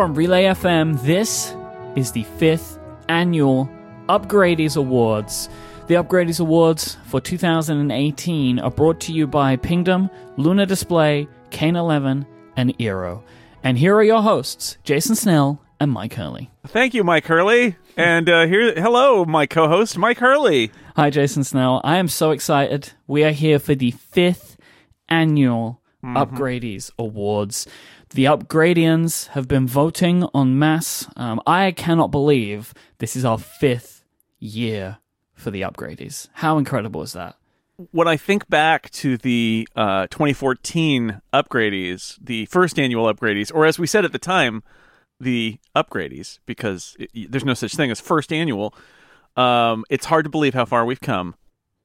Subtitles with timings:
[0.00, 1.54] From Relay FM, this
[1.94, 2.78] is the fifth
[3.10, 3.68] annual
[4.08, 5.50] Upgradies Awards.
[5.88, 10.08] The Upgradies Awards for 2018 are brought to you by Pingdom,
[10.38, 12.26] Luna Display, Kane 11,
[12.56, 13.22] and Eero.
[13.62, 16.50] And here are your hosts, Jason Snell and Myke Hurley.
[16.68, 17.76] Thank you, Myke Hurley.
[17.94, 20.72] And uh, here, hello, my co-host, Myke Hurley.
[20.96, 21.82] Hi, Jason Snell.
[21.84, 22.94] I am so excited.
[23.06, 24.56] We are here for the fifth
[25.10, 27.66] annual Upgradies Awards.
[28.12, 31.06] The Upgradians have been voting en masse.
[31.14, 34.02] Um, I cannot believe this is our fifth
[34.40, 34.98] year
[35.32, 36.26] for the Upgradies.
[36.32, 37.36] How incredible is that?
[37.92, 43.78] When I think back to the uh, 2014 upgradies, the first annual upgradies, or as
[43.78, 44.64] we said at the time,
[45.20, 48.74] the upgradies, because it, there's no such thing as first annual.
[49.36, 51.36] Um, it's hard to believe how far we've come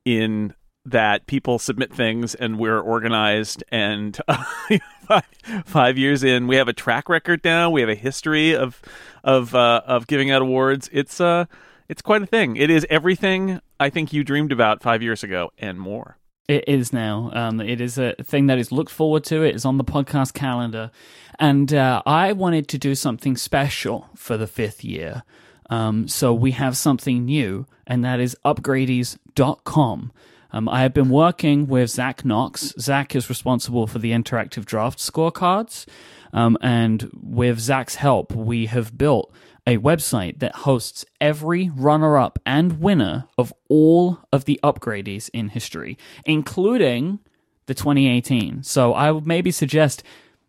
[0.05, 0.55] in
[0.85, 4.19] that people submit things and we're organized and
[5.07, 5.25] five,
[5.65, 8.81] five years in we have a track record now we have a history of
[9.23, 11.45] of uh, of giving out awards it's uh
[11.89, 15.51] it's quite a thing it is everything i think you dreamed about five years ago
[15.57, 17.31] and more It is now.
[17.33, 19.41] Um, it is a thing that is looked forward to.
[19.41, 20.91] It is on the podcast calendar.
[21.39, 25.23] And uh, I wanted to do something special for the fifth year.
[25.71, 30.11] Um, so we have something new, and that is upgradies.com.
[30.55, 32.73] Um, I have been working with Zach Knox.
[32.79, 35.85] Zach is responsible for the interactive draft scorecards.
[36.31, 39.33] Um, and with Zach's help, we have built
[39.67, 45.49] a website that hosts every runner up and winner of all of the upgradies in
[45.49, 47.19] history, including
[47.65, 48.63] the 2018.
[48.63, 50.03] So I would maybe suggest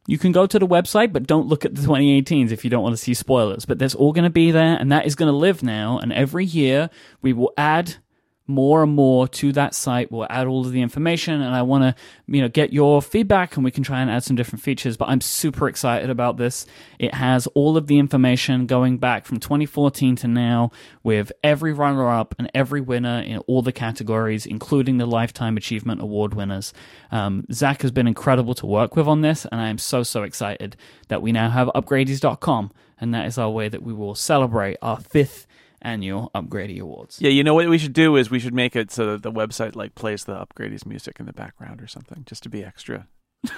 [0.07, 2.85] you can go to the website, but don't look at the 2018s if you don't
[2.85, 3.65] want to see spoilers.
[3.65, 5.99] But that's all going to be there, and that is going to live now.
[5.99, 6.91] And every year
[7.23, 7.97] we will add
[8.47, 10.11] more and more to that site.
[10.11, 13.57] We'll add all of the information, and I want to, you know, get your feedback,
[13.57, 14.97] and we can try and add some different features.
[14.97, 16.67] But I'm super excited about this.
[16.99, 20.71] It has all of the information going back from 2014 to now,
[21.03, 26.35] with every runner-up and every winner in all the categories, including the Lifetime Achievement Award
[26.35, 26.73] winners.
[27.11, 30.23] Um, Zach has been incredible to work with on this, and I am so so
[30.23, 30.77] excited
[31.09, 34.99] that we now have upgradies.com, and that is our way that we will celebrate our
[34.99, 35.46] fifth
[35.87, 37.19] annual Upgrady Awards.
[37.21, 39.33] yeah you know what we should do is we should make it so that the
[39.33, 43.07] website like plays the upgradies music in the background or something just to be extra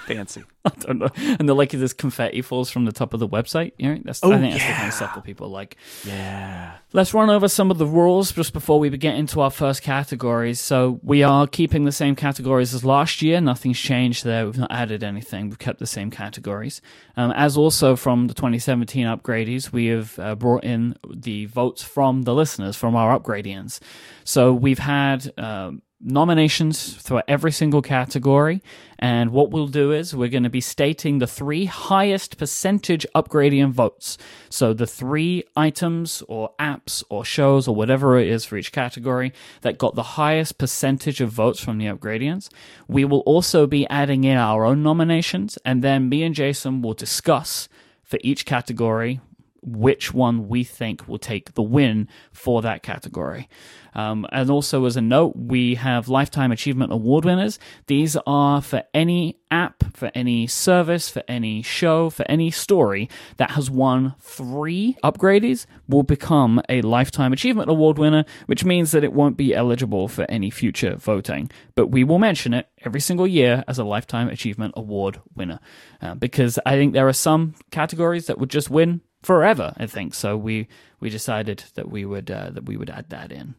[0.05, 1.09] fancy I don't know.
[1.39, 3.71] And the like this confetti falls from the top of the website.
[3.77, 5.77] You know, that's Oh, I think that's the kind of stuff that people like.
[6.05, 9.81] yeah Let's run over some of the rules just before we get into our first
[9.81, 10.59] categories.
[10.59, 13.39] So we are keeping the same categories as last year.
[13.39, 14.45] Nothing's changed there.
[14.45, 15.49] We've not added anything.
[15.49, 16.81] We've kept the same categories.
[17.15, 22.23] Um, as also from the 2017 upgradies, we have uh, brought in the votes from
[22.23, 23.79] the listeners, from our upgradians.
[24.25, 25.31] So we've had.
[25.37, 28.61] Um, nominations for every single category.
[28.97, 33.71] And what we'll do is we're going to be stating the three highest percentage Upgradian
[33.71, 34.17] votes.
[34.49, 39.33] So the three items or apps or shows or whatever it is for each category
[39.61, 42.49] that got the highest percentage of votes from the upgradians.
[42.87, 46.93] We will also be adding in our own nominations and then me and Jason will
[46.93, 47.69] discuss
[48.03, 49.19] for each category
[49.61, 53.47] which one we think will take the win for that category.
[53.93, 57.59] Um, and also, as a note, we have Lifetime Achievement Award winners.
[57.87, 63.51] These are for any app, for any service, for any show, for any story that
[63.51, 69.13] has won three Upgradies will become a Lifetime Achievement Award winner, which means that it
[69.13, 71.49] won't be eligible for any future voting.
[71.75, 75.59] But we will mention it every single year as a Lifetime Achievement Award winner.
[76.01, 79.73] Uh, because I think there are some categories that would just win forever.
[79.77, 80.37] I think so.
[80.37, 80.67] We
[80.99, 83.55] we decided that we would uh, that we would add that in.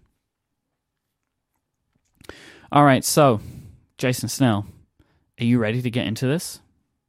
[2.73, 3.41] All right, so
[3.99, 4.67] Jason Snell,
[5.41, 6.61] are you ready to get into this?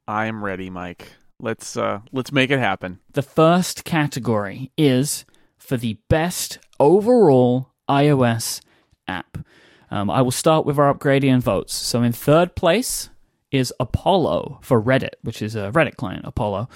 [0.08, 1.04] i am ready myke
[1.38, 5.24] let's uh let's make it happen The first category is
[5.56, 8.60] for the best overall iOS
[9.06, 9.38] app.
[9.90, 11.74] Um, I will start with our Upgradian votes.
[11.74, 13.10] So in third place
[13.52, 16.68] is Apollo for Reddit, which is a Reddit client, Apollo,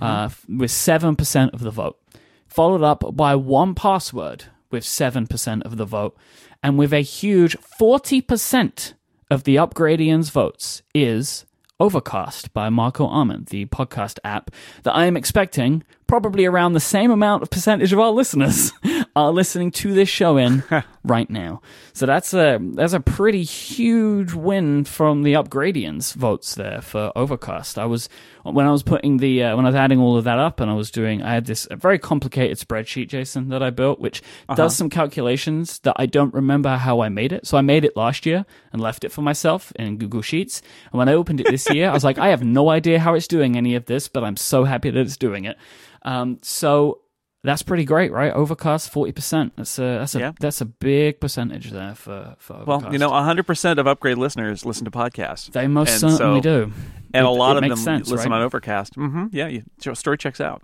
[0.00, 1.98] uh, with 7% of the vote.
[2.46, 6.16] Followed up by 1Password with 7% of the vote.
[6.62, 8.94] And with a huge 40%
[9.30, 11.44] of the Upgradians votes is
[11.80, 14.50] Overcast by Marco Arment, the podcast app
[14.82, 18.72] that I am expecting probably around the same amount of percentage of our listeners
[19.14, 20.60] are listening to this show in
[21.04, 21.62] right now.
[21.92, 27.78] So that's a that's a pretty huge win from the Upgradians votes there for Overcast.
[27.78, 28.08] I was
[28.42, 30.68] when I was putting the uh, when I was adding all of that up and
[30.68, 34.20] I was doing I had this a very complicated spreadsheet Jason that I built which
[34.56, 37.46] does some calculations that I don't remember how I made it.
[37.46, 40.60] So I made it last year and left it for myself in Google Sheets.
[40.90, 43.14] And when I opened it this year, I was like I have no idea how
[43.14, 45.56] it's doing any of this, but I'm so happy that it's doing it.
[46.02, 47.00] Um, so
[47.42, 48.32] that's pretty great, right?
[48.32, 49.54] Overcast forty percent.
[49.56, 50.32] That's a that's a Yeah.
[50.40, 52.84] that's a big percentage there for for Overcast.
[52.84, 55.50] Well, you know, 100% of Upgrade listeners listen to podcasts.
[55.52, 56.72] they most and certainly so- do,
[57.12, 58.38] And It- a lot of them sense, listen right?
[58.38, 58.94] on Overcast.
[58.96, 59.26] Mm-hmm.
[59.32, 59.62] Yeah, you,
[59.94, 60.62] story checks out.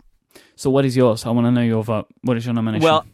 [0.54, 1.26] So what is yours?
[1.26, 2.06] I want to know your vote.
[2.22, 2.84] What is your nomination?
[2.84, 3.04] Well,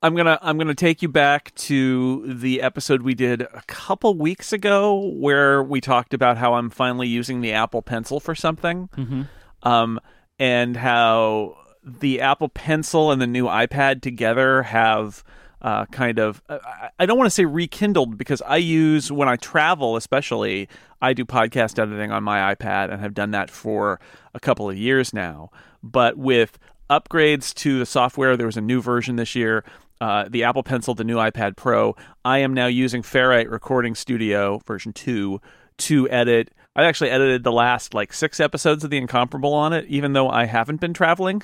[0.00, 4.52] I'm gonna I'm gonna take you back to the episode we did a couple weeks
[4.52, 9.26] ago where we talked about how I'm finally using the Apple Pencil for something, Mhm.
[9.64, 9.98] um,
[10.38, 15.22] and how the Apple Pencil and the new iPad together have
[15.60, 19.96] uh, kind of I- don't want to say rekindled because I use when I travel,
[19.96, 20.68] especially
[21.02, 24.00] I do podcast editing on my iPad and have done that for
[24.34, 25.50] a couple of years now.
[25.82, 26.58] But with
[26.90, 29.64] upgrades to the software, there was a new version this year.
[30.00, 31.96] Uh, the Apple Pencil, the new iPad Pro.
[32.24, 35.40] I am now using Ferrite Recording Studio version two
[35.78, 36.52] to edit.
[36.78, 40.30] I actually edited the last like six episodes of The Incomparable on it, even though
[40.30, 41.42] I haven't been traveling.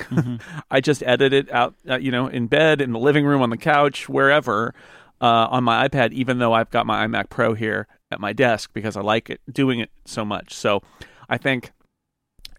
[0.70, 3.50] I just edit it out, uh, you know, in bed, in the living room, on
[3.50, 4.76] the couch, wherever,
[5.20, 8.70] uh, on my iPad, even though I've got my iMac Pro here at my desk
[8.72, 10.54] because I like it doing it so much.
[10.54, 10.84] So
[11.28, 11.72] I think,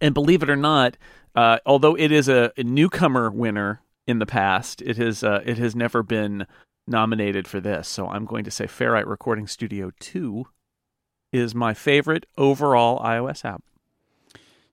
[0.01, 0.98] and believe it or not,
[1.33, 5.57] uh, although it is a, a newcomer winner in the past, it has uh, it
[5.60, 6.45] has never been
[6.88, 7.88] nominated for this.
[7.88, 10.45] So I'm going to say Ferrite Recording Studio 2
[11.31, 13.63] is my favorite overall iOS app.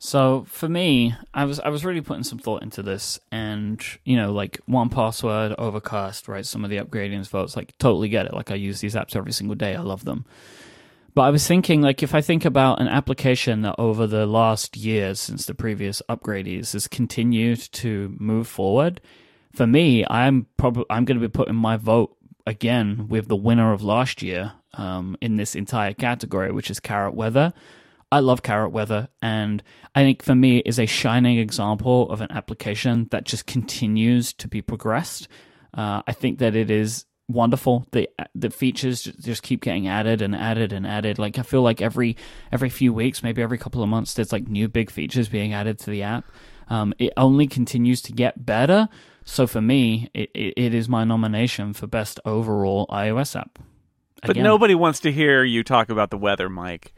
[0.05, 4.17] So for me, I was I was really putting some thought into this, and you
[4.17, 6.45] know, like 1Password, Overcast, right?
[6.45, 8.35] Some of the Upgradian votes, like totally get it.
[8.35, 9.77] Like I use these apps every single day.
[9.77, 10.25] I love them.
[11.15, 14.77] But I was thinking, like, if I think about an application that over the last
[14.77, 19.01] years since the previous Upgradies has continued to move forward,
[19.55, 23.73] for me, I'm probably I'm going to be putting my vote again with the winner
[23.73, 27.53] of last year um, in this entire category, which is Carrot Weather.
[28.11, 29.63] I love Carrot Weather, and
[29.95, 34.35] I think for me it is a shining example of an application that just continues
[34.35, 35.29] to be progressed.
[35.73, 37.87] Uh, I think that it is wonderful.
[37.93, 41.19] The the features just keep getting added and added and added.
[41.19, 42.17] Like I feel like every
[42.53, 45.79] every few weeks, maybe every couple of months, there's like new big features being added
[45.81, 46.25] to the app.
[46.69, 48.89] Um, it only continues to get better.
[49.25, 53.59] So for me, it, it, it is my nomination for best overall iOS app.
[54.23, 54.45] But Again.
[54.45, 56.93] nobody wants to hear you talk about the weather, Myke.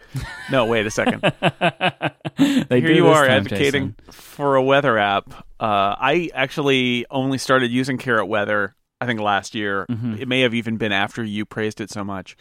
[0.51, 1.23] No, wait a second.
[2.69, 4.13] Here you are time, advocating Jason.
[4.13, 5.33] for a weather app.
[5.59, 9.87] Uh, I actually only started using Carrot Weather, I think last year.
[9.91, 10.15] Mm-hmm.
[10.21, 12.37] It may have even been after you praised it so much.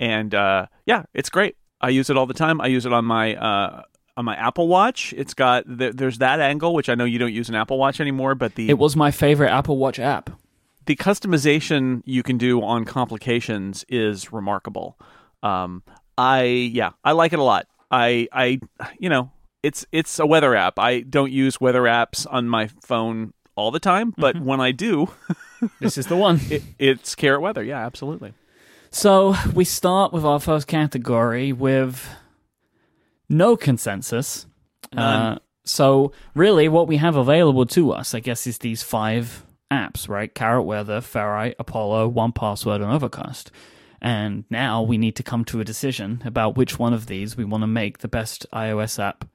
[0.00, 1.56] And uh, yeah, it's great.
[1.82, 2.62] I use it all the time.
[2.62, 3.82] I use it on my uh,
[4.16, 5.12] on my Apple Watch.
[5.16, 8.00] It's got th- there's that angle, which I know you don't use an Apple Watch
[8.00, 10.30] anymore, but the It was my favorite Apple Watch app.
[10.86, 14.98] The customization you can do on complications is remarkable.
[15.42, 15.82] Um,
[16.16, 17.66] I yeah, I like it a lot.
[17.90, 18.60] I I
[18.98, 19.30] you know
[19.62, 20.78] it's it's a weather app.
[20.78, 25.10] I don't use weather apps on my phone all the time, but when I do,
[25.80, 26.40] This is the one.
[26.50, 27.62] it, it's carrot weather.
[27.62, 28.34] Yeah, absolutely.
[28.90, 32.08] So we start with our first category with
[33.28, 34.46] no consensus.
[34.96, 40.08] Uh, so really, what we have available to us, I guess, is these five apps,
[40.08, 40.34] right?
[40.34, 43.50] Carrot Weather, Ferrite, Apollo, 1Password, and Overcast.
[44.00, 47.44] And now we need to come to a decision about which one of these we
[47.44, 49.26] want to make the best iOS app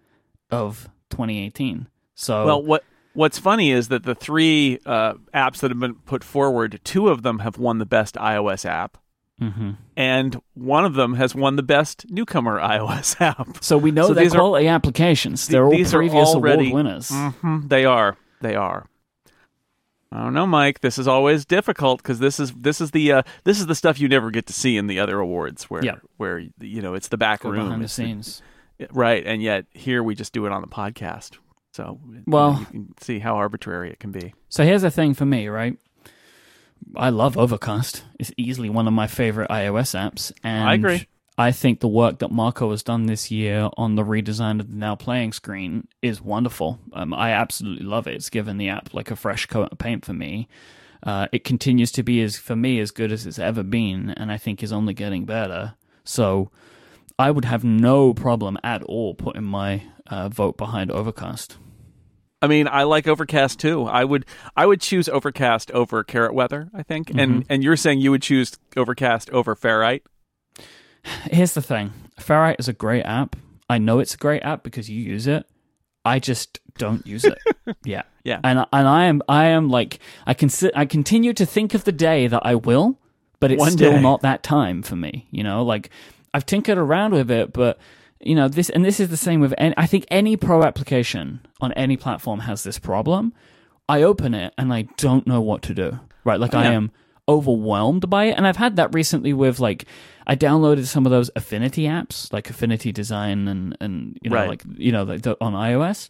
[0.51, 1.87] of 2018.
[2.15, 2.83] So Well, what
[3.13, 7.23] what's funny is that the three uh, apps that have been put forward, two of
[7.23, 8.97] them have won the best iOS app,
[9.41, 9.77] Mhm.
[9.97, 13.57] and one of them has won the best newcomer iOS app.
[13.63, 15.47] so we know So they're these are- quality applications.
[15.47, 17.09] They're all previous already- award winners.
[17.11, 18.17] hmm They are.
[18.41, 18.85] They are.
[20.11, 20.79] I don't know, Myke.
[20.79, 23.99] This is always difficult because this is this is the uh, this is the stuff
[23.99, 25.97] you never get to see in the other awards, where Yeah.
[26.17, 28.41] where you know it's the back room, behind the scenes.
[28.91, 29.23] right?
[29.25, 31.37] And yet here we just do it on the podcast,
[31.73, 34.33] so Well- you can see how arbitrary it can be.
[34.49, 35.77] So here's the thing for me, right?
[36.95, 38.03] I love Overcast.
[38.19, 41.07] It's easily one of my favorite iOS apps, and I agree.
[41.39, 44.75] I think the work that Marco has done this year on the redesign of the
[44.75, 46.79] now playing screen is wonderful.
[46.91, 48.15] Um, I absolutely love it.
[48.15, 50.49] It's given the app like a fresh coat of paint for me.
[51.01, 54.29] Uh, it continues to be as for me as good as it's ever been, and
[54.31, 55.75] I think is only getting better.
[56.03, 56.51] So
[57.17, 61.57] I would have no problem at all putting my uh, vote behind Overcast.
[62.41, 63.85] I mean, I like Overcast too.
[63.85, 64.25] I would
[64.57, 66.69] I would choose Overcast over Carrot Weather.
[66.73, 67.19] I think, Mm-hmm.
[67.19, 70.01] and and you're saying you would choose Overcast over Ferrite.
[71.31, 73.35] Here's the thing Ferrite is a great app.
[73.69, 75.45] I know it's a great app because you use it.
[76.05, 77.37] I just don't use it.
[77.83, 78.03] yeah.
[78.23, 78.39] Yeah.
[78.43, 81.91] And and I am I am like I can I continue to think of the
[81.91, 82.97] day that I will,
[83.39, 84.01] but it's One still day.
[84.01, 85.63] not that time for me, you know?
[85.63, 85.89] Like
[86.33, 87.77] I've tinkered around with it, but
[88.21, 91.41] you know, this and this is the same with any, I think any pro application
[91.61, 93.33] on any platform has this problem
[93.89, 95.99] I open it and I don't know what to do.
[96.23, 96.91] Right, like I am
[97.27, 99.85] overwhelmed by it, and I've had that recently with like
[100.29, 104.49] I downloaded some of those Affinity apps, like Affinity Design and and you know Right.
[104.49, 106.09] like you know like the, on iOS,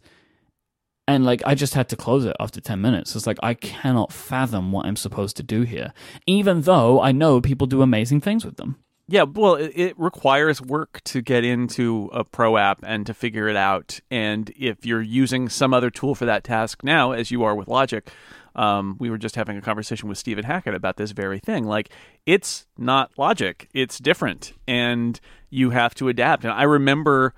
[1.08, 3.16] and like I just had to close it after ten minutes.
[3.16, 5.94] It's like I cannot fathom what I'm supposed to do here,
[6.28, 8.76] even though I know people do amazing things with them.
[9.12, 13.48] Yeah, well, it, it requires work to get into a pro app and to figure
[13.48, 14.00] it out.
[14.12, 17.68] And if you're using some other tool for that task now, as you are with
[17.68, 18.08] Logic,
[18.56, 21.66] um, we were just having a conversation with Stephen Hackett about this very thing.
[21.66, 21.90] Like,
[22.26, 26.44] it's not Logic; it's different, and you have to adapt.
[26.44, 27.34] And I remember.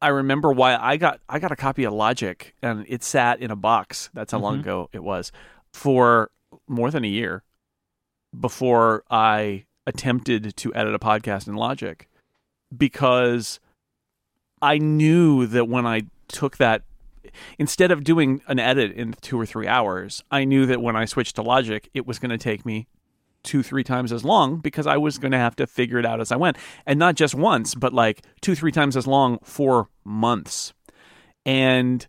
[0.00, 3.50] I remember why I got I got a copy of Logic and it sat in
[3.50, 4.10] a box.
[4.14, 5.32] That's how long ago it was
[5.72, 6.30] for
[6.68, 7.42] more than a year
[8.38, 12.08] before I attempted to edit a podcast in Logic
[12.76, 13.58] because
[14.60, 16.82] I knew that when I took that
[17.58, 21.04] instead of doing an edit in 2 or 3 hours, I knew that when I
[21.04, 22.86] switched to Logic it was going to take me
[23.42, 26.20] two three times as long because I was going to have to figure it out
[26.20, 26.56] as I went.
[26.86, 30.72] And not just once but like two three times as long for months.
[31.46, 32.06] And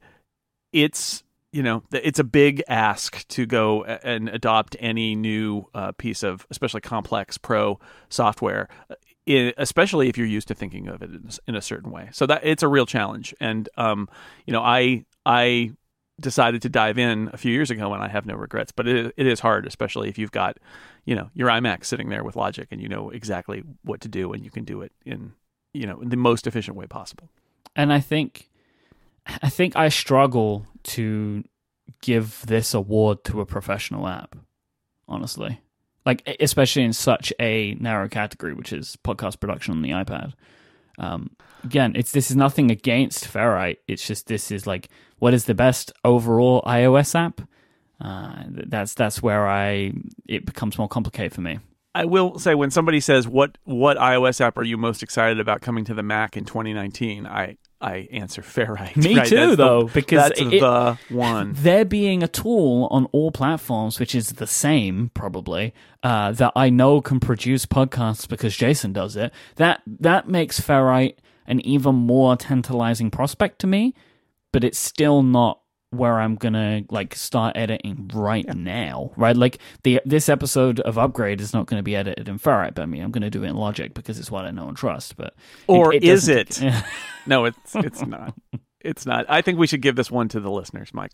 [0.74, 6.24] it's you know it's a big ask to go and adopt any new uh, piece
[6.24, 8.96] of especially complex pro software uh,
[9.58, 12.10] especially if you're used to thinking of it in, in a certain way.
[12.12, 13.34] So that it's a real challenge.
[13.40, 14.10] And um
[14.46, 15.72] you know i i
[16.20, 19.14] decided to dive in a few years ago and i have no regrets but it,
[19.16, 20.58] it is hard especially if you've got
[21.06, 24.34] you know your imac sitting there with logic and you know exactly what to do
[24.34, 25.32] and you can do it in
[25.74, 27.30] you know in the most efficient way possible
[27.76, 28.50] and I think
[29.42, 31.44] I think I struggle to
[32.02, 34.36] give this award to a professional app,
[35.08, 35.62] honestly.
[36.06, 40.34] Like especially in such a narrow category, which is podcast production on the iPad.
[41.00, 41.32] Um,
[41.64, 43.78] again, it's this is nothing against Ferrite.
[43.88, 44.90] It's just this is like
[45.20, 47.42] what is the best overall iOS app.
[48.02, 49.94] Uh, that's that's where I
[50.28, 51.60] it becomes more complicated for me.
[51.96, 55.62] I will say when somebody says what what iOS app are you most excited about
[55.62, 58.98] coming to the Mac in 2019, I I answer Ferrite.
[58.98, 59.26] Me right?
[59.28, 61.54] too, That's the- though, because that's it- the one.
[61.56, 66.70] there being a tool on all platforms which is the same probably uh, that i
[66.70, 71.16] know can produce podcasts because jason does it that that makes ferrite
[71.48, 73.94] an even more tantalizing prospect to me
[74.52, 75.60] but it's still not
[75.92, 81.42] where i'm gonna like start editing right now right like the this episode of upgrade
[81.42, 83.48] is not going to be edited in ferrite by me i'm going to do it
[83.50, 85.34] in logic because it's what i know and trust but
[85.68, 86.74] Or is doesn't- it?
[87.26, 88.34] No, it's it's not.
[88.82, 89.26] It's not.
[89.30, 91.14] I think we should give this one to the listeners, Myke.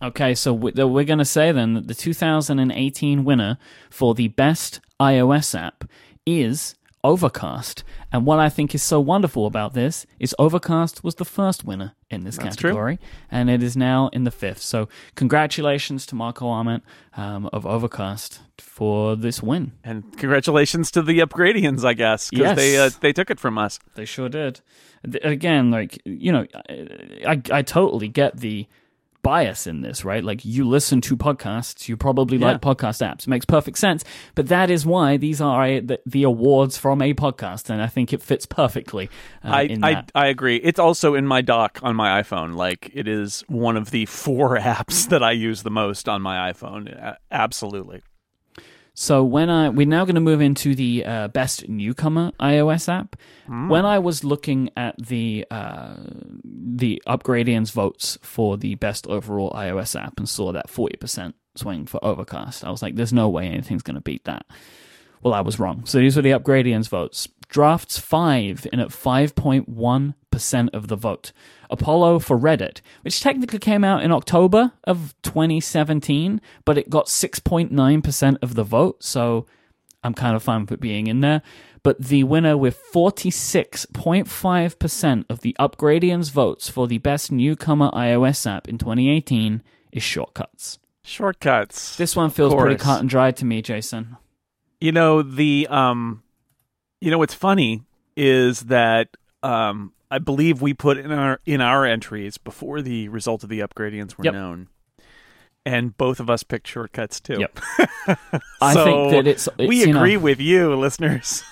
[0.00, 3.58] Okay, so we're going to say then that the 2018 winner
[3.90, 5.84] for the best iOS app
[6.24, 7.82] is Overcast.
[8.12, 11.92] And what I think is so wonderful about this is Overcast was the first winner
[12.10, 12.70] in this That's true.
[12.70, 12.98] category,
[13.30, 14.60] and it is now in the fifth.
[14.62, 16.82] So congratulations to Marco Arment
[17.16, 19.72] um, of Overcast for this win.
[19.84, 22.56] And congratulations to the Upgradians, I guess, because Yes.
[22.56, 23.78] they uh, they took it from us.
[23.94, 24.60] They sure did.
[25.22, 26.46] Again, like you know,
[27.26, 28.66] I I totally get the
[29.22, 30.22] bias in this, right?
[30.24, 32.52] Like you listen to podcasts, you probably Yeah.
[32.52, 33.20] like podcast apps.
[33.22, 34.04] It makes perfect sense.
[34.34, 37.86] But that is why these are uh, the, the awards from a podcast, and I
[37.86, 39.08] think it fits perfectly.
[39.44, 40.04] Uh, I, I.
[40.14, 40.56] I agree.
[40.56, 42.54] It's also in my dock on my iPhone.
[42.54, 46.52] Like it is one of the four apps that I use the most on my
[46.52, 47.16] iPhone.
[47.30, 48.02] Absolutely.
[48.94, 53.16] So when I we're now going to move into the uh, best newcomer iOS app.
[53.68, 55.96] When I was looking at the uh,
[56.44, 61.86] the Upgradians votes for the best overall iOS app and saw that forty percent swing
[61.86, 64.46] for Overcast, I was like, "There's no way anything's going to beat that."
[65.22, 65.84] Well, I was wrong.
[65.84, 67.28] So these were the Upgradians votes.
[67.48, 71.32] Drafts five in at five point one percent of the vote.
[71.70, 78.36] Apollo for Reddit, which technically came out in October of 2017, but it got 6.9%
[78.42, 79.46] of the vote, so
[80.02, 81.42] I'm kind of fine with it being in there.
[81.82, 88.68] But the winner with 46.5% of the Upgradians votes for the best newcomer iOS app
[88.68, 89.62] in 2018
[89.92, 90.78] is Shortcuts.
[91.02, 91.96] Shortcuts.
[91.96, 94.16] This one feels pretty cut and dry to me, Jason.
[94.80, 96.22] You know the um,
[97.00, 97.82] you know what's funny
[98.16, 99.08] is that
[99.42, 103.60] um, I believe we put in our in our entries before the result of the
[103.60, 104.34] upgradians were Yep.
[104.34, 104.68] known,
[105.64, 107.38] and both of us picked shortcuts too.
[107.40, 107.58] Yep.
[108.60, 111.44] I think that it's, it's we you know, agree with you, listeners.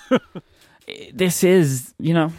[1.13, 2.33] this is, you know,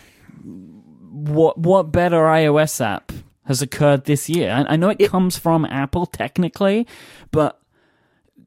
[1.10, 3.12] what what better iOS app
[3.46, 4.50] has occurred this year?
[4.52, 6.86] I, I know it, comes from Apple technically,
[7.30, 7.60] but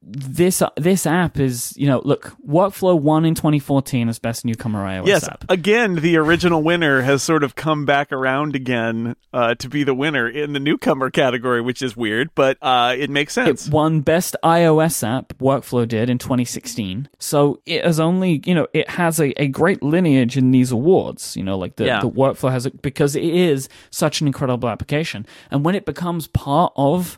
[0.06, 5.08] this this app is you know look workflow won in 2014 as best newcomer ios
[5.08, 9.70] yes, app again, the original winner has sort of come back around again uh, to
[9.70, 13.68] be the winner in the newcomer category, which is weird, but uh, it makes sense.
[13.68, 18.68] it won best ios app workflow did in 2016 so it has only you know
[18.74, 22.02] it has a, a great lineage in these awards you know like the, Yeah.
[22.02, 26.28] the workflow has it because it is such an incredible application and when it becomes
[26.28, 27.18] part of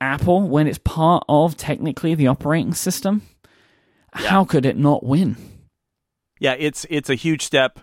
[0.00, 3.22] apple when it's part of technically the operating system?
[4.12, 5.36] How could it not win?
[6.40, 7.80] Yeah, it's it's a huge step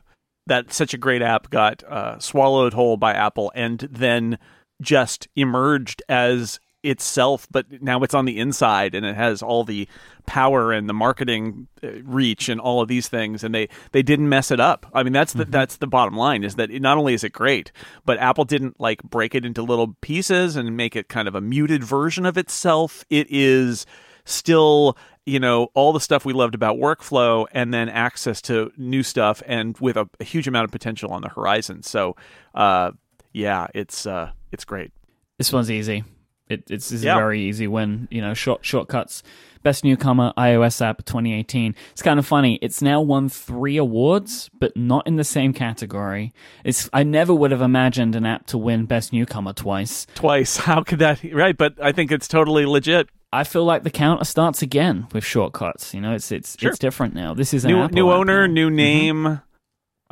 [0.47, 4.37] that such a great app got uh, swallowed whole by Apple and then
[4.81, 9.87] just emerged as itself, but now it's on the inside and it has all the
[10.25, 14.29] power and the marketing uh, reach and all of these things and they they didn't
[14.29, 14.85] mess it up.
[14.93, 17.31] I mean that's the that's the bottom line is that it, not only is it
[17.31, 17.71] great,
[18.05, 21.41] but Apple didn't like break it into little pieces and make it kind of a
[21.41, 23.03] muted version of itself.
[23.09, 23.85] It is
[24.25, 29.03] still you know all the stuff we loved about workflow and then access to new
[29.03, 32.15] stuff and with a, a huge amount of potential on the horizon so
[32.55, 32.91] uh
[33.33, 34.91] yeah it's uh it's great
[35.37, 36.03] This one's easy.
[36.49, 37.13] It, it's, Yeah.
[37.13, 38.07] a very easy win.
[38.11, 39.23] You know, short shortcuts.
[39.63, 41.73] Best newcomer iOS app 2018.
[41.93, 42.59] It's kind of funny.
[42.61, 46.33] It's now won three awards, but not in the same category.
[46.65, 50.05] It's I never would have imagined an app to win best newcomer twice.
[50.15, 53.89] twice how could that right but i think it's totally legit I feel like the
[53.89, 55.91] counter starts again with shortcuts.
[55.95, 56.69] You know, it's it's Sure.
[56.69, 57.33] it's different now.
[57.33, 59.41] This is an new Apple new owner new name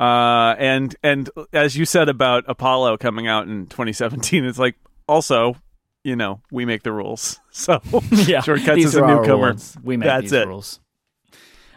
[0.00, 4.74] uh and and as you said about apollo coming out in 2017 it's like
[5.06, 5.54] also
[6.04, 7.80] you know we make the rules so
[8.10, 9.56] yeah, shortcuts is a newcomer.
[9.82, 10.48] We make That's these it.
[10.48, 10.80] rules.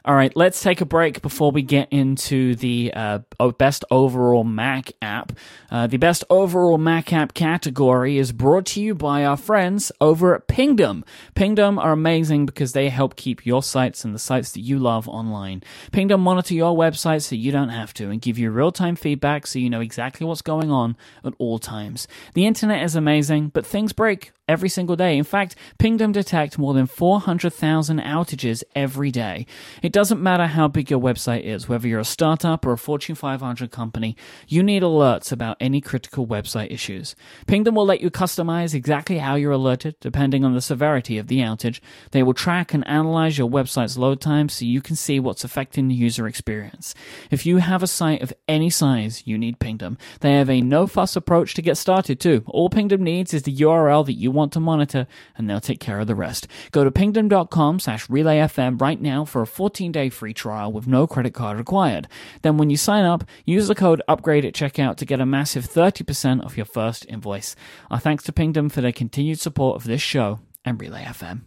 [0.06, 3.20] All right, let's take a break before we get into the uh,
[3.58, 5.32] best overall Mac app.
[5.72, 10.36] Uh, the best overall Mac app category is brought to you by our friends over
[10.36, 11.03] at Pingdom.
[11.34, 15.10] Pingdom are amazing because they help keep your sites and the sites that you love
[15.10, 15.64] online.
[15.92, 19.48] Pingdom monitor your website so you don't have to and give you real time feedback
[19.48, 22.08] so you know exactly what's going on at all times.
[22.36, 25.18] The internet is amazing, but things break every single day.
[25.18, 29.46] In fact, Pingdom detect more than 400,000 outages every day.
[29.81, 33.16] It doesn't matter how big your website is, whether you're a startup or a Fortune
[33.16, 34.16] 500 company,
[34.48, 37.16] you need alerts about any critical website issues.
[37.48, 41.40] Pingdom will let you customize exactly how you're alerted depending on the severity of the
[41.40, 41.79] outage.
[42.12, 45.88] They will track and analyze your website's load time so you can see what's affecting
[45.88, 46.94] the user experience.
[47.31, 49.98] If you have a site of any size, you need Pingdom.
[50.20, 52.44] They have a no fuss approach to get started too.
[52.48, 56.00] All Pingdom needs is the URL that you want to monitor and they'll take care
[56.00, 56.48] of the rest.
[56.72, 61.08] Go to pingdom.com slash relayfm right now for a 14 day free trial with no
[61.08, 62.08] credit card required.
[62.44, 65.66] Then when you sign up, use the code upgrade at checkout to get a massive
[65.66, 67.56] 30% off your first invoice.
[67.90, 71.42] Our thanks to Pingdom for their continued support of this show and Relay FM.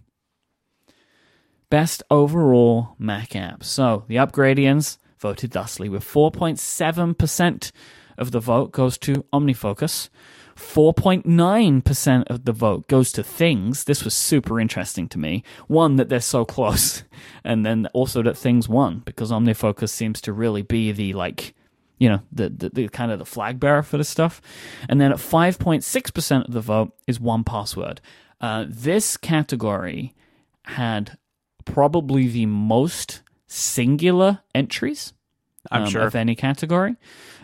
[1.71, 3.63] Best overall Mac app.
[3.63, 7.73] So the Upgradians voted thusly with 4.7%
[8.17, 10.09] of the vote goes to OmniFocus.
[10.59, 13.85] 4.9% of the vote goes to things.
[13.85, 15.45] This was super interesting to me.
[15.69, 17.05] One, that they're so close,
[17.45, 21.55] and then also that things won, because OmniFocus seems to really be the, like,
[21.99, 24.43] you know, the, the, the kind of the flag bearer for this stuff.
[24.89, 27.99] And then at 5.6% of the vote is 1Password.
[28.41, 30.15] Uh, this category
[30.65, 31.19] had
[31.65, 35.13] probably the most singular entries
[35.71, 36.97] i'm um, sure of any category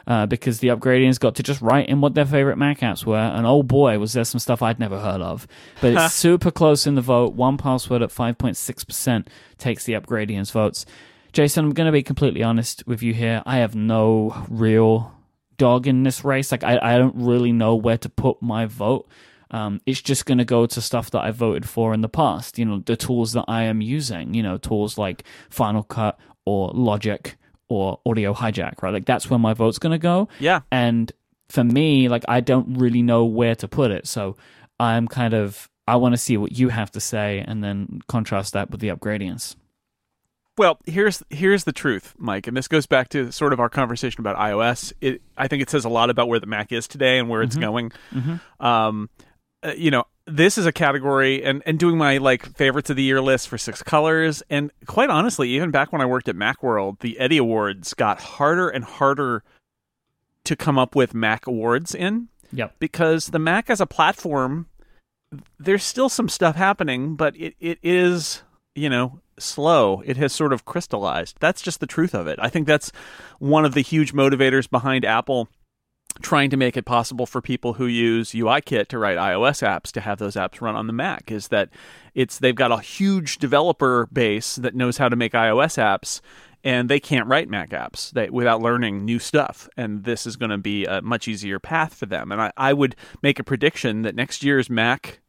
[0.06, 3.16] uh, because the upgradians got to just write in what their favorite Mac apps were,
[3.16, 5.46] and oh boy, was there some stuff I'd never heard of.
[5.80, 7.36] But it's super close in the vote.
[7.36, 9.26] 1Password at 5.6%
[9.58, 10.84] takes the upgradians votes.
[11.32, 13.42] Jason, I'm going to be completely honest with you here.
[13.44, 15.12] I have no real
[15.56, 16.52] dog in this race.
[16.52, 19.08] Like, I, I don't really know where to put my vote.
[19.50, 22.58] Um, it's just going to go to stuff that I voted for in the past.
[22.58, 24.34] You know, the tools that I am using.
[24.34, 27.36] You know, tools like Final Cut or Logic
[27.68, 28.82] or Audio Hijack.
[28.82, 30.28] Right, like that's where my vote's going to go.
[30.38, 31.10] yeah And
[31.48, 34.06] for me, like I don't really know where to put it.
[34.06, 34.36] So
[34.80, 38.54] I'm kind of I want to see what you have to say and then contrast
[38.54, 39.56] that with the upgradians.
[40.56, 44.20] Well, here's here's the truth, Myke, and this goes back to sort of our conversation
[44.20, 44.92] about iOS.
[45.00, 47.42] It, I think it says a lot about where the Mac is today and where
[47.42, 47.90] it's going.
[48.60, 49.10] Um,
[49.64, 53.02] uh, you know, this is a category, and and doing my like favorites of the
[53.02, 57.00] year list for six colors, and quite honestly, even back when I worked at MacWorld,
[57.00, 59.42] the Eddy Awards got harder and harder
[60.44, 62.76] to come up with Mac awards in Yep.
[62.78, 64.66] because the Mac as a platform,
[65.58, 68.42] there's still some stuff happening, but it, it is,
[68.74, 70.02] you know, slow.
[70.04, 71.36] It has sort of crystallized.
[71.40, 72.38] That's just the truth of it.
[72.40, 72.92] I think that's
[73.38, 75.48] one of the huge motivators behind Apple
[76.22, 80.00] trying to make it possible for people who use UIKit to write iOS apps to
[80.00, 81.70] have those apps run on the Mac is that
[82.14, 86.20] it's they've got a huge developer base that knows how to make iOS apps
[86.64, 89.68] and they can't write Mac apps they, without learning new stuff.
[89.76, 92.32] And this is going to be a much easier path for them.
[92.32, 95.20] And I, I would make a prediction that next year's Mac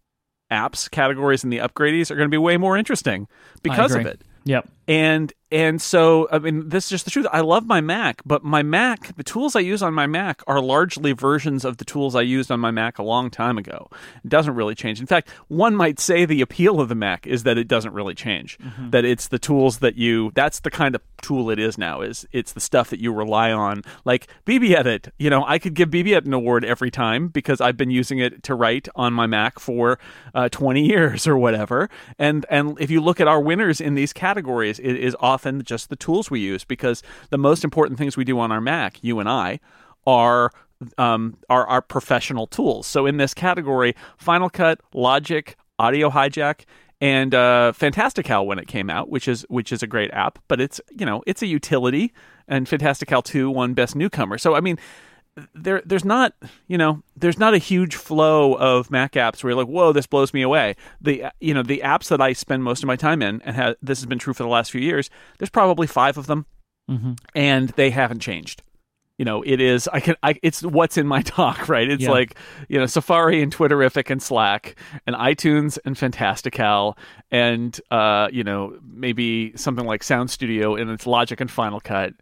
[0.49, 3.27] apps categories in the upgradies are going to be way more interesting
[3.63, 4.21] because of it.
[4.45, 4.69] Yep.
[4.87, 7.27] And and so I mean this is just the truth.
[7.31, 10.59] I love my Mac, but my Mac, the tools I use on my Mac are
[10.59, 13.89] largely versions of the tools I used on my Mac a long time ago.
[14.25, 14.99] It doesn't really change.
[14.99, 18.13] In fact, one might say the appeal of the Mac is that it doesn't really
[18.13, 18.59] change.
[18.59, 18.89] Mm-hmm.
[18.89, 22.27] That it's the tools that you that's the kind of tool it is now is
[22.33, 23.81] it's the stuff that you rely on.
[24.03, 27.91] Like BBEdit, you know, I could give BBEdit an award every time because I've been
[27.91, 29.99] using it to write on my Mac for
[30.33, 31.89] uh, 20 years or whatever.
[32.19, 35.89] And and if you look at our winners in these categories, it is often just
[35.89, 39.19] the tools we use because the most important things we do on our Mac, you
[39.19, 39.59] and I,
[40.05, 40.51] are
[40.97, 42.85] um, are our professional tools.
[42.85, 46.65] So in this category, Final Cut, Logic, Audio Hijack,
[47.01, 50.61] and uh, Fantastical when it came out, which is which is a great app, but
[50.61, 52.13] it's you know it's a utility,
[52.47, 54.37] and Fantastical two won Best Newcomer.
[54.37, 54.77] So I mean,
[55.53, 56.33] there there's not
[56.67, 60.07] you know there's not a huge flow of Mac apps where you're like whoa this
[60.07, 60.75] blows me away.
[61.01, 63.75] The you know the apps that I spend most of my time in, and ha-
[63.81, 65.09] this has been true for the last few years.
[65.37, 66.45] There's probably five of them,
[66.89, 67.13] mm-hmm.
[67.33, 68.63] and they haven't changed
[69.17, 69.87] you know, it is.
[69.87, 70.15] I can.
[70.23, 71.89] I, it's what's in my talk, right?
[71.89, 72.11] It's yeah.
[72.11, 74.75] like you know, Safari and Twitterrific and Slack
[75.07, 76.97] and iTunes and Fantastical
[77.31, 82.13] and uh, you know, maybe something like Sound Studio and its Logic and Final Cut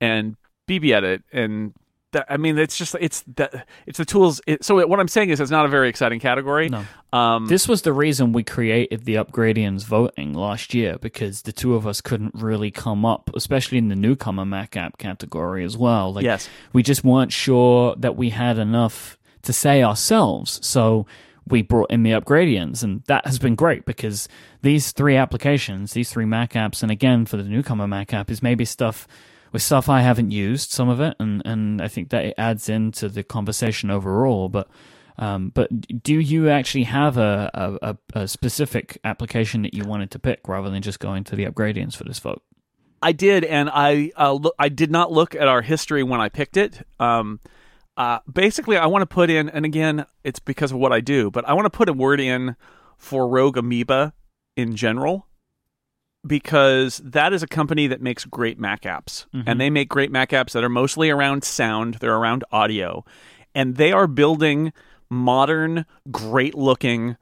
[0.00, 0.36] and
[0.68, 1.74] BBEdit and
[2.12, 4.40] that, I mean, it's just it's that it's the tools.
[4.46, 6.68] It, so what I'm saying is, it's not a very exciting category.
[6.68, 6.84] No.
[7.12, 11.74] Um, this was the reason we created the Upgradians voting last year because the two
[11.74, 16.12] of us couldn't really come up, especially in the newcomer Mac app category as well.
[16.12, 20.64] Like, yes, we just weren't sure that we had enough to say ourselves.
[20.66, 21.06] So
[21.46, 24.28] we brought in the Upgradians, and that has been great because
[24.62, 28.42] these three applications, these three Mac apps, and again for the newcomer Mac app, is
[28.42, 29.08] maybe stuff
[29.52, 32.68] with stuff I haven't used, some of it, and, and I think that it adds
[32.68, 34.48] into the conversation overall.
[34.48, 34.68] But
[35.18, 40.18] um, but do you actually have a, a, a, specific application that you wanted to
[40.18, 42.42] pick rather than just going to the upgradians for this vote?
[43.02, 46.30] I did, and I uh, look, I did not look at our history when I
[46.30, 46.86] picked it.
[46.98, 47.40] Um,
[47.96, 51.30] uh, basically, I want to put in, and again, it's because of what I do,
[51.30, 52.56] but I want to put a word in
[52.96, 54.14] for Rogue Amoeba
[54.56, 55.26] in general
[56.26, 59.26] because that is a company that makes great Mac apps.
[59.34, 59.42] Mm-hmm.
[59.46, 63.04] And they make great Mac apps that are mostly around sound, they're around audio.
[63.54, 64.72] And they are building
[65.10, 67.16] modern, great looking,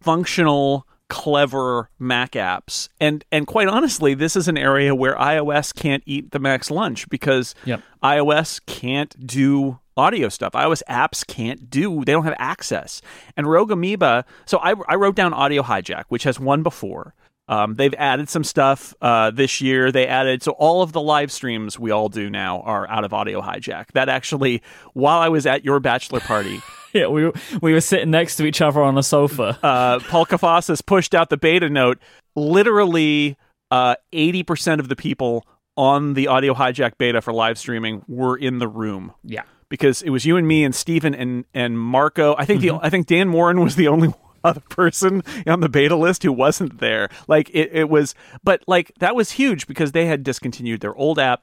[0.00, 2.88] functional, clever Mac apps.
[3.00, 7.08] And and quite honestly, this is an area where iOS can't eat the Mac's lunch
[7.08, 7.82] because yep.
[8.02, 10.52] iOS can't do audio stuff.
[10.52, 13.00] iOS apps can't do, they don't have access.
[13.36, 17.14] And Rogue Amoeba, so I, I wrote down Audio Hijack, which has won before.
[17.48, 19.92] Um, they've added some stuff uh, this year.
[19.92, 23.12] They added so all of the live streams we all do now are out of
[23.12, 23.92] Audio Hijack.
[23.92, 24.62] That actually,
[24.94, 26.60] while I was at your bachelor party.
[26.92, 27.30] yeah, we
[27.60, 29.58] we were sitting next to each other on a sofa.
[29.62, 31.98] Uh, Paul Kafasis pushed out the beta note.
[32.34, 33.36] Literally,
[33.70, 38.36] uh, eighty percent of the people on the Audio Hijack beta for live streaming were
[38.36, 39.12] in the room.
[39.22, 42.34] Yeah, because it was you and me and Stephen and and Marco.
[42.36, 42.78] I think mm-hmm.
[42.78, 44.12] the I think Dan Moren was the only
[44.46, 47.08] other person on the beta list who wasn't there.
[47.28, 51.18] Like it, it was, but like that was huge because they had discontinued their old
[51.18, 51.42] app,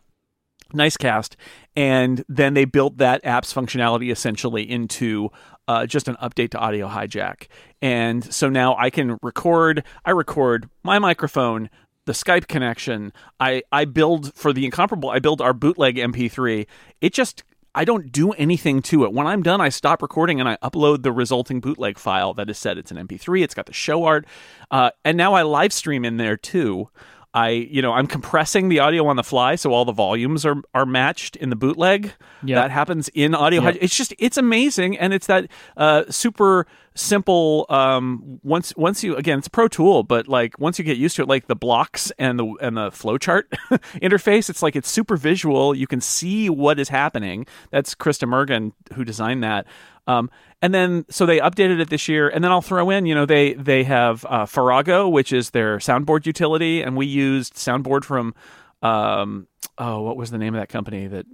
[0.74, 1.36] Nicecast,
[1.76, 5.30] and then they built that app's functionality essentially into
[5.68, 7.48] uh, just an update to Audio Hijack.
[7.82, 9.84] And so now I can record.
[10.06, 11.70] I record my microphone,
[12.06, 13.14] the Skype connection.
[13.40, 15.10] I I build for the incomparable.
[15.10, 16.68] I build our bootleg MP3.
[17.02, 17.44] It just
[17.76, 19.14] I don't do anything to it.
[19.14, 22.58] When I'm done, I stop recording and I upload the resulting bootleg file that is
[22.58, 23.44] said it's an MP3.
[23.44, 24.26] It's got the show art,
[24.70, 26.90] uh, and now I live stream in there too.
[27.34, 30.62] I, you know, I'm compressing the audio on the fly, so all the volumes are
[30.74, 32.14] are matched in the bootleg.
[32.44, 33.64] Yeah, that happens in audio.
[33.64, 33.78] Yep.
[33.82, 37.66] It's just it's amazing, and it's that uh, super simple.
[37.70, 41.16] Um, once once you again, it's a pro tool, but like once you get used
[41.16, 43.44] to it, like the blocks and the and the flowchart
[43.96, 45.74] interface, it's like it's super visual.
[45.74, 47.48] You can see what is happening.
[47.72, 49.66] That's Christa Mrgan who designed that.
[50.08, 50.30] Um,
[50.62, 53.26] and then so they updated it this year, and then I'll throw in, you know,
[53.26, 58.34] they they have uh, Farrago, which is their soundboard utility, and we used soundboard from,
[58.82, 61.26] um, oh, what was the name of that company that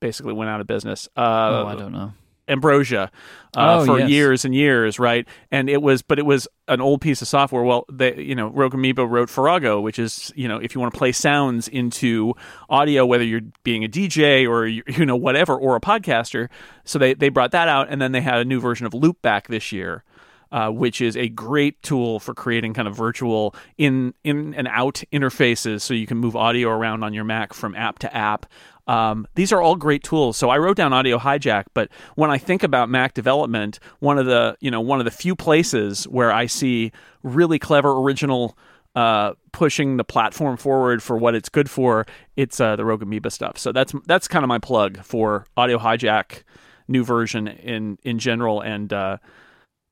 [0.00, 1.08] basically went out of business?
[1.16, 2.12] Uh, oh, I don't know.
[2.48, 3.10] Ambrosia
[3.56, 4.10] uh, Oh, for yes.
[4.10, 5.26] years and years, right?
[5.50, 7.62] And it was, but it was an old piece of software.
[7.62, 10.92] Well, they, you know, Rogue Amoeba wrote Farrago, which is, you know, if you want
[10.92, 12.34] to play sounds into
[12.68, 16.48] audio, whether you're being a DJ or you know whatever, or a podcaster,
[16.84, 19.46] so they they brought that out, and then they had a new version of Loopback
[19.46, 20.04] this year.
[20.52, 25.02] Uh, which is a great tool for creating kind of virtual in in and out
[25.12, 28.46] interfaces, so you can move audio around on your Mac from app to app.
[28.86, 30.36] Um, these are all great tools.
[30.36, 34.26] So I wrote down Audio Hijack, but when I think about Mac development, one of
[34.26, 36.92] the you know one of the few places where I see
[37.22, 38.58] really clever original
[38.94, 43.30] uh, pushing the platform forward for what it's good for, it's uh, the Rogue Amoeba
[43.30, 43.58] stuff.
[43.58, 46.42] So that's that's kind of my plug for Audio Hijack
[46.88, 49.18] new version in in general and uh,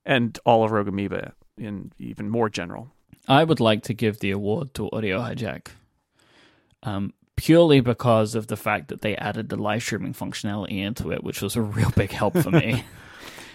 [0.05, 2.91] and all of Rogue Amoeba in even more general.
[3.27, 5.67] I would like to give the award to Audio Hijack,
[6.83, 11.23] um, purely because of the fact that they added the live streaming functionality into it,
[11.23, 12.83] which was a real big help for me.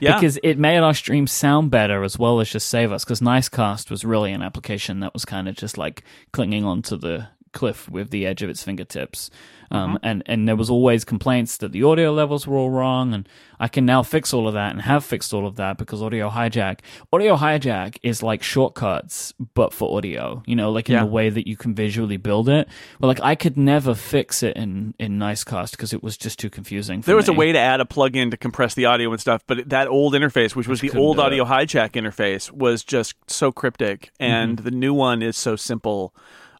[0.00, 3.04] Yeah, because it made our streams sound better as well as just save us.
[3.04, 7.26] Because Nicecast was really an application that was kind of just like clinging onto the
[7.58, 9.30] cliff with the edge of its fingertips.
[9.70, 13.28] Um, and, and there was always complaints that the audio levels were all wrong, and
[13.60, 16.30] I can now fix all of that and have fixed all of that because Audio
[16.30, 16.78] Hijack,
[17.12, 20.42] Audio Hijack is like shortcuts, but for audio.
[20.46, 21.00] You know, like in Yeah.
[21.04, 22.66] the way that you can visually build it.
[22.98, 26.48] But like I could never fix it in in Nicecast because it was just too
[26.48, 27.02] confusing.
[27.02, 29.42] For There was a way to add a plug-in to compress the audio and stuff,
[29.46, 31.26] but that old interface, which was the old do it.
[31.26, 34.64] audio hijack interface, was just so cryptic, and Mm-hmm.
[34.64, 36.14] the new one is so simple.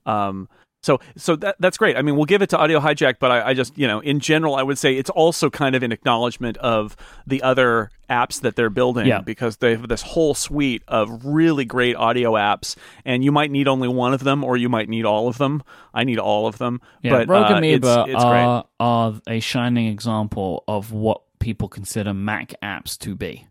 [0.04, 0.48] Um,
[0.82, 1.96] so, so that that's great.
[1.96, 4.20] I mean, we'll give it to Audio Hijack, but I, I just, you know, in
[4.20, 8.56] general, I would say it's also kind of an acknowledgement of the other apps that
[8.56, 9.20] they're building Yeah.
[9.20, 13.66] because they have this whole suite of really great audio apps, and you might need
[13.68, 15.62] only one of them, or you might need all of them.
[15.92, 16.80] I need all of them.
[17.02, 18.42] Yeah, but Rogue uh, Amoeba it's, it's great.
[18.44, 23.46] are, are a shining example of what people consider Mac apps to be.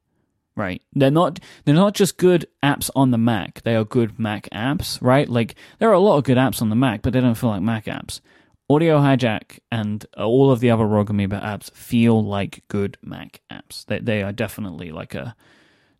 [0.57, 0.81] Right?
[0.93, 3.61] They're not they're not just good apps on the Mac.
[3.61, 5.29] They are good Mac apps, right?
[5.29, 7.51] Like there are a lot of good apps on the Mac, but they don't feel
[7.51, 8.21] like Mac apps.
[8.69, 13.39] Audio Hijack and uh, all of the other Rogue Amoeba apps feel like good Mac
[13.51, 13.85] apps.
[13.85, 15.35] They they are definitely like a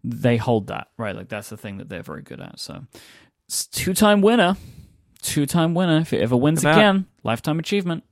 [0.03, 1.15] they hold that, right?
[1.15, 2.59] Like that's the thing that they're very good at.
[2.59, 2.83] So
[3.71, 4.57] two time winner.
[5.21, 5.99] Two time winner.
[5.99, 8.03] If it ever wins again, lifetime achievement.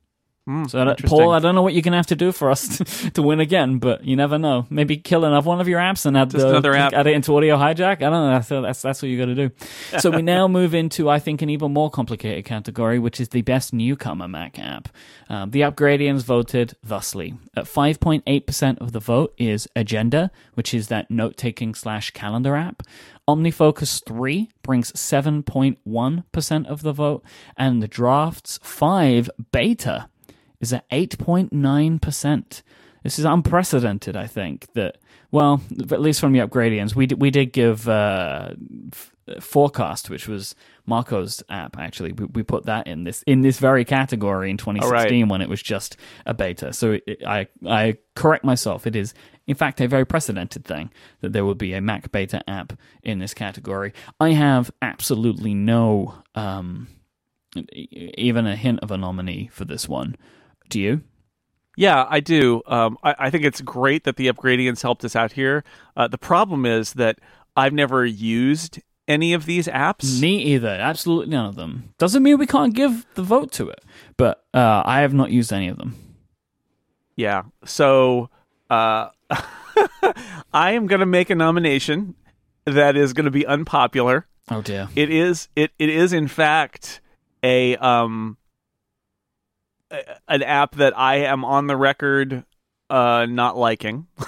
[0.46, 0.94] Hmm, So, I.
[0.94, 3.40] Paul, I don't know what you're gonna have to do for us to, to win
[3.40, 4.64] again, but you never know.
[4.70, 6.92] Maybe kill another one of your apps and add, Just the, another app.
[6.92, 7.96] add it into Audio Hijack.
[7.96, 8.30] I don't know.
[8.30, 9.50] That's that's, that's what you got to do.
[9.98, 13.42] So we now move into, I think, an even more complicated category, which is the
[13.42, 14.88] best newcomer Mac app.
[15.28, 20.86] Um, the Upgradians voted thusly: at 5.8 percent of the vote is Agenda, which is
[20.88, 22.82] that note-taking slash calendar app.
[23.28, 27.24] OmniFocus 3 brings 7.1% of the vote,
[27.56, 30.08] and the Drafts 5 Beta
[30.60, 32.62] is at 8.9%.
[33.02, 34.98] This is unprecedented, I think, that,
[35.30, 35.60] well,
[35.92, 38.50] at least from the Upgradians, we did, we did give uh,
[38.92, 42.12] f- Forecast, which was Marco's app, actually.
[42.12, 45.62] We, we put that in this in this very category in 2016 when it was
[45.62, 46.72] just a beta.
[46.72, 48.86] So it, I, I correct myself.
[48.86, 49.14] It is,
[49.46, 50.90] in fact, a very precedented thing
[51.20, 52.72] that there would be a Mac beta app
[53.04, 53.92] in this category.
[54.18, 56.88] I have absolutely no, um,
[57.72, 60.16] even a hint of a nominee for this one.
[60.68, 61.02] Do you?
[61.76, 62.62] Yeah, I do.
[62.66, 65.62] Um, I, I think it's great that the Upgradians helped us out here.
[65.96, 67.18] Uh, the problem is that
[67.54, 70.20] I've never used any of these apps.
[70.20, 70.68] Me either.
[70.68, 71.92] Absolutely none of them.
[71.98, 73.84] Doesn't mean we can't give the vote to it,
[74.16, 75.94] but uh, I have not used any of them.
[77.14, 77.42] Yeah.
[77.64, 78.30] So
[78.70, 79.08] uh,
[80.52, 82.14] I am going to make a nomination
[82.64, 84.26] that is going to be unpopular.
[84.50, 84.88] Oh dear.
[84.96, 85.48] It is.
[85.56, 87.00] It it is in fact
[87.42, 88.45] a um a-
[90.28, 92.44] an app that I am on the record
[92.90, 94.06] uh not liking.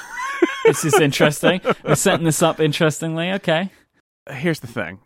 [0.64, 1.62] This is interesting.
[1.83, 3.33] We're setting this up interestingly.
[3.33, 3.71] Okay.
[4.31, 4.99] here's the thing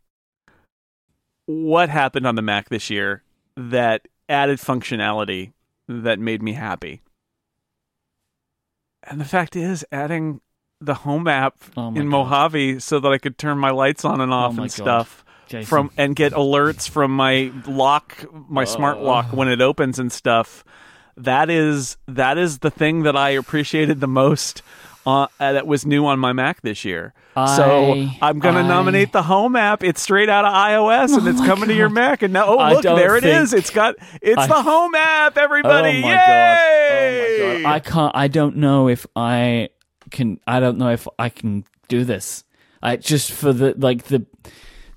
[1.46, 3.22] what happened on the mac this year
[3.56, 5.52] that added functionality
[5.88, 7.00] that made me happy
[9.04, 10.40] and the fact is adding
[10.80, 12.04] the home app Oh in God.
[12.06, 14.84] mojave so that i could turn my lights on and off my and God.
[14.84, 15.21] stuff
[15.52, 15.66] Jason.
[15.66, 20.64] from and get alerts from my lock my smart lock when it opens and stuff
[21.16, 24.62] that is that is the thing that i appreciated the most
[25.04, 28.62] uh, uh, that was new on my mac this year so I- i'm going to
[28.62, 31.88] nominate the home app it's straight out of ios and it's my coming to your
[31.90, 33.52] mac and now oh look there it is.
[33.52, 36.16] It's got it's I- the home app everybody Oh my Yay!
[36.16, 37.52] god!
[37.52, 37.72] Oh my god!
[37.74, 38.12] I can't.
[38.14, 39.68] I don't know if I
[40.10, 40.40] can.
[40.46, 42.44] I don't know if I can do this.
[42.82, 44.26] I just for the like the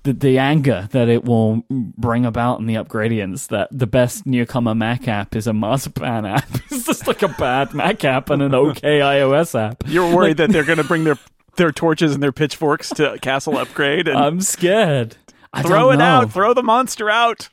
[0.06, 4.74] the, the anger that it will bring about in the upgradians that the best newcomer
[4.74, 6.48] Mac app is a Marzipan app.
[6.72, 9.84] it's just like a bad Mac app and an okay iOS app.
[9.88, 11.18] You're worried that they're going to bring their
[11.58, 15.18] their torches and their pitchforks to Castle Upgrade and I'm scared.
[15.54, 16.04] I throw it know.
[16.06, 17.50] out, throw the monster out.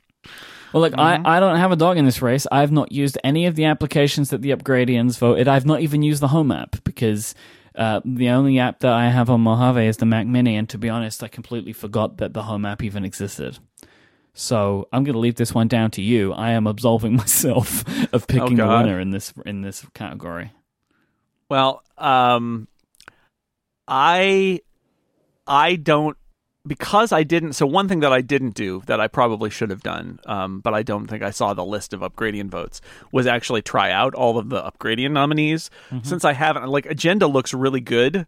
[0.72, 1.26] Well, look, Mm-hmm.
[1.26, 2.46] I, I don't have a dog in this race.
[2.50, 5.46] I've not used any of the applications that the Upgradians voted.
[5.48, 7.34] I've not even used the Home app because
[7.74, 10.78] uh, the only app that I have on Mojave is the Mac Mini, and to
[10.78, 13.58] be honest, I completely forgot that the Home app even existed.
[14.34, 16.32] So I'm going to leave this one down to you.
[16.32, 18.84] I am absolving myself of picking the Oh, God.
[18.86, 20.52] winner in this in this category.
[21.48, 22.66] Well, um,
[23.86, 24.60] I
[25.46, 26.16] I don't
[26.66, 27.54] because I didn't.
[27.54, 30.74] So one thing that I didn't do that I probably should have done, um, but
[30.74, 34.38] I don't think I saw the list of Upgradian votes was actually try out all
[34.38, 35.70] of the Upgradian nominees.
[35.90, 36.06] Mm-hmm.
[36.06, 38.26] Since I haven't, like Agenda looks really good.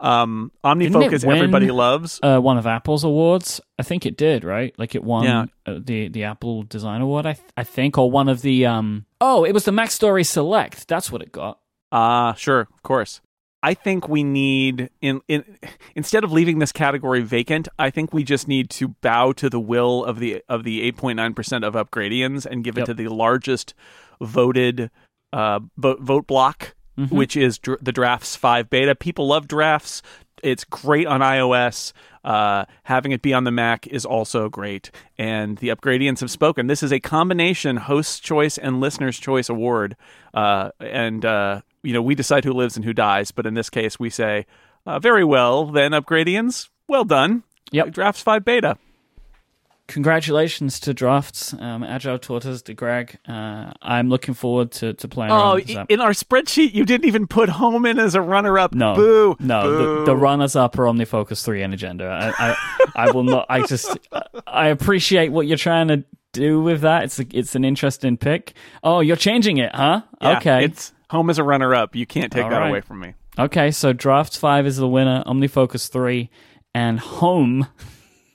[0.00, 1.36] Um, OmniFocus win?
[1.36, 2.18] everybody loves.
[2.24, 4.74] Uh, one of Apple's awards, I think it did, right?
[4.76, 5.44] Like it won Yeah.
[5.64, 9.06] uh, the the Apple Design Award, I th- I think, or one of the um.
[9.20, 10.88] Oh, it was the Mac Story Select.
[10.88, 11.60] That's what it got.
[11.92, 13.20] Ah, sure, of course.
[13.62, 15.44] I think we need in in
[15.94, 19.60] instead of leaving this category vacant, I think we just need to bow to the
[19.60, 23.74] will of the of the 8.9% of upgradians and give it to the largest
[24.20, 24.90] voted
[25.32, 27.16] uh vote, vote block, Mm-hmm.
[27.16, 28.94] which is dr- the Drafts 5 beta.
[28.94, 30.02] People love Drafts.
[30.42, 31.94] It's great on iOS.
[32.22, 34.90] Uh, having it be on the Mac is also great.
[35.16, 36.66] And the Upgradians have spoken.
[36.66, 39.96] This is a combination host choice and listener's choice award.
[40.34, 43.30] Uh, and, uh, you know, we decide who lives and who dies.
[43.30, 44.46] But in this case, we say,
[44.86, 46.68] uh, very well, then, Upgradians.
[46.88, 47.42] Well done.
[47.70, 47.92] Yep.
[47.92, 48.76] Drafts 5 beta.
[49.88, 53.18] Congratulations to Drafts, um, Agile Tortoise, to Greg.
[53.28, 55.90] Uh, I'm looking forward to, to playing Oh, around with this i- app.
[55.90, 58.74] in our spreadsheet, you didn't even put home in as a runner up.
[58.74, 59.36] No, Boo.
[59.40, 59.98] no, Boo.
[59.98, 62.06] the, the runners up are OmniFocus three and Agenda.
[62.06, 63.46] I, I, I will not.
[63.50, 63.98] I just,
[64.46, 67.04] I appreciate what you're trying to do with that.
[67.04, 68.54] It's a, it's an interesting pick.
[68.82, 70.02] Oh, you're changing it, huh?
[70.22, 71.94] Yeah, okay, It's home as a runner up.
[71.94, 72.68] You can't take All that right.
[72.70, 73.14] away from me.
[73.38, 73.70] okay.
[73.70, 75.22] So Drafts five is the winner.
[75.26, 76.28] OmniFocus three
[76.74, 77.68] and Home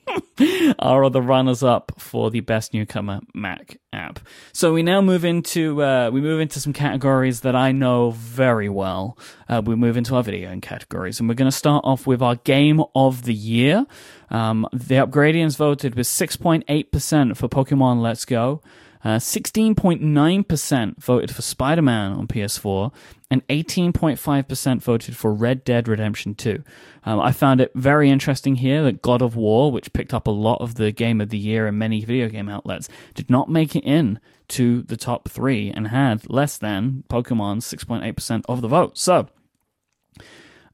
[0.79, 4.19] are the runners up for the best newcomer Mac app.
[4.53, 8.69] So we now move into uh, we move into some categories that I know very
[8.69, 9.17] well.
[9.49, 12.21] Uh, we move into our video game categories, and we're going to start off with
[12.21, 13.85] our game of the year.
[14.29, 18.61] Um, the Upgradians voted with 6.8% for Pokemon Let's Go.
[19.07, 22.91] Uh, 16.9% voted for Spider Man on PS4,
[23.31, 26.61] and 18.5% voted for Red Dead Redemption 2.
[27.05, 30.31] Um, I found it very interesting here that God of War, which picked up a
[30.31, 33.77] lot of the game of the year in many video game outlets, did not make
[33.77, 38.97] it in to the top three and had less than Pokemon 6.8% of the vote.
[38.97, 39.29] So,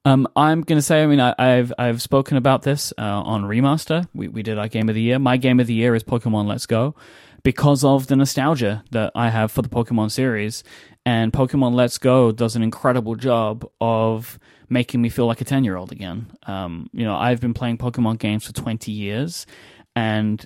[0.05, 3.43] um, I'm going to say, I mean, I, I've I've spoken about this uh, on
[3.43, 4.07] Remaster.
[4.15, 5.19] We we did our game of the year.
[5.19, 6.95] My game of the year is Pokemon Let's Go
[7.43, 10.63] because of the nostalgia that I have for the Pokemon series.
[11.05, 15.63] And Pokemon Let's Go does an incredible job of making me feel like a 10
[15.63, 16.31] year old again.
[16.47, 19.45] Um, you know, I've been playing Pokemon games for 20 years,
[19.95, 20.43] and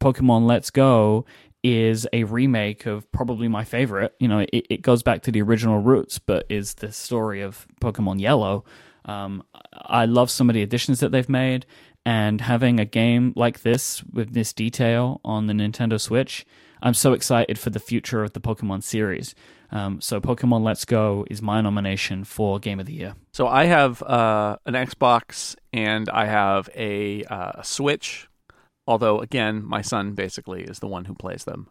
[0.00, 1.24] Pokemon Let's Go
[1.62, 4.14] is a remake of probably my favorite.
[4.18, 7.66] You know, it, it goes back to the original roots, but is the story of
[7.80, 8.64] Pokemon Yellow.
[9.06, 9.42] Um,
[9.72, 11.66] I love some of the additions that they've made,
[12.04, 16.44] and having a game like this with this detail on the Nintendo Switch,
[16.82, 19.34] I'm so excited for the future of the Pokemon series.
[19.70, 23.14] Um, so, Pokemon Let's Go is my nomination for Game of the Year.
[23.32, 28.28] So I have uh, an Xbox and I have a uh, Switch.
[28.86, 31.68] Although again, my son basically is the one who plays them.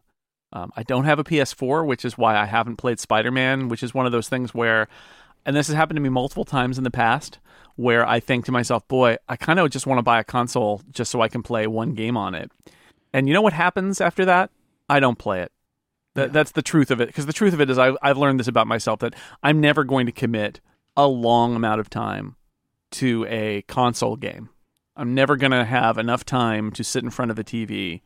[0.51, 3.69] Um, I don't have a PS4, which is why I haven't played Spider-Man.
[3.69, 4.87] Which is one of those things where,
[5.45, 7.39] and this has happened to me multiple times in the past,
[7.75, 10.81] where I think to myself, "Boy, I kind of just want to buy a console
[10.91, 12.51] just so I can play one game on it."
[13.13, 14.49] And you know what happens after that?
[14.89, 15.51] I don't play it.
[16.15, 17.07] That, That's the truth of it.
[17.07, 19.83] Because the truth of it is, I've, I've learned this about myself that I'm never
[19.83, 20.61] going to commit
[20.95, 22.35] a long amount of time
[22.91, 24.49] to a console game.
[24.95, 28.01] I'm never going to have enough time to sit in front of a TV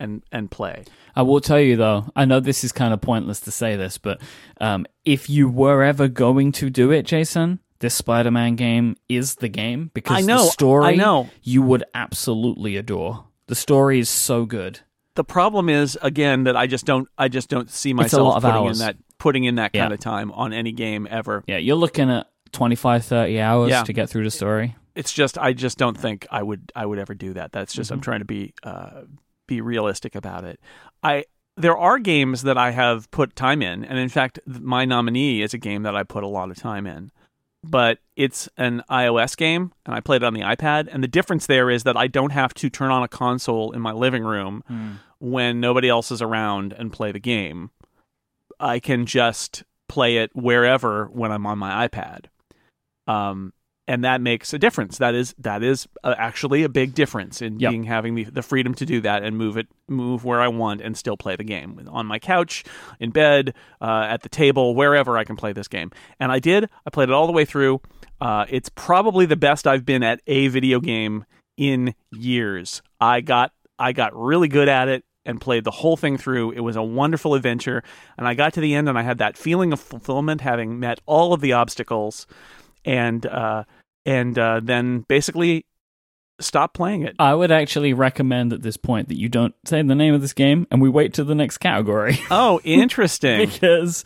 [0.00, 0.84] and and play.
[1.16, 3.98] I will tell you though, I know this is kind of pointless to say this,
[3.98, 4.20] but
[4.60, 9.48] um, if you were ever going to do it, Jason, this Spider-Man game is the
[9.48, 11.28] game because I know, the story I know.
[11.42, 13.24] you would absolutely adore.
[13.46, 14.80] The story is so good.
[15.14, 18.80] The problem is again that I just don't I just don't see myself putting hours.
[18.80, 19.94] in that putting in that kind Yeah.
[19.94, 21.42] of time on any game ever.
[21.48, 23.82] Yeah, you're looking at 25, 30 hours Yeah.
[23.82, 24.76] to get through the story.
[24.94, 27.50] It's just I just don't think I would I would ever do that.
[27.52, 27.94] That's just Mm-hmm.
[27.94, 29.02] I'm trying to be uh,
[29.48, 30.60] be realistic about it.
[31.02, 31.24] I
[31.56, 35.52] there are games that I have put time in, and in fact, my nominee is
[35.52, 37.10] a game that I put a lot of time in.
[37.64, 40.88] but it's an iOS game, and I played it on the iPad.
[40.92, 43.80] And the difference there is that I don't have to turn on a console in
[43.80, 44.62] my living room
[45.18, 47.70] when nobody else is around and play the game.
[48.60, 52.26] I can just play it wherever when I'm on my iPad.
[53.08, 53.52] Um,
[53.88, 54.98] and that makes a difference.
[54.98, 57.70] That is that is uh, actually a big difference in Yep.
[57.70, 60.82] being having the, the freedom to do that and move it move where I want
[60.82, 62.64] and still play the game on my couch,
[63.00, 65.90] in bed, uh, at the table, wherever I can play this game.
[66.20, 66.68] And I did.
[66.86, 67.80] I played it all the way through.
[68.20, 71.24] Uh, it's probably the best I've been at a video game
[71.56, 72.82] in years.
[73.00, 76.50] I got I got really good at it and played the whole thing through.
[76.52, 77.82] It was a wonderful adventure,
[78.18, 81.00] and I got to the end and I had that feeling of fulfillment, having met
[81.06, 82.26] all of the obstacles,
[82.84, 83.64] and uh,
[84.08, 85.66] and uh, then basically
[86.40, 87.14] stop playing it.
[87.18, 90.32] I would actually recommend at this point that you don't say the name of this
[90.32, 92.18] game and we wait to the next category.
[92.30, 93.48] Oh, interesting.
[93.48, 94.04] because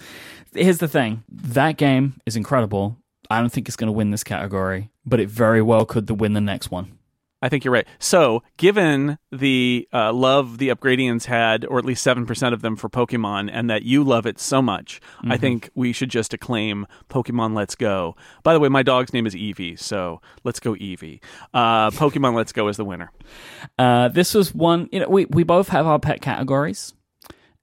[0.53, 2.99] here's the thing that game is incredible.
[3.31, 6.33] I don't think it's going to win this category, but it very well could win
[6.33, 6.99] the next one.
[7.43, 7.87] I think you're right.
[7.99, 12.89] So, given the uh, love the Upgradians had, or at least 7% of them for
[12.89, 17.55] Pokemon, and that you love it so much, I think we should just acclaim Pokemon
[17.57, 18.15] Let's Go.
[18.45, 21.21] By the way, my dog's name is Eevee, so let's go Eevee.
[21.53, 23.11] Uh, Pokemon Let's Go is the winner.
[23.79, 26.95] Uh, this was one, you know, we, we both have our pet categories.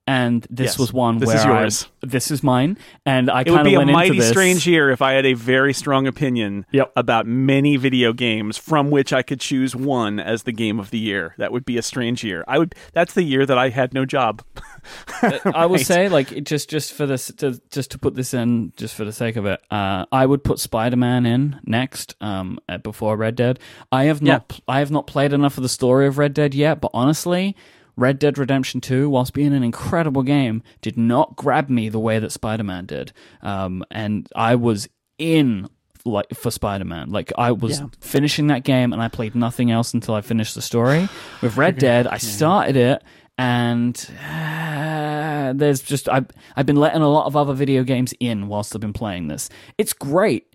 [0.09, 0.79] And this Yes.
[0.79, 1.87] was one This where is I- yours.
[2.01, 5.23] this is mine, and I It would be a mighty strange year if I had
[5.27, 6.93] a very strong opinion Yep.
[6.95, 10.97] about many video games from which I could choose one as the game of the
[10.97, 11.35] year.
[11.37, 12.43] That would be a strange year.
[12.47, 12.73] I would.
[12.93, 14.41] That's the year that I had no job.
[15.21, 15.85] I will Right.
[15.85, 19.11] say, like, just just for this, to, just to put this in, just for the
[19.11, 23.35] sake of it, uh, I would put Spider Man in next, um, uh, before Red
[23.35, 23.59] Dead.
[23.91, 26.55] I have not, pl- I have not played enough of the story of Red Dead
[26.55, 27.55] yet, but honestly,
[27.99, 32.19] Red Dead Redemption Two, whilst being an incredible game, did not grab me the way
[32.19, 34.87] that Spider Man did, um, and I was
[35.17, 35.67] in.
[36.05, 37.87] Like for Spider Man, like I was Yeah.
[37.99, 41.09] finishing that game and I played nothing else until I finished the story.
[41.41, 43.03] With Red Dead, I started it
[43.37, 48.47] and uh, there's just I've I've been letting a lot of other video games in
[48.47, 49.49] whilst I've been playing this.
[49.77, 50.47] It's great.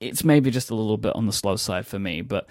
[0.00, 2.48] It's maybe just a little bit on the slow side for me, but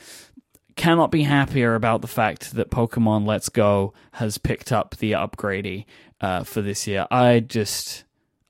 [0.76, 5.86] cannot be happier about the fact that Pokemon Let's Go has picked up the Upgradie
[6.20, 7.08] uh, for this year.
[7.12, 8.04] I just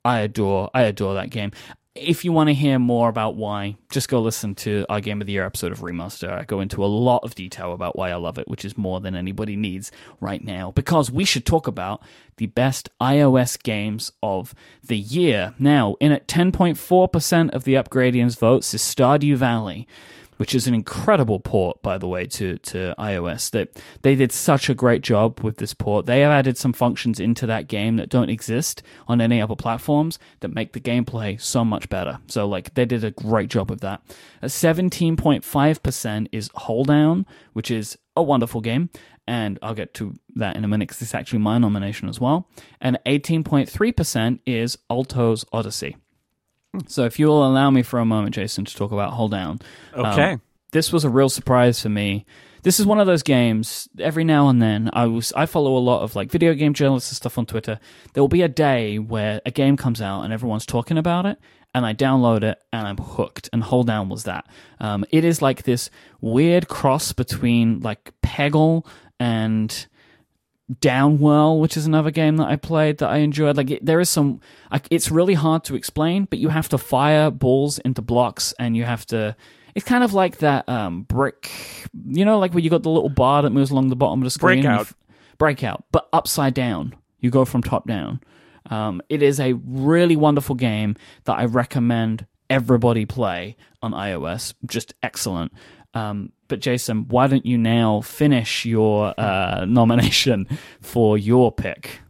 [0.03, 1.51] I adore I adore that game.
[1.93, 5.28] If you want to hear more about why, just go listen to our Game of
[5.28, 6.32] the Year episode of Remaster.
[6.32, 9.01] I go into a lot of detail about why I love it, which is more
[9.01, 9.91] than anybody needs
[10.22, 10.72] right now.
[10.72, 12.01] Because we should talk about
[12.38, 15.53] the best iOS games of the year.
[15.59, 19.86] Now, in at 10.4% of the Upgradians votes is Stardew Valley
[20.41, 23.51] which is an incredible port, by the way, to, to iOS.
[23.51, 26.07] That they did such a great job with this port.
[26.07, 30.17] They have added some functions into that game that don't exist on any other platforms
[30.39, 32.17] that make the gameplay so much better.
[32.25, 34.01] So, like, they did a great job with that.
[34.41, 38.89] At 17.5% is Holedown, which is a wonderful game.
[39.27, 42.49] And I'll get to that in a minute because it's actually my nomination as well.
[42.81, 45.97] And 18.3% is Alto's Odyssey.
[46.88, 49.61] So, if you will allow me for a moment, Jason, to talk about Holedown.
[49.93, 50.38] Um, Okay.
[50.72, 52.26] this was a real surprise for me.
[52.63, 53.89] This is one of those games.
[53.99, 57.11] Every now and then, I was I follow a lot of like video game journalists
[57.11, 57.80] and stuff on Twitter.
[58.13, 61.39] There will be a day where a game comes out and everyone's talking about it,
[61.74, 63.49] and I download it and I'm hooked.
[63.51, 64.45] And Holedown was that.
[64.80, 65.89] Um, it is like this
[66.22, 68.86] weird cross between like Peggle
[69.19, 69.88] and
[70.80, 73.57] Downwell, which is another game that I played that I enjoyed.
[73.57, 74.39] Like it, there is some,
[74.72, 78.78] like, it's really hard to explain, but you have to fire balls into blocks, and
[78.78, 79.36] you have to.
[79.76, 81.49] It's kind of like that um, brick,
[82.07, 84.26] you know, like where you got the little bar that moves along the bottom of
[84.26, 84.61] the screen.
[84.61, 84.82] Breakout.
[84.82, 84.95] f-
[85.38, 86.95] breakout, but upside down.
[87.19, 88.19] You go from top down.
[88.69, 94.53] Um, it is a really wonderful game that I recommend everybody play on iOS.
[94.65, 95.51] Just excellent.
[95.93, 100.47] Um, but Jason, why don't you now finish your uh, nomination
[100.82, 102.02] for your pick?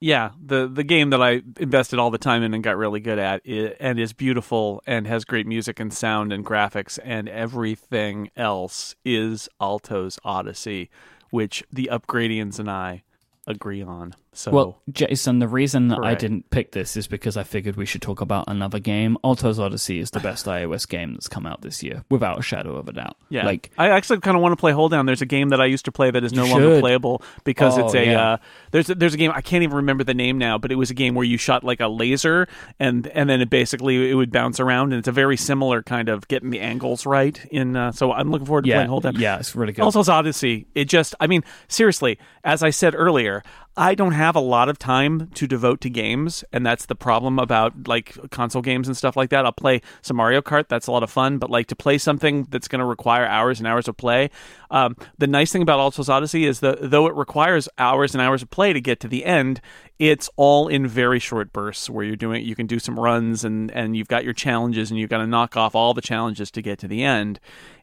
[0.00, 3.18] yeah, the the game that I invested all the time in and got really good
[3.18, 8.30] at, i and is beautiful and has great music and sound and graphics and everything
[8.36, 10.90] else is Alto's Odyssey,
[11.30, 13.04] which the Upgradians and I
[13.46, 14.14] agree on.
[14.36, 17.86] So Well, Jason, the reason that I didn't pick this is because I figured we
[17.86, 19.16] should talk about another game.
[19.24, 22.76] Alto's Odyssey is the best iOS game that's come out this year, without a shadow
[22.76, 23.16] of a doubt.
[23.30, 25.06] yeah, like I actually kind of want to play Holedown.
[25.06, 26.80] There's a game that I used to play that is no You longer should.
[26.80, 28.30] playable because Oh, it's a yeah.
[28.32, 28.36] uh,
[28.72, 30.90] there's a, there's a game I can't even remember the name now, but it was
[30.90, 32.46] a game where you shot like a laser
[32.78, 36.08] and and then it basically it would bounce around and it's a very similar kind
[36.08, 37.74] of getting the angles right in.
[37.76, 39.18] Uh, so I'm looking forward to yeah, playing Holedown.
[39.18, 39.82] yeah, it's really good.
[39.82, 40.66] Alto's Odyssey.
[40.74, 43.42] It just, I mean, seriously, as I said earlier,
[43.78, 47.38] I don't have a lot of time to devote to games, and that's the problem
[47.38, 49.44] about like console games and stuff like that.
[49.44, 52.44] I'll play some Mario Kart, that's a lot of fun, but like to play something
[52.44, 54.30] that's going to require hours and hours of play.
[54.70, 58.42] Um, the nice thing about Alto's Odyssey is that though it requires hours and hours
[58.42, 59.60] of play to get to the end,
[59.98, 63.70] it's all in very short bursts where you're doing you can do some runs and
[63.72, 66.62] and you've got your challenges and you've got to knock off all the challenges to
[66.62, 67.40] get to the end.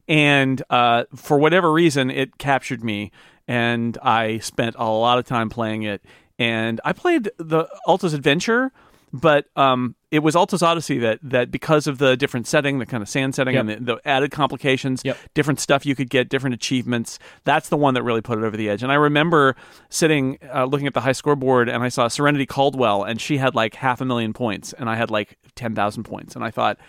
[0.08, 3.12] And uh, for whatever reason, it captured me
[3.48, 6.02] and I spent a lot of time playing it.
[6.40, 8.72] And I played the Alto's Adventure,
[9.14, 13.04] but um, it was Alto's Odyssey that that because of the different setting, the kind
[13.04, 13.62] of sand setting, Yep.
[13.68, 15.18] and the, the added complications, Yep.
[15.36, 17.20] different stuff you could get, different achievements.
[17.44, 18.82] That's the one that really put it over the edge.
[18.82, 19.56] And I remember
[19.90, 23.54] sitting, uh, looking at the high scoreboard, and I saw Serenity Caldwell, and she had
[23.54, 26.80] like half a million points, and I had like ten thousand points, and I thought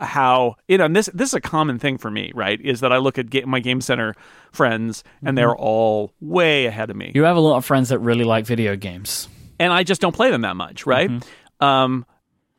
[0.00, 2.92] how you know and this this is a common thing for me right is that
[2.92, 4.14] i look at ga- my game center
[4.52, 7.12] friends and they're all way ahead of me.
[7.14, 9.28] You have a lot of friends that really like video games.
[9.60, 11.10] and i just don't play them that much right?
[11.60, 12.04] Um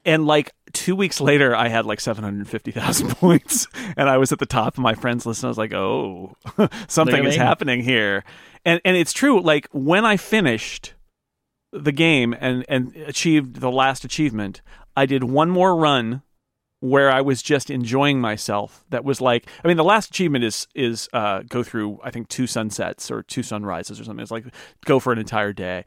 [0.06, 3.68] and like two weeks later i had like 750000 points
[3.98, 6.36] and i was at the top of my friends list and i was like oh
[6.88, 8.24] something is happening here.
[8.64, 10.94] And and it's true like when i finished
[11.74, 14.62] the game and and achieved the last achievement
[14.96, 16.22] i did one more run
[16.90, 18.86] where I was just enjoying myself.
[18.90, 22.30] That was like, I mean, the last achievement is is uh, go through I think
[22.30, 24.22] two sunsets or two sunrises or something.
[24.22, 24.46] It's like
[24.86, 25.86] go for an entire day.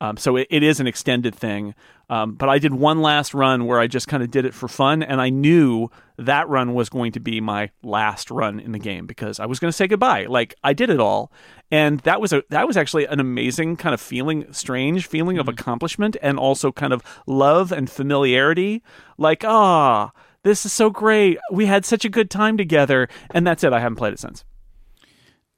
[0.00, 1.74] Um, so it, it is an extended thing.
[2.10, 4.66] Um, but I did one last run where I just kind of did it for
[4.66, 8.78] fun, and I knew that run was going to be my last run in the
[8.78, 10.24] game because I was going to say goodbye.
[10.24, 11.30] Like I did it all,
[11.70, 15.48] and that was a that was actually an amazing kind of feeling, strange feeling of
[15.48, 18.82] accomplishment, and also kind of love and familiarity.
[19.18, 21.38] Like ah, this is so great.
[21.52, 23.72] We had such a good time together, and that's it.
[23.72, 24.44] I haven't played it since.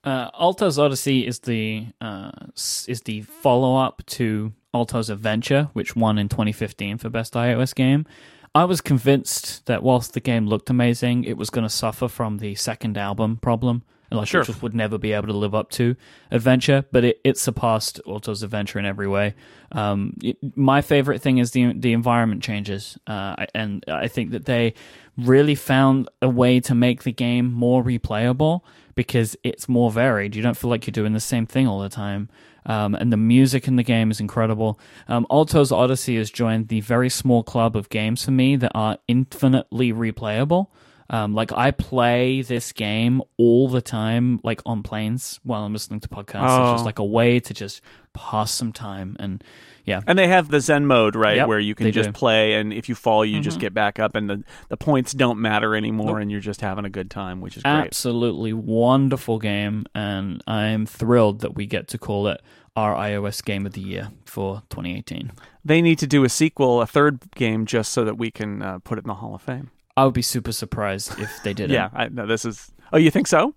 [0.02, 6.18] Uh, Alto's Odyssey is the uh, is the follow up to Alto's Adventure, which won
[6.18, 8.06] in 2015 for best iOS game.
[8.54, 12.38] I was convinced that whilst the game looked amazing, it was going to suffer from
[12.38, 14.40] the second album problem, and like Sure.
[14.42, 15.96] it just would never be able to live up to
[16.30, 16.84] Adventure.
[16.92, 19.34] But it, it surpassed Alto's Adventure in every way.
[19.72, 24.44] Um, it- my favorite thing is the the environment changes, uh, and I think that
[24.46, 24.74] they
[25.16, 28.60] really found a way to make the game more replayable
[28.94, 30.34] because it's more varied.
[30.34, 32.28] You don't feel like you're doing the same thing all the time.
[32.66, 34.78] Um, and the music in the game is incredible.
[35.08, 38.98] Um, Alto's Odyssey has joined the very small club of games for me that are
[39.08, 40.66] infinitely replayable.
[41.10, 45.98] Um, like I play this game all the time, like on planes while I'm listening
[46.00, 46.44] to podcasts.
[46.60, 46.72] It's Oh.
[46.74, 47.82] just like a way to just
[48.14, 49.16] pass some time.
[49.18, 49.42] And
[49.84, 52.12] yeah, And they have the Zen mode, right, Yep, where you can just do.
[52.12, 53.42] play, and if you fall, you Mm-hmm.
[53.42, 56.84] just get back up, and the, the points don't matter anymore, and you're just having
[56.84, 57.72] a good time, which is great.
[57.72, 59.86] absolutely wonderful game.
[59.94, 62.40] And I'm thrilled that we get to call it
[62.76, 65.32] our iOS game of the year for 2018.
[65.64, 68.78] They need to do a sequel, a third game, just so that we can uh,
[68.78, 69.70] put it in the Hall of Fame.
[69.96, 71.72] I would be super surprised if they didn't.
[71.74, 72.70] Yeah, I, no, this is.
[72.92, 73.54] Oh, you think so?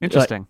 [0.00, 0.46] Interesting.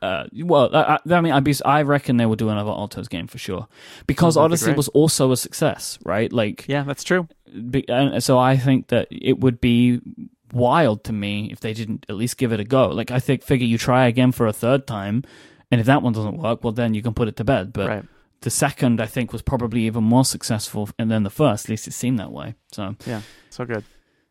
[0.00, 3.26] Uh, well, I, I mean, I'd be, I reckon they will do another Altos game
[3.26, 3.66] for sure,
[4.06, 6.32] because Oh, that'd be Odyssey was also a success, right?
[6.32, 7.26] Like, yeah, that's true.
[7.70, 10.00] be, and so I think that it would be
[10.52, 12.88] wild to me if they didn't at least give it a go.
[12.88, 15.24] Like, I think figure you try again for a third time,
[15.72, 17.72] and if that one doesn't work, well, then you can put it to bed.
[17.72, 18.04] But Right.
[18.42, 21.88] the second, I think, was probably even more successful, and then the first, at least
[21.88, 22.54] it seemed that way.
[22.70, 22.94] So.
[23.04, 23.82] Yeah, so good.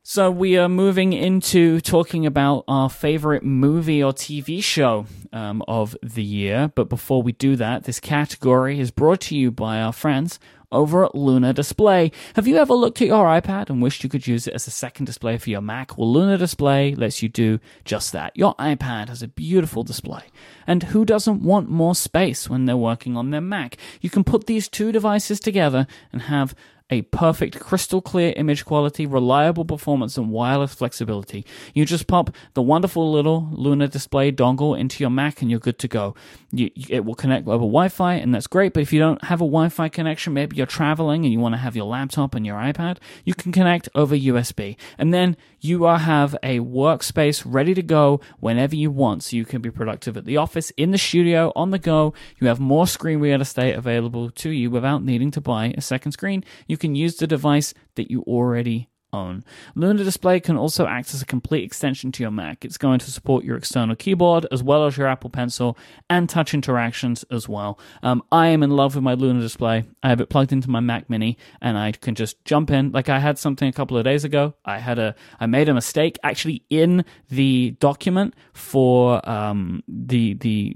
[0.10, 5.98] So we are moving into talking about our favorite movie or TV show um, of
[6.02, 6.72] the year.
[6.76, 10.40] But before we do that, this category is brought to you by our friends
[10.72, 12.14] over at Luna Display.
[12.36, 14.72] Have you ever looked at your iPad and wished you could use it as a
[14.72, 15.98] second display for your Mac?
[15.98, 18.32] Well, Luna Display lets you do just that.
[18.34, 20.24] Your iPad has a beautiful display.
[20.66, 23.76] And who doesn't want more space when they're working on their Mac?
[24.00, 26.56] You can put these two devices together and have
[26.90, 31.46] a perfect crystal clear image quality, reliable performance, and wireless flexibility.
[31.74, 35.80] You just pop the wonderful little Luna display dongle into your Mac and you're good
[35.80, 36.16] to go.
[36.52, 38.74] You, it will connect over Wi Fi, and that's great.
[38.74, 41.54] But if you don't have a Wi Fi connection, maybe you're traveling and you want
[41.54, 44.78] to have your laptop and your iPad, you can connect over USB.
[44.98, 49.24] And then you have a workspace ready to go whenever you want.
[49.24, 52.14] So you can be productive at the office, in the studio, on the go.
[52.40, 56.14] You have more screen real estate available to you without needing to buy a second
[56.14, 56.44] screen.
[56.68, 59.44] You can use the device that you already own.
[59.76, 62.66] Luna Display can also act as a complete extension to your Mac.
[62.66, 65.78] It's going to support your external keyboard as well as your Apple Pencil
[66.10, 67.80] and touch interactions as well.
[68.04, 69.86] Um, I am in love with my Luna Display.
[70.04, 72.92] I have it plugged into my Mac Mini and I can just jump in.
[72.92, 74.56] Like I had something a couple of days ago.
[74.66, 80.76] I had a I made a mistake actually in the document for um, the the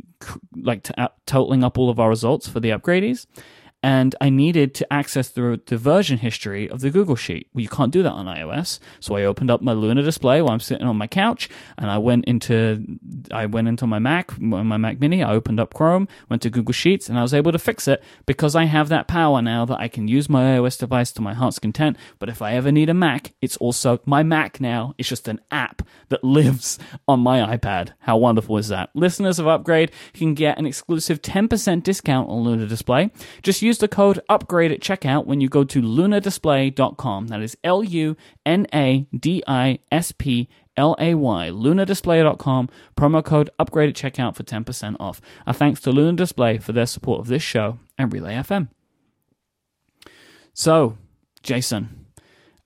[0.55, 0.93] like t-
[1.25, 3.25] totaling up all of our results for the Upgradies
[3.83, 7.47] and I needed to access the, the version history of the Google Sheet.
[7.53, 8.79] Well, you can't do that on iOS.
[8.99, 11.97] So I opened up my Luna display while I'm sitting on my couch, and I
[11.97, 12.85] went into
[13.31, 15.23] I went into my Mac, my Mac Mini.
[15.23, 18.03] I opened up Chrome, went to Google Sheets, and I was able to fix it
[18.25, 21.33] because I have that power now that I can use my iOS device to my
[21.33, 21.97] heart's content.
[22.19, 24.93] But if I ever need a Mac, it's also my Mac now.
[24.97, 26.77] It's just an app that lives
[27.07, 27.93] on my iPad.
[27.99, 28.89] How wonderful is that?
[28.93, 33.11] Listeners of Upgrade can get an exclusive 10% discount on Luna Display.
[33.41, 37.27] Just use use the code UPGRADE at checkout when you go to lunadisplay.com.
[37.27, 43.23] That is L U N A D I S P L A Y, lunadisplay.com, promo
[43.23, 45.21] code upgrade at checkout for 10% off.
[45.47, 48.67] A thanks to Luna Display for their support of this show and Relay FM.
[50.53, 50.97] So,
[51.41, 52.07] Jason,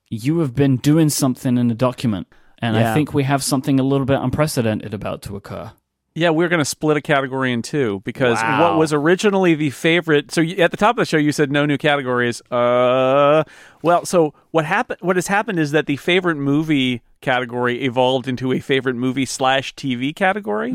[0.09, 2.27] you have been doing something in the document,
[2.59, 2.91] and Yeah.
[2.91, 5.71] I think we have something a little bit unprecedented about to occur.
[6.17, 8.61] Yeah, we're going to split a category in two because Wow.
[8.71, 10.31] what was originally the favorite.
[10.31, 12.41] So you, at the top of the show, you said no new categories.
[12.49, 13.43] Uh,
[13.81, 14.99] well, so what happened?
[15.01, 19.75] What has happened is that the favorite movie category evolved into a favorite movie slash
[19.75, 20.73] TV category,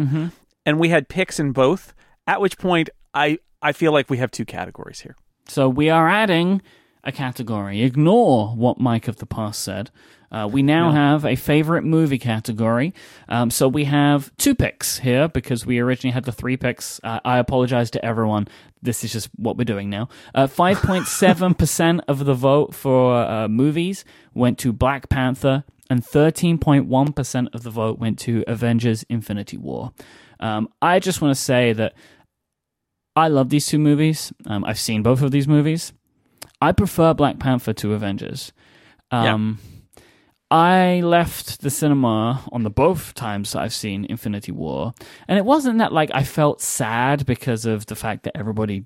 [0.66, 1.94] and we had picks in both.
[2.26, 5.16] At which point, I I feel like we have two categories here.
[5.48, 6.60] So we are adding
[7.04, 7.82] a category.
[7.82, 9.90] Ignore what Myke of the Past said.
[10.32, 12.94] Uh, we now have a favorite movie category.
[13.28, 17.00] Um, so we have two picks here because we originally had the three picks.
[17.02, 18.46] Uh, I apologize to everyone.
[18.80, 20.08] This is just what we're doing now.
[20.34, 27.62] Uh, 5.7% of the vote for uh, movies went to Black Panther, and 13.1% of
[27.64, 29.92] the vote went to Avengers Infinity War.
[30.38, 31.94] Um, I just want to say that
[33.16, 34.32] I love these two movies.
[34.46, 35.92] Um, I've seen both of these movies.
[36.60, 38.52] I prefer Black Panther to Avengers.
[39.10, 39.58] Um,
[40.50, 44.94] I left the cinema on the both times that I've seen Infinity War,
[45.28, 48.84] and it wasn't that like I felt sad because of the fact that everybody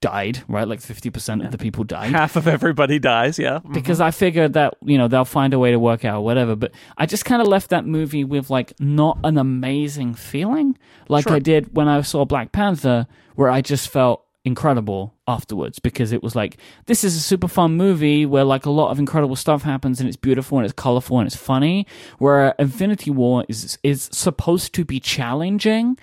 [0.00, 0.66] died, right?
[0.66, 3.38] Like fifty percent of the people died Half of everybody dies.
[3.38, 6.56] Yeah, because I figured that you know they'll find a way to work out whatever.
[6.56, 11.24] But I just kind of left that movie with like not an amazing feeling, like
[11.24, 11.36] Sure.
[11.36, 16.22] I did when I saw Black Panther, where I just felt incredible afterwards because it
[16.22, 19.62] was like this is a super fun movie where like a lot of incredible stuff
[19.62, 21.86] happens and it's beautiful and it's colorful and it's funny.
[22.18, 25.98] Where Infinity War is is supposed to be challenging.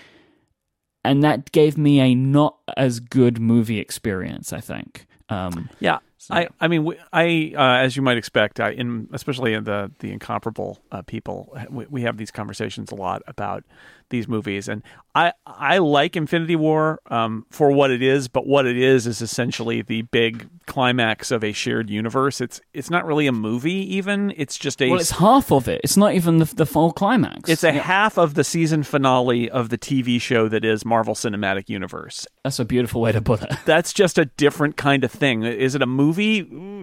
[1.04, 5.06] And that gave me a not as good movie experience, I think.
[5.30, 6.00] Um, Yeah,
[6.32, 10.12] I, I mean, I, uh, as you might expect, I, in especially in the the
[10.12, 13.64] incomparable uh, people, we, we have these conversations a lot about
[14.10, 14.84] these movies, and
[15.16, 19.22] I, I like Infinity War um, for what it is, but what it is is
[19.22, 22.42] essentially the big climax of a shared universe.
[22.42, 24.34] It's, it's not really a movie, even.
[24.36, 25.82] It's just a, Well, it's half of it.
[25.84, 27.50] It's not even the, the full climax.
[27.50, 31.16] it's a Yeah, half of the season finale of the TV show that is Marvel
[31.16, 32.28] Cinematic Universe.
[32.44, 33.54] that's a beautiful way to put it.
[33.66, 35.44] that's just a different kind of thing.
[35.44, 36.42] Is it a movie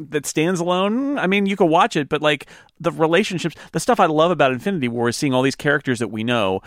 [0.08, 1.18] that stands alone?
[1.18, 2.46] I mean, you could watch it, but like
[2.80, 6.08] the relationships, the stuff I love about Infinity War is seeing all these characters that
[6.08, 6.62] we know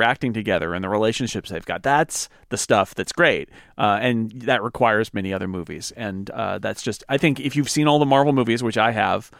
[0.00, 1.82] interacting together and the relationships they've got.
[1.82, 5.92] That's the stuff that's great, uh, and that requires many other movies.
[5.96, 8.92] And uh, that's just, I think, if you've seen all the Marvel movies, which I
[8.92, 9.30] have.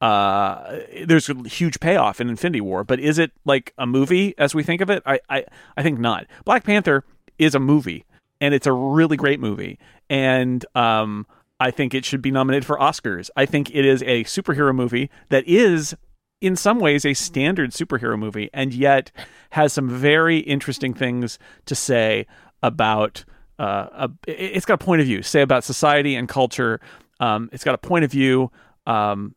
[0.00, 4.54] Uh, there's a huge payoff in Infinity War, but is it like a movie as
[4.54, 5.02] we think of it?
[5.04, 5.44] I, I,
[5.76, 6.26] I think not.
[6.44, 7.02] Black Panther
[7.36, 8.04] is a movie,
[8.40, 9.76] and it's a really great movie.
[10.08, 11.26] And um,
[11.58, 13.28] I think it should be nominated for Oscars.
[13.36, 15.96] I think it is a superhero movie that is,
[16.40, 19.10] in some ways, a standard superhero movie, and yet
[19.50, 22.26] has some very interesting things to say
[22.62, 23.24] about.
[23.58, 26.80] Uh, a, it- it's got a point of view, say about society and culture.
[27.20, 28.50] Um, it's got a point of view.
[28.86, 29.34] Um,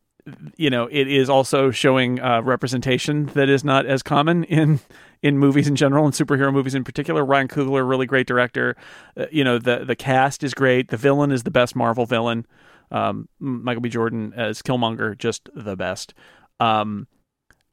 [0.55, 4.79] you know, it is also showing uh, representation that is not as common in
[5.23, 7.25] in movies in general and superhero movies in particular.
[7.25, 8.75] Ryan Coogler, really great director.
[9.17, 10.89] Uh, you know, the the cast is great.
[10.89, 12.45] The villain is the best Marvel villain.
[12.91, 13.89] Um, Michael B.
[13.89, 16.13] Jordan as Killmonger, just the best.
[16.61, 17.07] Um,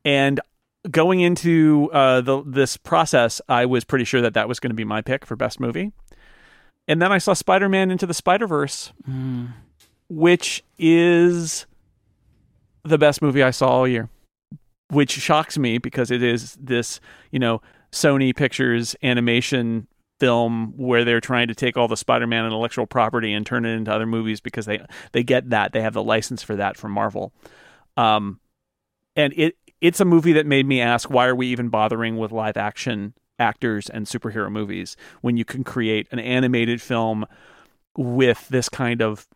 [0.05, 0.41] and
[0.91, 4.75] going into uh, the this process, I was pretty sure that that was going to
[4.75, 5.93] be my pick for best movie.
[6.89, 8.93] And then I saw Spider Man Into the Spider Verse,
[10.09, 11.67] which is
[12.83, 14.09] the best movie I saw all year,
[14.89, 16.99] which shocks me because it is this,
[17.31, 17.61] you know,
[17.93, 19.87] Sony Pictures animation
[20.19, 23.93] film where they're trying to take all the Spider-Man intellectual property and turn it into
[23.93, 24.81] other movies because they
[25.13, 27.35] they get that they have the license for that from Marvel.
[27.99, 28.41] Um,
[29.19, 32.33] and it it's a movie that made me ask why are we even bothering with
[32.33, 37.27] live action actors and superhero movies when you can create an animated film
[37.97, 39.27] with this kind of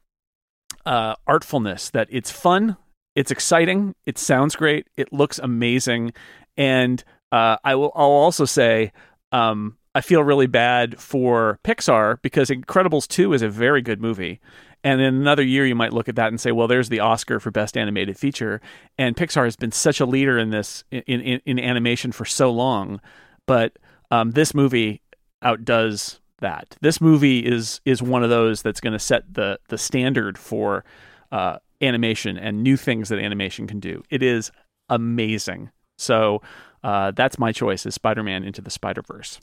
[0.87, 2.76] uh, artfulness that it's fun,
[3.14, 6.12] it's exciting, it sounds great, it looks amazing,
[6.57, 8.93] and uh, I will I'll also say
[9.30, 14.41] um, I feel really bad for Pixar because Incredibles 2 is a very good movie.
[14.85, 17.39] And in another year, you might look at that and say, well, there's the Oscar
[17.39, 18.61] for Best Animated Feature.
[18.99, 22.51] And Pixar has been such a leader in this, in, in, in animation for so
[22.51, 23.01] long.
[23.47, 23.78] But
[24.11, 25.03] um, this movie
[25.43, 26.76] outdoes that.
[26.83, 30.85] This movie is is one of those that's going to set the the standard for
[31.30, 34.03] uh, animation and new things that animation can do.
[34.11, 34.53] It is
[34.91, 35.70] amazing.
[35.97, 36.43] So
[36.85, 39.41] uh, that's my choice: is Spider Man into the Spider Verse.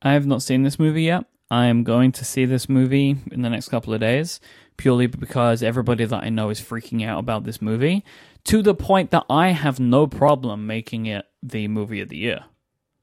[0.00, 1.24] I have not seen this movie yet.
[1.50, 4.38] I am going to see this movie in the next couple of days
[4.78, 8.02] purely because everybody that I know is freaking out about this movie
[8.44, 12.44] to the point that I have no problem making it the movie of the year.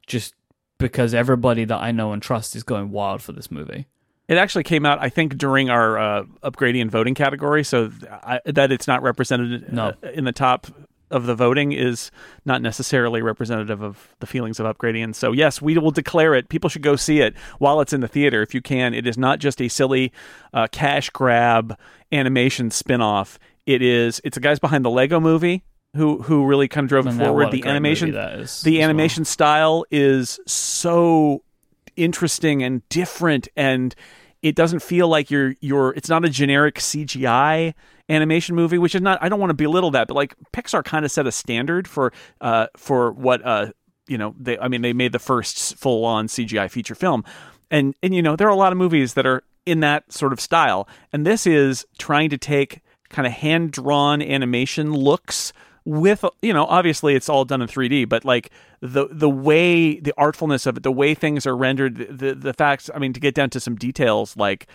[0.08, 0.34] Just
[0.80, 3.86] because everybody that I know and trust is going wild for this movie.
[4.28, 8.72] It actually came out, I think, during our uh, Upgradian voting category, so I, that
[8.72, 9.94] it's not represented No.
[10.04, 10.68] uh, in the top
[11.12, 12.10] of the voting is
[12.46, 15.04] not necessarily representative of the feelings of upgrading.
[15.04, 16.50] And so, yes, we will declare it.
[16.50, 18.94] People should go see it while it's in the theater if you can.
[18.94, 20.12] It is not just a silly
[20.54, 21.78] uh, cash grab
[22.12, 23.38] animation spin-off.
[23.66, 24.20] It is.
[24.24, 25.64] It's the guys behind the Lego Movie
[25.96, 27.52] who who really kind of drove it And that- forward.
[27.52, 28.82] The animation, the as well.
[28.82, 31.42] animation style is so
[31.96, 33.96] interesting and different and
[34.42, 37.74] it doesn't feel like you're you're it's not a generic CGI
[38.10, 41.06] animation movie which is not I don't want to belittle that but like Pixar kind
[41.06, 43.72] of set a standard for uh for what uh
[44.08, 47.24] you know they I mean they made the first full on CGI feature film.
[47.72, 50.34] And and you know there are a lot of movies that are in that sort
[50.34, 50.88] of style.
[51.12, 55.54] And this is trying to take kind of hand drawn animation looks
[55.86, 58.50] with you know obviously it's all done in 3D but like
[58.82, 62.54] the the way the artfulness of it the way things are rendered the the, the
[62.54, 64.68] facts I mean to get down to some details like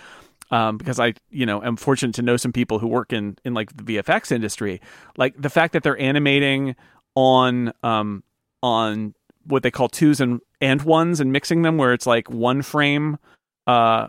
[0.51, 3.55] um, because I you know am fortunate to know some people who work in in
[3.55, 4.81] like the VFX industry
[5.17, 6.77] like the fact that they're animating
[7.15, 8.23] on um
[8.63, 12.63] on what they call twos and and ones and mixing them where it's like one
[12.63, 13.19] frame
[13.67, 14.07] uh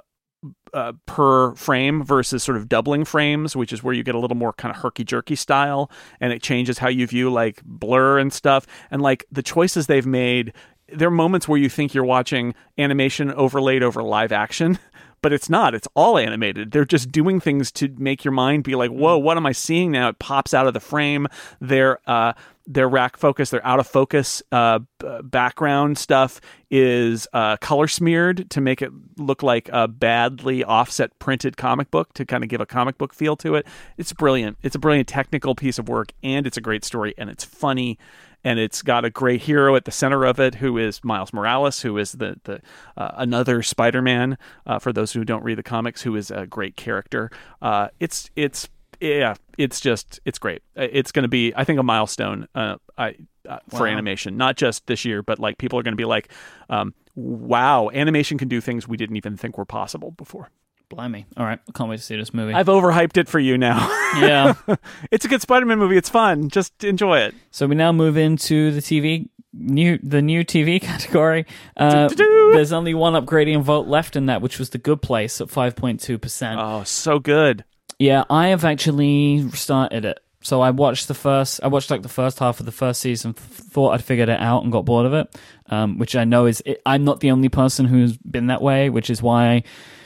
[0.73, 4.37] uh, per frame versus sort of doubling frames, which is where you get a little
[4.37, 8.33] more kind of herky jerky style, and it changes how you view like blur and
[8.33, 8.65] stuff.
[8.89, 10.53] And like the choices they've made,
[10.87, 14.79] there are moments where you think you're watching animation overlaid over live action.
[15.21, 15.75] But it's not.
[15.75, 16.71] It's all animated.
[16.71, 19.91] They're just doing things to make your mind be like, "Whoa, what am I seeing
[19.91, 21.27] now?" It pops out of the frame.
[21.59, 22.33] They're uh,
[22.65, 24.79] their rack focus, their out of focus uh,
[25.23, 26.39] background stuff
[26.69, 32.13] is uh, color smeared to make it look like a badly offset printed comic book
[32.13, 33.67] to kind of give a comic book feel to it.
[33.97, 34.57] It's brilliant.
[34.61, 37.97] It's a brilliant technical piece of work, and it's a great story, and it's funny,
[38.43, 41.81] and it's got a great hero at the center of it, who is Miles Morales,
[41.81, 42.61] who is the the
[42.95, 44.37] uh, another Spider Man.
[44.65, 47.29] Uh, for those who don't read the comics, who is a great character.
[47.61, 48.69] Uh, it's it's
[49.01, 50.61] yeah, it's just it's great.
[50.77, 52.47] Uh, It's going to be, I think, a milestone.
[52.55, 53.15] Uh, I
[53.49, 53.85] uh, for Wow.
[53.91, 56.29] animation, not just this year, but like people are going to be like,
[56.69, 60.49] um, "Wow, animation can do things we didn't even think were possible before."
[60.89, 61.25] Blimey.
[61.37, 61.57] All right.
[61.67, 62.53] I can't wait to see this movie.
[62.53, 63.79] I've overhyped it for you now.
[64.19, 64.55] yeah.
[65.11, 65.95] it's a good Spider-Man movie.
[65.95, 66.49] It's fun.
[66.49, 67.33] Just enjoy it.
[67.49, 71.45] So we now move into the TV new the new TV category.
[71.77, 75.47] Uh, there's only one Upgradian vote left in that, which was the Good Place at
[75.47, 76.59] 5.2 percent.
[76.61, 77.63] Oh, so good.
[78.01, 80.19] Yeah, I have actually started it.
[80.41, 81.59] So I watched the first.
[81.61, 83.33] I watched like the first half of the first season.
[83.33, 85.39] th- Thought I'd figured it out and got bored of it.
[85.69, 88.89] Um, which I know is it, I'm not the only person who's been that way.
[88.89, 89.61] Which is why,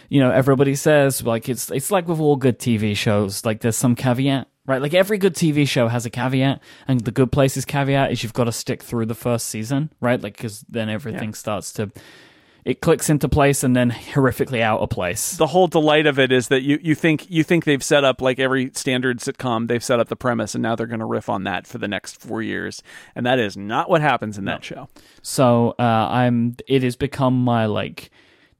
[0.09, 3.45] you know, everybody says like it's it's like with all good TV shows.
[3.45, 4.81] Like there's some caveat, right?
[4.81, 8.33] Like every good TV show has a caveat, and the Good Place's caveat is you've
[8.33, 10.21] got to stick through the first season, right?
[10.21, 11.93] Like because then everything starts to.
[12.65, 15.37] It clicks into place and then horrifically out of place.
[15.37, 18.21] The whole delight of it is that you, you think you think they've set up
[18.21, 21.29] like every standard sitcom, they've set up the premise, and now they're going to riff
[21.29, 22.81] on that for the next four years,
[23.13, 24.89] and that is not what happens in that show.
[25.21, 26.55] So uh, I'm.
[26.67, 28.09] It has become my like.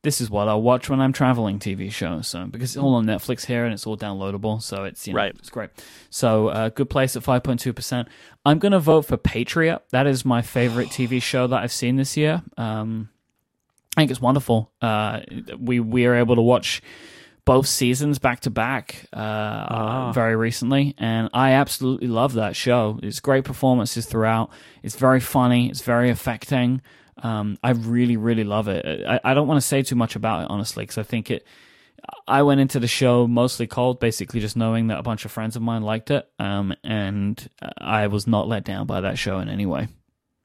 [0.03, 1.57] This is what I'll watch when I'm traveling.
[1.57, 2.21] TV show.
[2.21, 5.17] So because it's all on Netflix here and it's all downloadable, so it's you know,
[5.17, 5.35] Right.
[5.39, 5.71] It's great.
[6.11, 8.07] So uh, good place at five point two percent.
[8.45, 9.81] I'm gonna vote for Patriot.
[9.89, 12.43] That is my favorite TV show that I've seen this year.
[12.55, 13.09] Um,
[13.95, 14.71] I think it's wonderful.
[14.81, 15.21] Uh,
[15.57, 16.81] we we are able to watch
[17.45, 22.99] both seasons back to back uh, very recently, and I absolutely love that show.
[23.03, 24.49] It's great performances throughout.
[24.83, 25.69] It's very funny.
[25.69, 26.81] It's very affecting.
[27.23, 29.05] Um, I really really love it.
[29.07, 31.45] I, I don't want to say too much about it honestly because I think it
[32.27, 35.55] I went into the show mostly cold, basically just knowing that a bunch of friends
[35.55, 39.49] of mine liked it, um, and I was not let down by that show in
[39.49, 39.87] any way.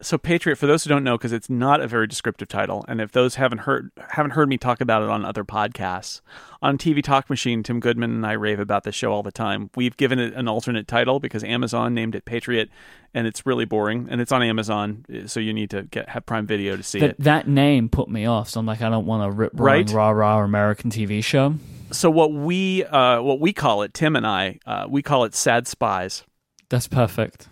[0.03, 3.01] So Patriot, for those who don't know, because it's not a very descriptive title, and
[3.03, 6.23] if those haven't heard haven't heard me talk about it on other podcasts,
[6.63, 9.69] on TV Talk Machine, Tim Goodman and I rave about this show all the time.
[9.77, 12.71] We've given it an alternate title because Amazon named it Patriot,
[13.13, 16.47] and it's really boring, and it's on Amazon, so you need to get have Prime
[16.47, 17.21] Video to see That it.
[17.21, 19.95] that name put me off, so I'm like, I don't want a rip roaring Right.
[19.95, 21.57] rah rah American TV show.
[21.93, 25.35] So what we uh, what we call it, Tim and I, uh, we call it
[25.35, 26.23] Sad Spies.
[26.71, 27.49] That's perfect.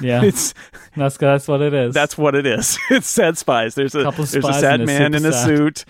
[0.00, 0.54] Yeah, It's
[0.96, 1.94] that's that's what it is.
[1.94, 2.78] That's what it is.
[2.90, 3.74] It's sad spies.
[3.74, 5.84] There's a of there's a sad they're man in a suit,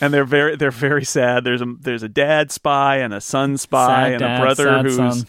[0.00, 1.44] and they're very they're very sad.
[1.44, 4.82] There's a there's a dad spy and a son spy Sad and dad, a brother
[4.82, 5.26] who's son.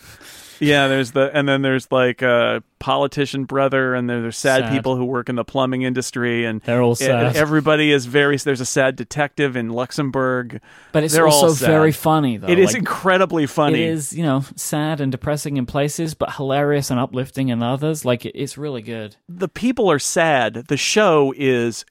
[0.60, 0.88] Yeah.
[0.88, 4.72] There's the and then there's like a politician brother, and there- there's sad, Sad.
[4.72, 7.36] people who work in the plumbing industry, and They're all sad.
[7.36, 8.38] everybody is very.
[8.38, 10.62] There's a sad detective in Luxembourg.
[10.92, 12.48] but it's they're also very funny though.
[12.48, 13.82] It is Like, incredibly funny.
[13.84, 18.06] It is, you know, sad and depressing in places, but hilarious and uplifting in others.
[18.06, 19.16] Like it's really good.
[19.28, 20.66] the people are sad.
[20.68, 21.86] The show is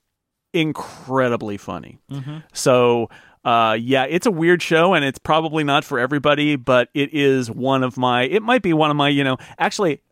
[0.54, 1.98] incredibly funny.
[2.10, 2.38] Mm-hmm.
[2.52, 3.08] So,
[3.44, 7.50] uh, yeah, it's a weird show, and it's probably not for everybody, but it is
[7.50, 8.22] one of my.
[8.22, 9.08] It might be one of my.
[9.08, 10.02] You know, actually,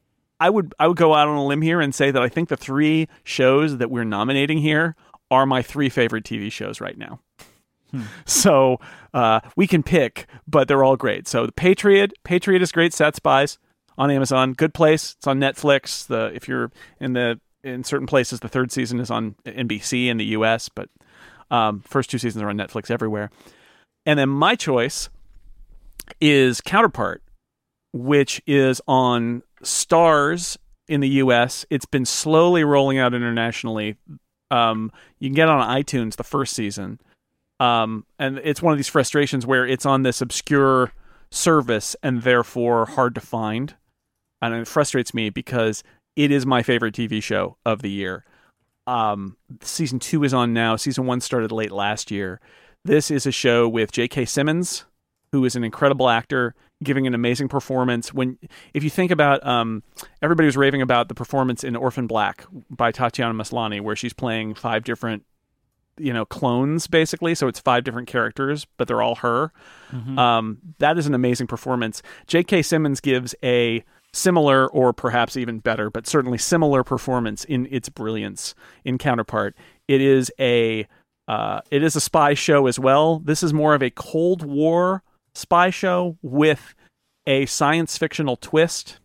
[0.41, 2.49] I would I would go out on a limb here and say that I think
[2.49, 4.97] the three shows that we're nominating here
[5.31, 7.20] are my three favorite TV shows right now.
[8.24, 8.79] So
[9.14, 11.27] uh, we can pick, but they're all great.
[11.27, 12.93] So the Patriot, Patriot is great.
[12.93, 13.59] Sad Spies
[13.97, 15.14] on Amazon, good place.
[15.16, 16.07] It's on Netflix.
[16.07, 16.70] The if you're
[17.01, 20.89] in the in certain places, the third season is on NBC in the U.S., but
[21.51, 23.30] um, first two seasons are on Netflix everywhere.
[24.05, 25.09] And then my choice
[26.20, 27.22] is Counterpart,
[27.92, 30.57] which is on Starz
[30.88, 31.66] in the U.S.
[31.70, 33.97] It's been slowly rolling out internationally.
[34.51, 37.01] Um, you can get on iTunes the first season
[37.59, 40.92] um, and it's one of these frustrations where it's on this obscure
[41.30, 43.74] service and therefore hard to find
[44.42, 45.82] and it frustrates me because
[46.14, 48.24] it is my favorite tv show of the year
[48.87, 50.76] um, season two is on now.
[50.76, 52.41] Season one started late last year.
[52.84, 54.84] This is a show with j.k simmons
[55.32, 58.12] who is an incredible actor giving an amazing performance.
[58.12, 58.39] When
[58.74, 59.82] if you think about um,
[60.22, 64.55] everybody was raving about the performance in orphan black by tatiana maslany where she's playing
[64.55, 65.24] five different
[65.99, 67.34] you know clones basically.
[67.34, 69.53] So it's five different characters but they're all her.
[70.18, 72.03] Um, that is an amazing performance.
[72.26, 73.82] J.k simmons gives a
[74.16, 78.54] similar or perhaps even better but certainly similar performance in its brilliance
[78.84, 79.54] in counterpart
[79.88, 80.86] it is a
[81.28, 85.02] uh, it is a spy show as well this is more of a cold war
[85.34, 86.74] spy show with
[87.26, 88.98] a science fictional twist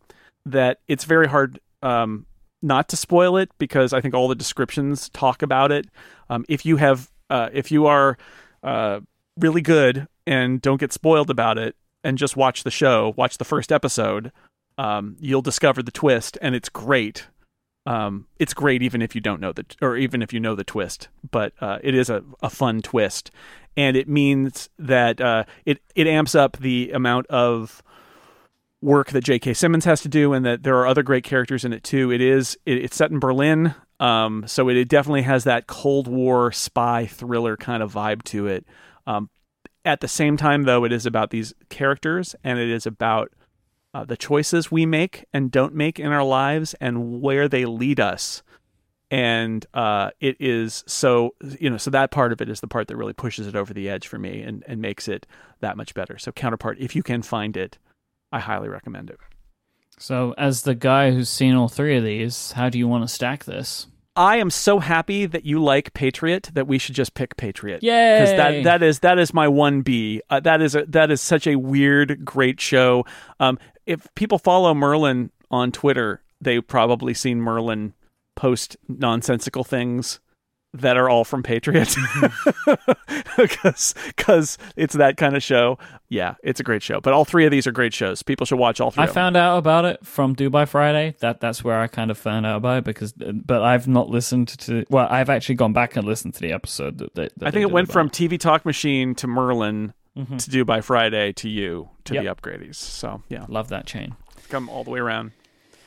[0.46, 2.26] that it's very hard um,
[2.62, 5.88] not to spoil it because I think all the descriptions talk about it.
[6.30, 8.18] Um, if you have, uh, if you are
[8.64, 9.00] uh,
[9.40, 13.46] really good and don't get spoiled about it, and just watch the show, watch the
[13.46, 14.32] first episode,
[14.78, 17.28] um, you'll discover the twist, and it's great.
[17.86, 20.64] Um, it's great even if you don't know the, or even if you know the
[20.64, 23.32] twist, but uh, it is a, a fun twist,
[23.76, 27.82] and it means that uh, it it amps up the amount of
[28.82, 29.54] work that J.K.
[29.54, 32.12] Simmons has to do, and that there are other great characters in it too.
[32.12, 36.08] It is it, it's set in Berlin, um, so it, it definitely has that Cold
[36.08, 38.66] War spy thriller kind of vibe to it.
[39.08, 39.30] Um,
[39.84, 43.32] at the same time, though, it is about these characters, and it is about
[43.94, 48.00] uh, the choices we make and don't make in our lives, and where they lead
[48.00, 48.44] us.
[49.10, 52.88] And uh, it is so you know so that part of it is the part
[52.88, 55.28] that really pushes it over the edge for me and, and makes it
[55.60, 56.18] that much better.
[56.18, 57.78] So counterpart, if you can find it,
[58.32, 59.20] I highly recommend it.
[60.02, 63.08] So, as the guy who's seen all three of these, how do you want to
[63.08, 63.86] stack this?
[64.16, 67.82] I am so happy that you like Patriot that we should just pick Patriot.
[67.82, 68.20] Yay!
[68.20, 70.22] Because that that is that is my one B.
[70.30, 73.06] Uh, that is a, that is such a weird, great show.
[73.40, 77.94] Um, if people follow Merlin on Twitter, they've probably seen Merlin
[78.36, 80.20] post nonsensical things
[80.74, 81.94] that are all from Patriot
[83.38, 85.78] because because it's that kind of show.
[86.08, 87.02] Yeah, it's a great show.
[87.02, 88.24] But all three of these are great shows.
[88.24, 89.02] People should watch all three.
[89.02, 89.14] I of them.
[89.16, 91.16] found out about it from Do By Friday.
[91.20, 94.48] That that's where I kind of found out about it because, but I've not listened
[94.60, 94.86] to.
[94.90, 97.14] Well, I've actually gone back and listened to the episode that.
[97.16, 100.38] that, that I think it went about from TV Talk Machine to Merlin Mhm.
[100.44, 102.24] to do by Friday to you to Yep.
[102.24, 102.76] the upgradies.
[102.76, 104.16] So yeah, Love that chain.
[104.50, 105.32] come all the way around.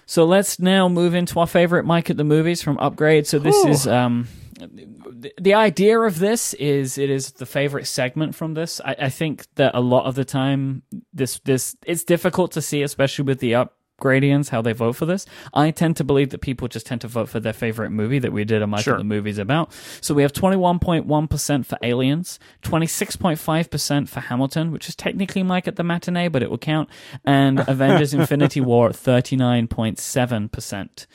[0.07, 3.27] So let's now move into our favorite Myke at the movies from Upgrade.
[3.27, 3.71] So this Whew.
[3.71, 8.81] is um, the, the idea of this is it is the favorite segment from this.
[8.85, 12.83] I, I think that a lot of the time this this it's difficult to see,
[12.83, 15.25] especially with the up upgradians how they vote for this.
[15.53, 18.33] I tend to believe that people just tend to vote for their favorite movie that
[18.33, 18.95] we did a Myke Sure.
[18.95, 19.73] of the Movies about.
[20.01, 25.85] So we have 21.1% for Aliens, 26.5% for Hamilton, which is technically Myke at the
[25.85, 26.89] matinee, but it will count,
[27.25, 31.07] and Avengers Infinity War at 39.7%.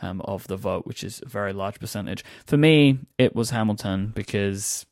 [0.00, 2.24] Um, of the vote, which is a very large percentage.
[2.46, 4.86] For me, it was Hamilton because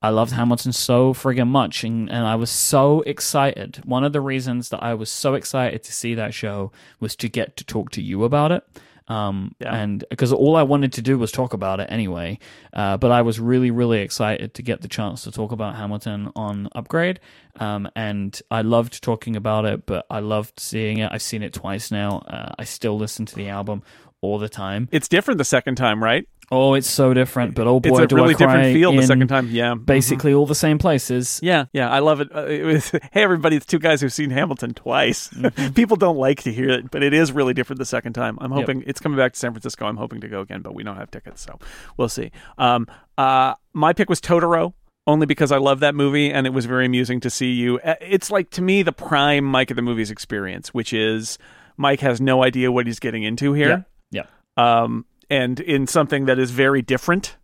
[0.00, 3.80] I loved Hamilton so friggin' much, and, and I was so excited.
[3.84, 6.70] One of the reasons that I was so excited to see that show
[7.00, 8.62] was to get to talk to you about it.
[9.08, 9.74] Um, Yeah.
[9.74, 12.38] and because all I wanted to do was talk about it anyway.
[12.74, 16.30] Uh, but I was really, really excited to get the chance to talk about Hamilton
[16.36, 17.18] on Upgrade.
[17.58, 21.10] Um, and I loved talking about it, but I loved seeing it.
[21.10, 22.18] I've seen it twice now.
[22.18, 23.82] Uh, I still listen to the album
[24.20, 24.88] all the time.
[24.92, 26.28] It's different the second time, right?
[26.50, 27.54] Oh, it's so different.
[27.54, 29.48] But oh boy, it's a do really I cry different feel the second time.
[29.50, 29.74] Yeah.
[29.74, 31.40] Basically, all the same places.
[31.42, 32.34] Yeah, yeah, I love it.
[32.34, 35.28] Uh, it was, hey, everybody, it's two guys who've seen Hamilton twice.
[35.38, 35.72] Mm-hmm.
[35.74, 38.38] People don't like to hear it, but it is really different the second time.
[38.40, 39.86] I'm hoping it's coming back to San Francisco.
[39.86, 41.58] I'm hoping to go again, but we don't have tickets, so
[41.96, 42.30] we'll see.
[42.58, 42.86] Um,
[43.16, 44.72] uh, my pick was Totoro.
[45.06, 47.78] Only because I love that movie and it was very amusing to see you.
[47.78, 51.38] Uh, It's like to me the prime Myke of the movies experience, which is
[51.80, 54.24] Myke has no idea what he's getting into here Yeah.
[54.58, 57.36] um, and in something that is very different.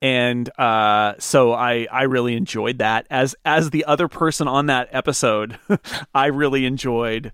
[0.00, 4.88] And uh, so I I really enjoyed that as as the other person on that
[4.90, 5.58] episode.
[6.14, 7.32] I really enjoyed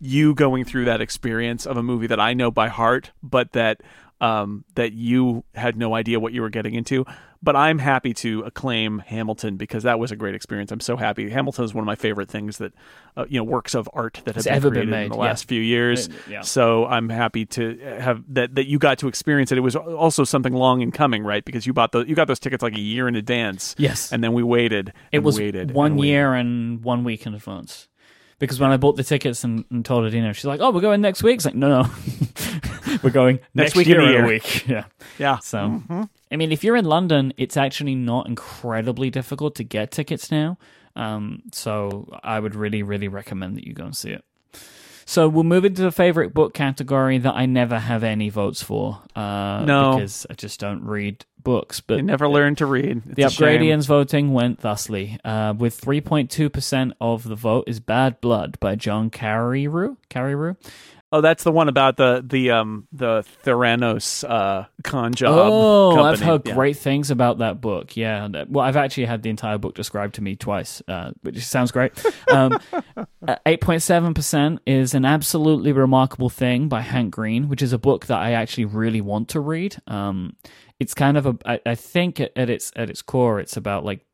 [0.00, 3.82] you going through that experience of a movie that I know by heart, but that
[4.20, 7.04] um, that you had no idea what you were getting into.
[7.42, 10.70] But I'm happy to acclaim Hamilton because that was a great experience.
[10.72, 11.30] I'm so happy.
[11.30, 12.74] Hamilton is one of my favorite things that
[13.16, 15.12] uh, you know works of art that have It's been ever been created in made,
[15.12, 15.22] the yeah.
[15.22, 16.08] last few years.
[16.08, 16.40] Uh, yeah.
[16.42, 19.58] So I'm happy to have that that you got to experience it.
[19.58, 21.42] It was also something long in coming, right?
[21.44, 23.74] Because you bought the you got those tickets like a year in advance.
[23.78, 24.12] Yes.
[24.12, 24.92] and then we waited.
[25.10, 26.10] It was waited one and waited.
[26.10, 27.88] year and one week in advance.
[28.38, 31.02] Because when I bought the tickets and, and told Adina, she's like, "Oh, we're going
[31.02, 31.90] next week." It's like, "No, no,
[33.02, 34.26] we're going Next next, week in a year.
[34.26, 34.84] week." Yeah.
[35.18, 35.38] Yeah.
[35.38, 35.82] So,
[36.32, 40.58] I mean, if you're in London, it's actually not incredibly difficult to get tickets now.
[40.96, 44.24] Um, so I would really, really recommend that you go and see it.
[45.06, 49.00] So we'll move into the favorite book category that I never have any votes for.
[49.16, 49.94] Uh, No.
[49.96, 51.80] because I just don't read books.
[51.80, 53.02] But You never learned to read.
[53.06, 53.60] It's the a shame.
[53.60, 55.18] Upgradians voting went thusly.
[55.24, 59.96] Uh, with 3.2% of the vote is Bad Blood by John Carreyrou.
[60.10, 60.56] Carreyrou?
[61.12, 65.36] Oh, that's the one about the the um the Theranos uh con job.
[65.36, 66.12] Oh, company.
[66.12, 66.54] I've heard Yeah.
[66.54, 67.96] great things about that book.
[67.96, 68.28] Yeah.
[68.48, 71.92] Well, I've actually had the entire book described to me twice, uh, which sounds great.
[72.30, 72.58] Um,
[73.26, 78.18] uh, 8.7% is An Absolutely Remarkable Thing by Hank Green, which is a book that
[78.18, 79.76] I actually really want to read.
[79.88, 80.36] Um,
[80.78, 83.84] it's kind of a, I, I think at, at its at its core, it's about
[83.84, 84.06] like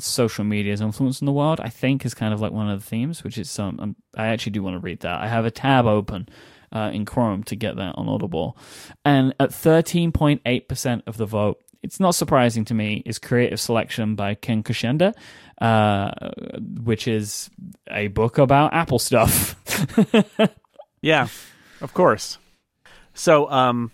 [0.00, 1.60] social media's influence in the world.
[1.60, 3.78] I think is kind of like one of the themes, which is some.
[3.80, 5.20] Um, I actually do want to read that.
[5.20, 6.28] I have a tab open
[6.72, 8.56] uh, in Chrome to get that on Audible,
[9.04, 13.02] and at thirteen point eight percent of the vote, it's not surprising to me.
[13.06, 15.14] Is Creative Selection by Ken Kocienda,
[15.60, 16.10] uh,
[16.82, 17.50] which is
[17.90, 19.56] a book about Apple stuff.
[21.04, 21.28] Yeah,
[21.82, 22.38] of course.
[23.12, 23.90] So, um,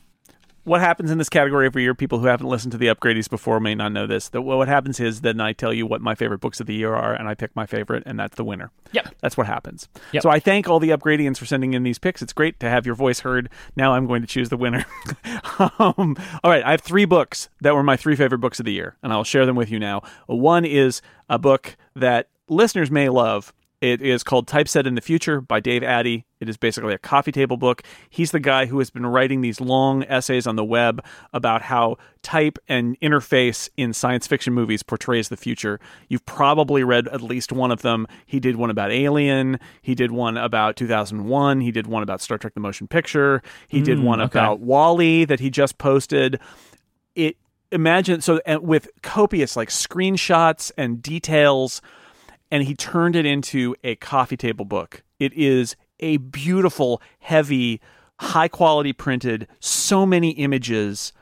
[0.70, 1.96] what happens in this category every year?
[1.96, 4.28] People who haven't listened to the upgradies before may not know this.
[4.28, 6.94] That what happens is then I tell you what my favorite books of the year
[6.94, 8.70] are, and I pick my favorite, and that's the winner.
[8.92, 9.16] Yep.
[9.20, 9.88] That's what happens.
[10.12, 10.22] Yep.
[10.22, 12.22] So I thank all the upgradians for sending in these picks.
[12.22, 13.50] It's great to have your voice heard.
[13.74, 14.86] Now I'm going to choose the winner.
[15.58, 18.72] um, all right, I have three books that were my three favorite books of the
[18.72, 20.02] year, and I'll share them with you now.
[20.26, 23.52] One is a book that listeners may love.
[23.80, 26.24] It is called Typeset in the Future by Dave Addey.
[26.38, 27.82] It is basically a coffee table book.
[28.10, 31.02] He's the guy who has been writing these long essays on the web
[31.32, 35.80] about how type and interface in science fiction movies portrays the future.
[36.08, 38.06] You've probably read at least one of them.
[38.26, 39.58] He did one about Alien.
[39.80, 41.62] He did one about 2001.
[41.62, 43.42] He did one about Star Trek the Motion Picture.
[43.68, 44.38] He did Mm, one okay.
[44.38, 46.38] about WALL-E that he just posted.
[47.14, 47.36] It
[47.72, 51.80] imagine so and with copious like screenshots and details
[52.50, 55.02] and he turned it into a coffee table book.
[55.18, 57.80] It is a beautiful, heavy,
[58.18, 61.12] high quality printed, so many images.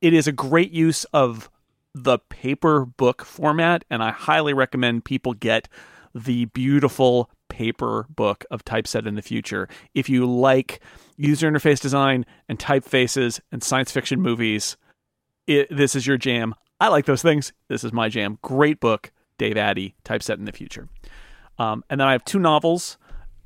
[0.00, 1.50] It is a great use of
[1.94, 5.68] the paper book format, and I highly recommend people get
[6.14, 9.68] the beautiful paper book of Typeset in the Future.
[9.94, 10.80] If you like
[11.16, 14.76] user interface design and typefaces and science fiction movies,
[15.46, 16.54] it, this is your jam.
[16.80, 17.52] I like those things.
[17.68, 18.38] This is my jam.
[18.42, 20.88] Great book, Dave Addey, Typeset in the Future.
[21.58, 22.98] Um, and then I have two novels.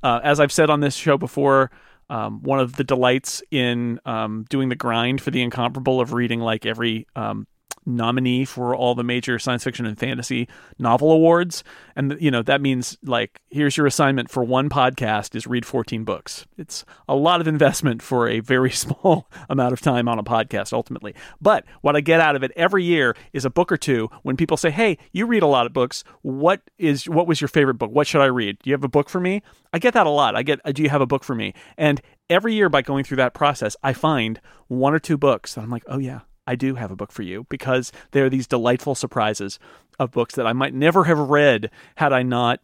[0.02, 1.70] Uh, as I've said on this show before,
[2.10, 6.40] um, one of the delights in um, doing the grind for the incomparable of reading
[6.40, 7.46] like every um,
[7.84, 10.48] nominee for all the major science fiction and fantasy
[10.78, 11.64] novel awards.
[11.96, 16.04] And, you know, that means like, here's your assignment for one podcast is read 14
[16.04, 16.46] books.
[16.56, 20.72] It's a lot of investment for a very small amount of time on a podcast
[20.72, 21.14] ultimately.
[21.40, 24.36] But what I get out of it every year is a book or two when
[24.36, 26.04] people say, Hey, you read a lot of books.
[26.22, 27.90] What is, what was your favorite book?
[27.90, 28.58] What should I read?
[28.62, 29.42] Do you have a book for me?
[29.72, 30.36] I get that a lot.
[30.36, 31.54] I get, do you have a book for me?
[31.76, 35.62] And every year by going through that process, I find one or two books that
[35.62, 38.46] I'm like, oh yeah, I do have a book for you because there are these
[38.46, 39.58] delightful surprises
[39.98, 42.60] of books that I might never have read had I not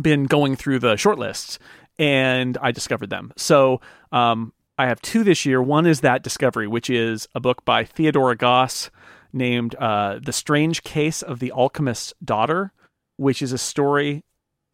[0.00, 1.58] been going through the shortlists
[1.98, 3.32] and I discovered them.
[3.36, 3.80] So
[4.12, 5.60] um, I have two this year.
[5.60, 8.90] One is that discovery, which is a book by Theodora Goss
[9.32, 12.72] named uh, The Strange Case of the Alchemist's Daughter,
[13.16, 14.24] which is a story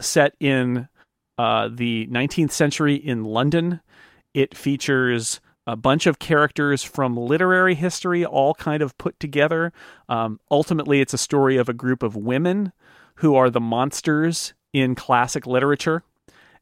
[0.00, 0.88] set in
[1.38, 3.80] uh, the 19th century in London.
[4.34, 9.72] It features a bunch of characters from literary history, all kind of put together.
[10.08, 12.72] Um, ultimately, it's a story of a group of women
[13.16, 16.02] who are the monsters in classic literature,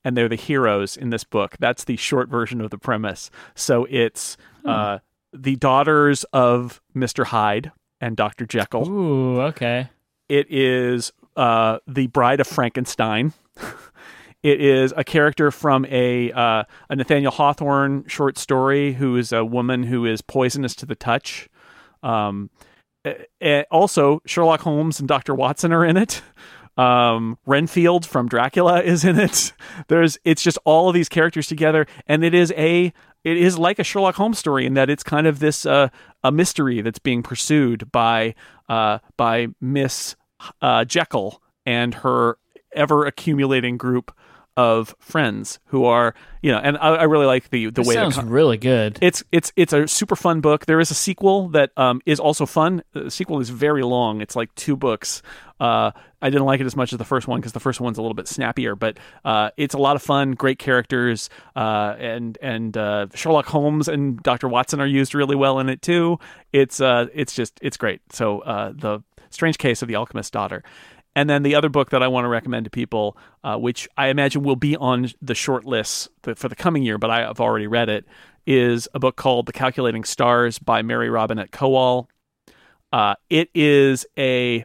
[0.05, 1.57] and they're the heroes in this book.
[1.59, 3.31] That's the short version of the premise.
[3.55, 4.69] So it's hmm.
[4.69, 4.99] uh,
[5.33, 7.25] the daughters of Mr.
[7.25, 8.47] Hyde and Dr.
[8.47, 8.89] Jekyll.
[8.89, 9.89] Ooh, okay.
[10.29, 13.33] It is uh, the Bride of Frankenstein.
[14.43, 19.45] It is a character from a uh, a Nathaniel Hawthorne short story who is a
[19.45, 21.49] woman who is poisonous to the touch.
[22.03, 22.51] Um,
[23.71, 26.23] also, Sherlock Holmes and Doctor Watson are in it.
[26.77, 29.53] Um, Renfield from Dracula is in it.
[29.89, 32.93] There's it's just all of these characters together, and it is a
[33.25, 35.89] it is like a Sherlock Holmes story in that it's kind of this uh,
[36.25, 38.35] a mystery that's being pursued by
[38.69, 40.17] uh, by Miss
[40.61, 42.39] uh, Jekyll and her
[42.73, 44.17] ever accumulating group
[44.57, 48.17] of friends who are you know and i, I really like the the way sounds
[48.17, 48.99] con- really good.
[49.01, 50.67] It's it's it's a super fun book.
[50.67, 52.83] There is a sequel that um, is also fun.
[52.93, 54.21] The sequel is very long.
[54.21, 55.23] It's like two books.
[55.61, 57.97] Uh, i didn't like it as much as the first one because the first one's
[57.97, 62.37] a little bit snappier but uh, it's a lot of fun great characters uh, and
[62.43, 66.19] and uh, sherlock holmes and dr watson are used really well in it too.
[66.53, 68.01] It's uh it's just it's great.
[68.13, 69.01] So uh, the
[69.31, 70.63] strange case of the alchemist's daughter
[71.15, 74.09] and then the other book that I want to recommend to people, uh, which I
[74.09, 77.67] imagine will be on the short list for the coming year, but I have already
[77.67, 78.07] read it,
[78.47, 82.09] is a book called The Calculating Stars by Mary Robinette Kowal.
[82.93, 84.65] Uh, it is a, I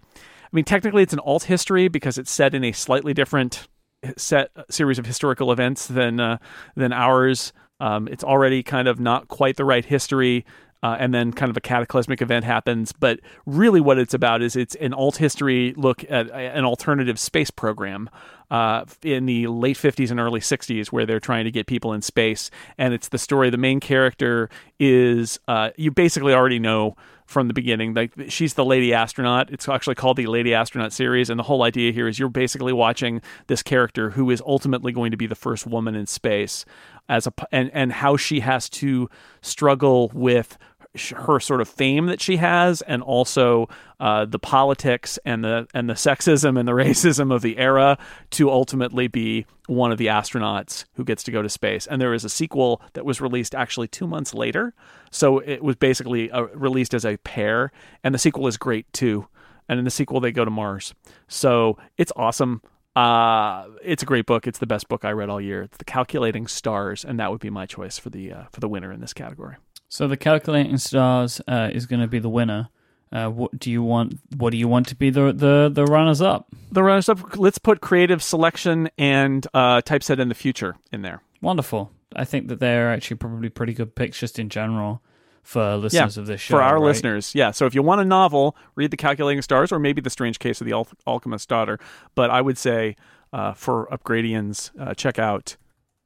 [0.51, 3.67] mean, technically it's an alt history because it's set in a slightly different
[4.15, 6.37] set series of historical events than uh,
[6.75, 7.51] than ours.
[7.79, 10.45] Um, it's already kind of not quite the right history
[10.83, 12.91] uh, and then kind of a cataclysmic event happens.
[12.91, 17.51] But really, what it's about is it's an alt history look at an alternative space
[17.51, 18.09] program
[18.49, 22.01] uh, in the late 50s and early 60s where they're trying to get people in
[22.01, 22.49] space.
[22.77, 23.49] And it's the story.
[23.49, 26.95] The main character is uh, you basically already know
[27.27, 27.93] from the beginning.
[27.93, 29.51] Like she's the lady astronaut.
[29.51, 32.73] It's actually called the Lady Astronaut series, and the whole idea here is you're basically
[32.73, 36.65] watching this character who is ultimately going to be the first woman in space,
[37.09, 39.09] as a and and how she has to
[39.41, 40.57] struggle with
[40.97, 43.69] her sort of fame that she has, and also
[43.99, 47.97] uh, the politics and the and the sexism and the racism of the era
[48.31, 51.87] to ultimately be one of the astronauts who gets to go to space.
[51.87, 54.73] And there is a sequel that was released actually two months later,
[55.11, 57.71] so it was basically uh, released as a pair,
[58.03, 59.27] and the sequel is great too.
[59.69, 60.93] And in the sequel, they go to Mars,
[61.27, 62.61] so it's awesome.
[62.97, 64.47] Uh, it's a great book.
[64.47, 65.61] It's the best book I read all year.
[65.61, 68.67] It's The Calculating Stars, and that would be my choice for the uh, for the
[68.67, 69.57] winner in this category.
[69.89, 72.69] So the calculating stars uh, is going to be the winner.
[73.11, 74.19] Uh, what do you want?
[74.35, 76.47] What do you want to be the the, the runners up?
[76.71, 77.37] The runners up.
[77.37, 81.21] Let's put creative selection and uh, typeset in the future in there.
[81.41, 81.91] Wonderful.
[82.15, 85.01] I think that they're actually probably pretty good picks just in general
[85.43, 86.55] for listeners yeah, of this show.
[86.55, 86.83] For our right?
[86.83, 87.51] listeners, yeah.
[87.51, 90.59] So if you want a novel, read The Calculating Stars or maybe The Strange Case
[90.59, 91.79] of the Al- Alchemist's Daughter.
[92.15, 92.97] But I would say
[93.31, 95.55] uh, for Upgradians, uh, check out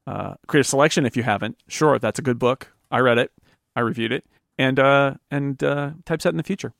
[0.05, 1.57] uh, Creative Selection if you haven't.
[1.67, 2.71] Sure, that's a good book.
[2.91, 3.31] I read it.
[3.75, 4.25] I reviewed it,
[4.57, 6.73] and uh, and uh, typeset in the future.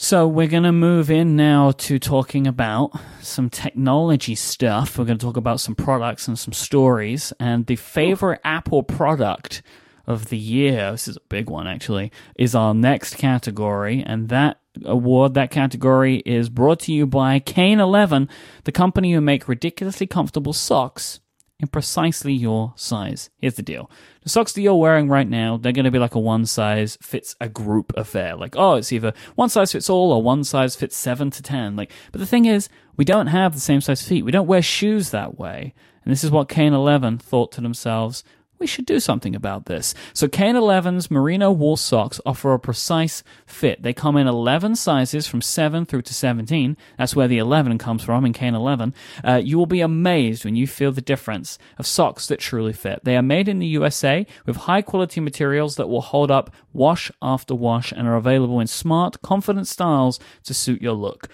[0.00, 4.96] So we're going to move in now to talking about some technology stuff.
[4.96, 7.32] We're going to talk about some products and some stories.
[7.40, 9.60] And the favorite Apple product
[10.06, 14.04] of the year, this is a big one actually, is our next category.
[14.06, 18.28] And that award, that category is brought to you by Kane 11,
[18.62, 21.18] the company who make ridiculously comfortable socks
[21.60, 23.30] in precisely your size.
[23.38, 23.90] Here's the deal.
[24.22, 26.96] The socks that you're wearing right now, they're going to be like a one size
[27.02, 28.36] fits a group affair.
[28.36, 31.74] Like, oh, it's either one size fits all or one size fits seven to ten.
[31.74, 34.24] Like, but the thing is, we don't have the same size feet.
[34.24, 35.74] We don't wear shoes that way.
[36.04, 38.24] And this is what Kane 11 thought to themselves.
[38.58, 39.94] We should do something about this.
[40.12, 43.82] So Kane11's merino wool socks offer a precise fit.
[43.82, 46.76] They come in 11 sizes from 7 through to 17.
[46.96, 48.92] That's where the 11 comes from in Kane11.
[49.24, 53.04] Uh, you will be amazed when you feel the difference of socks that truly fit.
[53.04, 57.10] They are made in the USA with high quality materials that will hold up wash
[57.22, 61.28] after wash and are available in smart, confident styles to suit your look.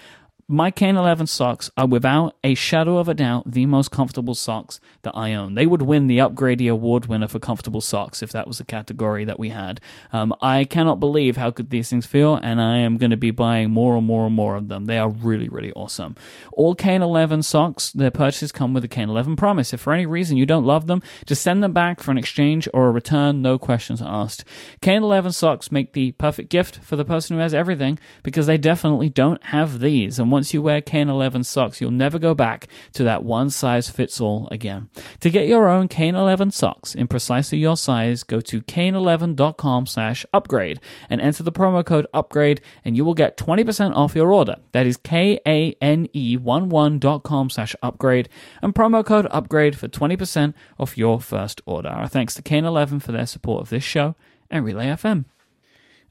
[0.46, 4.78] My Kane 11 socks are without a shadow of a doubt the most comfortable socks
[5.00, 5.54] that I own.
[5.54, 9.24] They would win the Upgradie Award winner for comfortable socks if that was a category
[9.24, 9.80] that we had.
[10.12, 13.30] Um, I cannot believe how good these things feel, and I am going to be
[13.30, 14.84] buying more and more and more of them.
[14.84, 16.14] They are really, really awesome.
[16.52, 19.72] All Kane 11 socks, their purchases come with a Kane 11 promise.
[19.72, 22.68] If for any reason you don't love them, just send them back for an exchange
[22.74, 24.44] or a return, no questions asked.
[24.82, 28.58] Kane 11 socks make the perfect gift for the person who has everything because they
[28.58, 30.18] definitely don't have these.
[30.18, 33.88] And once you wear Kane 11 socks, you'll never go back to that one size
[33.88, 34.90] fits all again.
[35.20, 40.26] To get your own Kane 11 socks in precisely your size, go to kane11.com slash
[40.32, 44.56] upgrade and enter the promo code upgrade and you will get 20% off your order.
[44.72, 48.28] That is K-A-N-E-11.com slash upgrade
[48.60, 51.90] and promo code upgrade for 20% off your first order.
[51.90, 54.16] Our thanks to Kane 11 for their support of this show
[54.50, 55.26] and Relay FM.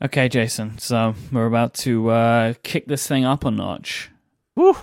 [0.02, 0.80] Okay, Jason.
[0.80, 4.10] So we're about to uh, kick this thing up a notch.
[4.56, 4.76] Woo.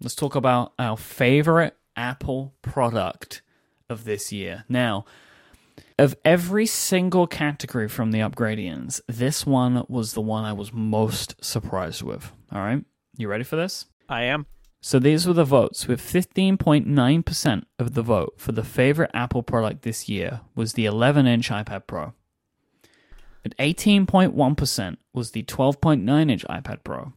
[0.00, 3.42] Let's talk about our favorite Apple product
[3.88, 4.64] of this year.
[4.68, 5.04] Now,
[5.98, 11.42] of every single category from the Upgradians, this one was the one I was most
[11.44, 12.32] surprised with.
[12.52, 12.84] All right,
[13.16, 13.86] you ready for this?
[14.08, 14.46] I am.
[14.80, 19.82] So these were the votes, with 15.9% of the vote for the favorite Apple product
[19.82, 22.12] this year was the 11 inch iPad Pro.
[23.46, 27.14] At 18.1% was the 12.9 inch iPad Pro.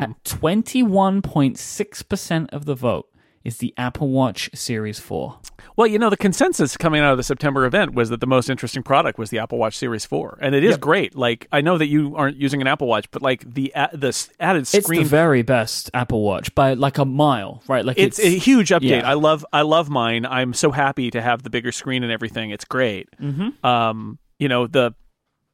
[0.00, 3.08] At 21.6% of the vote
[3.44, 5.36] is the Apple Watch Series 4.
[5.76, 8.48] Well, you know, the consensus coming out of the September event was that the most
[8.48, 10.38] interesting product was the Apple Watch Series 4.
[10.40, 10.80] And it is Yep.
[10.80, 11.16] great.
[11.16, 14.16] Like, I know that you aren't using an Apple Watch, but like the a- the
[14.38, 17.84] added screen It's the very best Apple Watch by like a mile, right?
[17.84, 19.00] Like it's, it's, a huge update.
[19.00, 19.10] yeah.
[19.10, 20.24] I love I love mine.
[20.24, 22.50] I'm so happy to have the bigger screen and everything.
[22.50, 23.08] It's great.
[23.20, 23.66] Mm-hmm.
[23.66, 24.94] Um, you know, the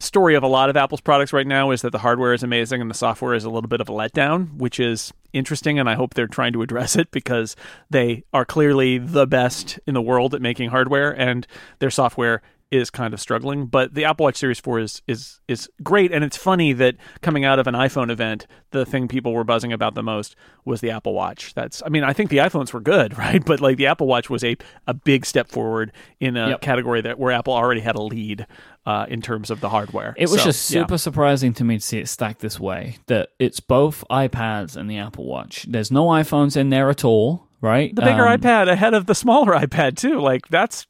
[0.00, 2.80] story of a lot of Apple's products right now is that the hardware is amazing
[2.80, 5.94] and the software is a little bit of a letdown, which is interesting and I
[5.94, 7.56] hope they're trying to address it because
[7.90, 11.46] they are clearly the best in the world at making hardware and
[11.80, 15.70] their software is kind of struggling, but the Apple Watch Series 4 is is is
[15.82, 19.42] great and it's funny that coming out of an iPhone event, the thing people were
[19.42, 21.54] buzzing about the most was the Apple Watch.
[21.54, 23.42] That's I mean, I think the iPhones were good, right?
[23.42, 24.54] But like the Apple Watch was a
[24.86, 26.60] a big step forward in a Yep.
[26.60, 28.46] category that where Apple already had a lead
[28.88, 30.14] uh, in terms of the hardware.
[30.16, 30.80] It was So, just yeah.
[30.82, 32.96] super surprising to me to see it stacked this way.
[33.06, 35.66] That it's both iPads and the Apple Watch.
[35.68, 37.94] There's no iPhones in there at all, right?
[37.94, 40.20] the bigger Um, iPad ahead of the smaller iPad too.
[40.20, 40.86] Like that's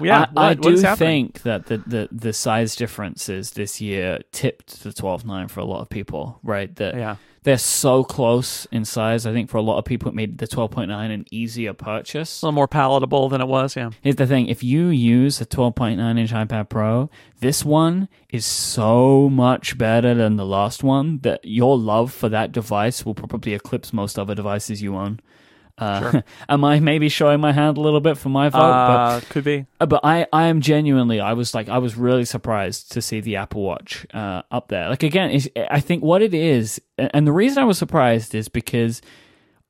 [0.00, 0.26] yeah.
[0.36, 5.50] I, I do think that the, the, the size differences this year tipped the 12.9
[5.50, 6.74] for a lot of people, right?
[6.76, 7.16] That Yeah.
[7.44, 9.24] they're so close in size.
[9.26, 12.42] I think for a lot of people, it made the 12.9 an easier purchase.
[12.42, 13.76] a little more palatable than it was.
[13.76, 13.90] Yeah.
[14.02, 17.08] Here's the thing: if you use a 12.9 inch iPad Pro,
[17.40, 22.50] this one is so much better than the last one that your love for that
[22.52, 25.20] device will probably eclipse most other devices you own.
[25.78, 28.58] Uh, am I maybe showing my hand a little bit for my vote?
[28.58, 29.66] Uh, could be.
[29.78, 33.02] but uh, but I, I am genuinely I was like I was really surprised to
[33.02, 34.88] see the Apple Watch uh, up there.
[34.88, 35.40] Like again,
[35.70, 39.02] I think what it is, and the reason I was surprised is because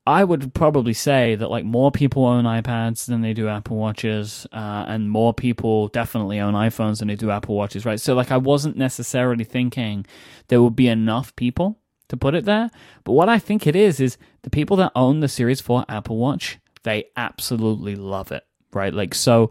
[0.07, 4.47] I would probably say that like more people own iPads than they do Apple Watches,
[4.53, 8.01] uh, and more people definitely own iPhones than they do Apple Watches, right?
[8.01, 10.07] So like I wasn't necessarily thinking
[10.47, 12.71] there would be enough people to put it there,
[13.05, 16.17] but what I think it is is the people that own the Series 4 Apple
[16.17, 18.95] Watch, they absolutely love it, right?
[18.95, 19.51] Like so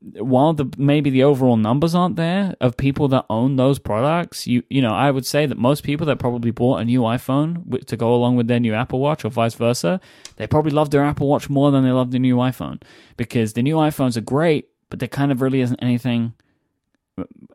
[0.00, 4.62] while the maybe the overall numbers aren't there of people that own those products, you
[4.70, 7.96] you know, I would say that most people that probably bought a new iPhone to
[7.96, 10.00] go along with their new Apple Watch or vice versa,
[10.36, 12.80] they probably love their Apple Watch more than they love the new iPhone
[13.18, 16.32] because the new iPhones are great, but there kind of really isn't anything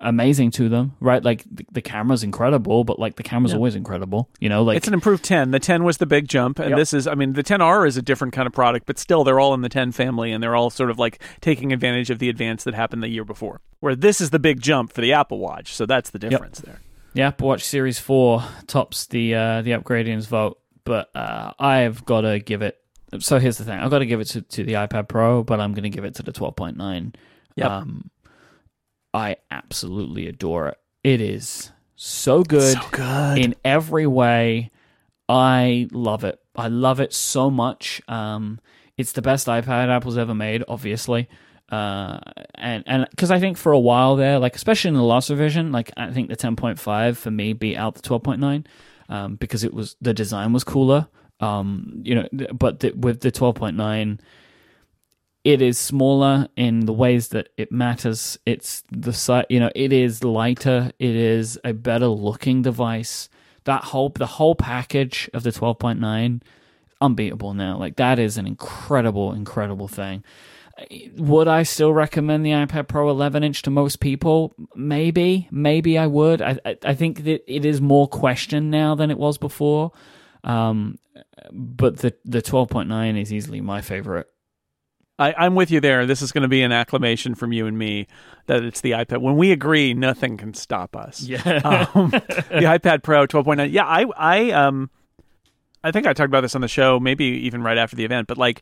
[0.02, 1.24] amazing to them, right?
[1.24, 3.58] Like the, the camera's incredible, but like the camera's Yeah.
[3.58, 5.52] always incredible, you know, like it's an improved 10.
[5.52, 6.78] The 10 was the big jump, and Yep.
[6.78, 9.40] this is, I mean, the 10R is a different kind of product, but still, they're
[9.40, 12.30] all in the 10 family, and they're all sort of like taking advantage of the
[12.30, 13.62] advance that happened the year before.
[13.80, 16.82] Where this is the big jump for the Apple Watch, so that's the difference there.
[17.14, 22.22] The Apple Watch Series Four tops the uh, the Upgradians vote, but uh, I've got
[22.22, 22.78] to give it.
[23.20, 25.60] So here's the thing: I've got to give it to, to the iPad Pro, but
[25.62, 27.16] I'm going to give it to the 12.9.
[27.56, 27.70] Yep.
[27.72, 28.10] Um,
[29.16, 30.78] I absolutely adore it.
[31.04, 33.38] It is so good So good.
[33.38, 34.72] in every way.
[35.30, 36.40] I love it.
[36.56, 38.02] I love it so much.
[38.08, 38.60] Um,
[38.98, 41.28] it's the best iPad Apple's ever made, obviously.
[41.72, 42.20] Uh,
[42.54, 45.72] and and because I think for a while there, like especially in the last revision,
[45.72, 48.66] like I think the 10.5 for me beat out the 12.9
[49.10, 51.08] um, because it was the design was cooler.
[51.40, 54.20] Um, you know, but the, with the 12.9,
[55.46, 58.38] it is smaller in the ways that it matters.
[58.48, 60.92] It's the size, you know, it is lighter.
[60.98, 63.30] It is a better looking device.
[63.66, 66.42] That whole the whole package of the 12.9
[67.00, 67.78] unbeatable now.
[67.78, 70.24] Like that is an incredible, incredible thing.
[71.16, 74.54] Would I still recommend the iPad Pro 11 inch to most people?
[74.76, 76.42] Maybe, maybe I would.
[76.42, 79.92] I, I, I think that it is more questioned now than it was before.
[80.44, 80.98] Um,
[81.52, 84.28] but the the 12.9 is easily my favorite.
[85.18, 86.06] I, am with you there.
[86.06, 88.08] This is going to be an acclamation from you and me
[88.48, 89.22] that it's the iPad.
[89.22, 91.22] When we agree, nothing can stop us.
[91.22, 91.38] Yeah.
[91.94, 93.72] um, the iPad Pro 12.9.
[93.72, 94.90] Yeah, I, I, um,
[95.84, 98.28] I think I talked about this on the show, maybe even right after the event.
[98.28, 98.62] But like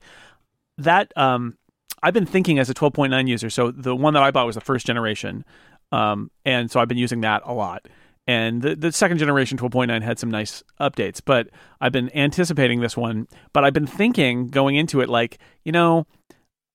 [0.77, 1.57] that, um,
[2.03, 3.49] I've been thinking as a 12.9 user.
[3.49, 5.45] So the one that I bought was the first generation,
[5.91, 7.87] um, and so I've been using that a lot
[8.27, 11.49] and the, the second generation 12.9 had some nice updates but
[11.81, 16.05] i've been anticipating this one but i've been thinking going into it like you know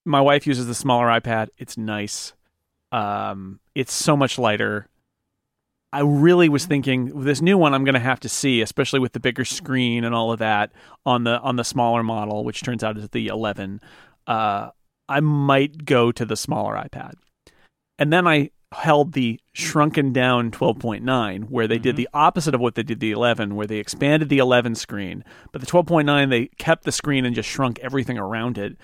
[0.08, 1.48] my wife uses the smaller ipad.
[1.58, 2.32] It's nice.
[2.90, 4.88] Um, it's so much lighter.
[5.92, 9.12] I really was thinking this new one i'm going to have to see especially with
[9.12, 10.70] the bigger screen and all of that
[11.06, 13.80] on the on the smaller model which turns out is the 11
[14.26, 14.68] uh,
[15.08, 17.14] i might go to the smaller ipad.
[17.98, 21.82] And then i held the shrunken down 12.9 where they mm-hmm.
[21.82, 25.24] did the opposite of what they did the 11 where they expanded the 11 screen.
[25.52, 28.76] But the 12.9 they kept the screen and just shrunk everything around it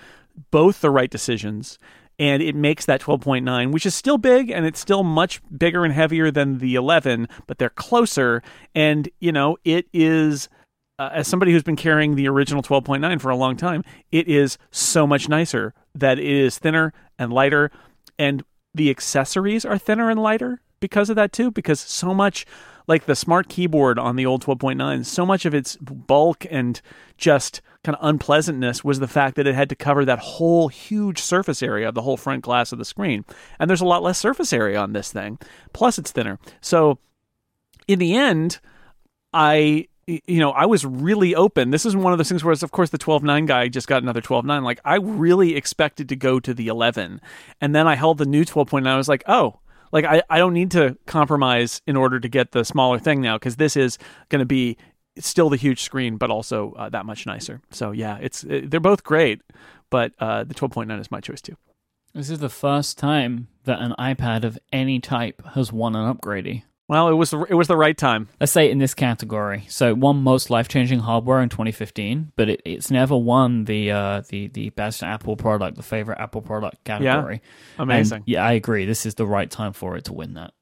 [0.51, 1.79] both the right decisions
[2.17, 5.93] and it makes that 12.9 which is still big and it's still much bigger and
[5.93, 8.41] heavier than the 11 but they're closer.
[8.73, 10.49] And you know it is
[10.97, 14.57] uh, as somebody who's been carrying the original 12.9 for a long time it is
[14.71, 17.71] so much nicer that it is thinner and lighter.
[18.17, 18.43] And
[18.73, 22.45] the accessories are thinner and lighter because of that too because so much
[22.87, 26.81] like the smart keyboard on the old 12.9 so much of its bulk and
[27.17, 31.21] just kind of unpleasantness was the fact that it had to cover that whole huge
[31.21, 33.23] surface area of the whole front glass of the screen
[33.59, 35.37] and there's a lot less surface area on this thing
[35.71, 36.97] plus it's thinner so
[37.87, 38.59] in the end
[39.33, 41.71] i you know, I was really open.
[41.71, 44.03] This is one of those things where, it's, of course, the 12.9 guy just got
[44.03, 44.63] another 12.9.
[44.63, 47.19] Like, I really expected to go to the 11.
[47.59, 48.85] And then I held the new 12.9.
[48.85, 49.59] I was like, oh,
[49.91, 53.37] like, I, I don't need to compromise in order to get the smaller thing now
[53.37, 53.97] because this is
[54.29, 54.77] going to be
[55.19, 57.61] still the huge screen, but also uh, that much nicer.
[57.71, 59.41] So, yeah, it's it, they're both great,
[59.89, 61.55] but uh, the 12.9 is my choice too.
[62.13, 66.63] This is the first time that an iPad of any type has won an upgradie.
[66.87, 68.29] Well, it was it was the right time.
[68.39, 69.65] Let's say in this category.
[69.69, 74.21] So one most life changing hardware in 2015, but it, it's never won the uh,
[74.29, 77.41] the the best Apple product, the favorite Apple product category.
[77.77, 78.17] Yeah, amazing.
[78.17, 78.85] And yeah, I agree.
[78.85, 80.53] This is the right time for it to win that.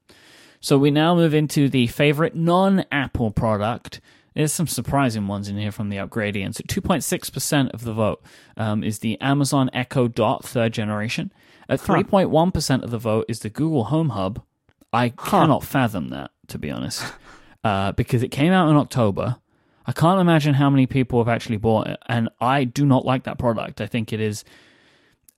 [0.61, 3.99] So we now move into the favorite non Apple product.
[4.33, 6.61] There's some surprising ones in here from the upgradians.
[6.61, 8.23] 2.6% of the vote
[8.57, 11.31] um, is the Amazon Echo Dot third generation.
[11.69, 14.43] At 3.1% of the vote is the Google Home Hub
[14.93, 15.29] I huh.
[15.29, 17.03] cannot fathom that, to be honest,
[17.63, 19.37] uh, because it came out in October.
[19.85, 23.23] I can't imagine how many people have actually bought it, and I do not like
[23.23, 23.81] that product.
[23.81, 24.45] I think it is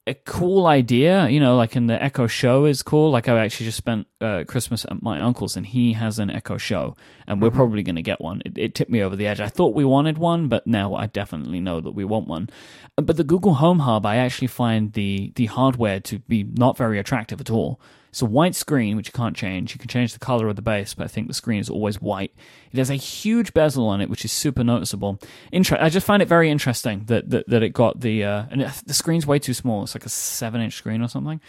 [0.08, 3.10] a cool idea, you know, like in the Echo Show is cool.
[3.10, 6.58] Like I actually just spent uh, Christmas at my uncle's, and he has an Echo
[6.58, 6.96] Show,
[7.26, 7.58] and we're mm-hmm.
[7.58, 8.42] probably going to get one.
[8.46, 9.40] It, it, tipped me over the edge.
[9.40, 12.50] I thought we wanted one, but now I definitely know that we want one.
[12.98, 17.00] But the Google Home Hub, I actually find the the hardware to be not very
[17.00, 17.82] attractive at all.
[18.16, 19.74] It's a white screen, which you can't change.
[19.74, 22.00] You can change the color of the base, but I think the screen is always
[22.00, 22.32] white.
[22.72, 25.20] It has a huge bezel on it, which is super noticeable.
[25.52, 28.72] I just find it very interesting that that, that it got the uh, and it,
[28.86, 29.84] the screen's way too small.
[29.84, 31.42] It's like a seven inch screen or something.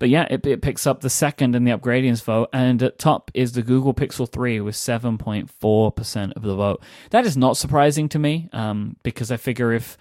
[0.00, 3.30] But yeah, it, it picks up the second in the upgradians vote, and at top
[3.32, 6.82] is the Google Pixel 3 with 7.4% of the vote.
[7.10, 9.96] That is not surprising to me um, because I figure if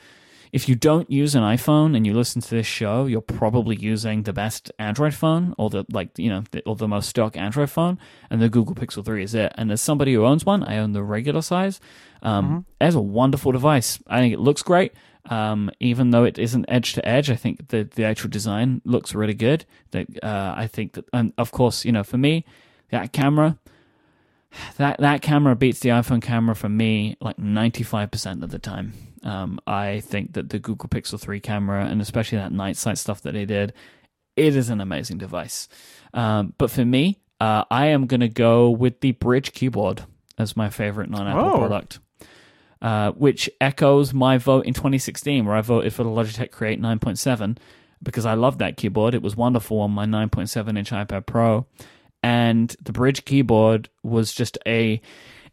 [0.52, 4.24] if you don't use an iPhone and you listen to this show, you're probably using
[4.24, 7.69] the best Android phone or the like, you know, the, or the most stock Android
[7.69, 7.99] phone,
[8.30, 9.52] and the Google Pixel 3 is it.
[9.56, 11.80] And as somebody who owns one, I own the regular size.
[12.22, 12.86] Um, mm-hmm.
[12.86, 13.99] It's a wonderful device.
[14.07, 14.94] I think it looks great.
[15.30, 19.14] Um, even though it isn't edge to edge, I think the the actual design looks
[19.14, 19.65] really good.
[19.91, 22.45] That uh, I think that, and of course, you know, for me,
[22.91, 23.57] that camera
[24.77, 28.93] that that camera beats the iPhone camera for me like 95% of the time.
[29.23, 33.21] Um, I think that the Google Pixel 3 camera and especially that night sight stuff
[33.21, 33.73] that they did,
[34.35, 35.67] it is an amazing device.
[36.13, 40.03] Um, but for me, uh, I am going to go with the Brydge keyboard
[40.38, 41.57] as my favorite non-Apple oh.
[41.57, 41.99] product.
[42.79, 47.57] Uh, which echoes my vote in 2016, where I voted for the Logitech Create 9.7.
[48.03, 49.15] because I loved that keyboard.
[49.15, 51.65] It was wonderful on my 9.7 inch iPad Pro,
[52.23, 55.02] and the Brydge keyboard was just a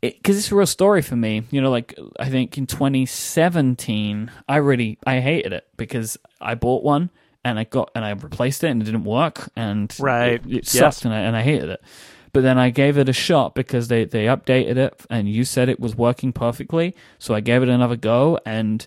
[0.01, 1.45] because it, it's a real story for me.
[1.51, 6.83] You know, like I think in 2017, I really I hated it because I bought
[6.85, 7.11] one
[7.45, 10.33] and I got and I replaced it and it didn't work and Right.
[10.35, 10.79] it, it Yes.
[10.79, 11.83] sucked and I and I hated it.
[12.33, 15.69] But then I gave it a shot because they they updated it and you said
[15.69, 18.87] it was working perfectly, so I gave it another go and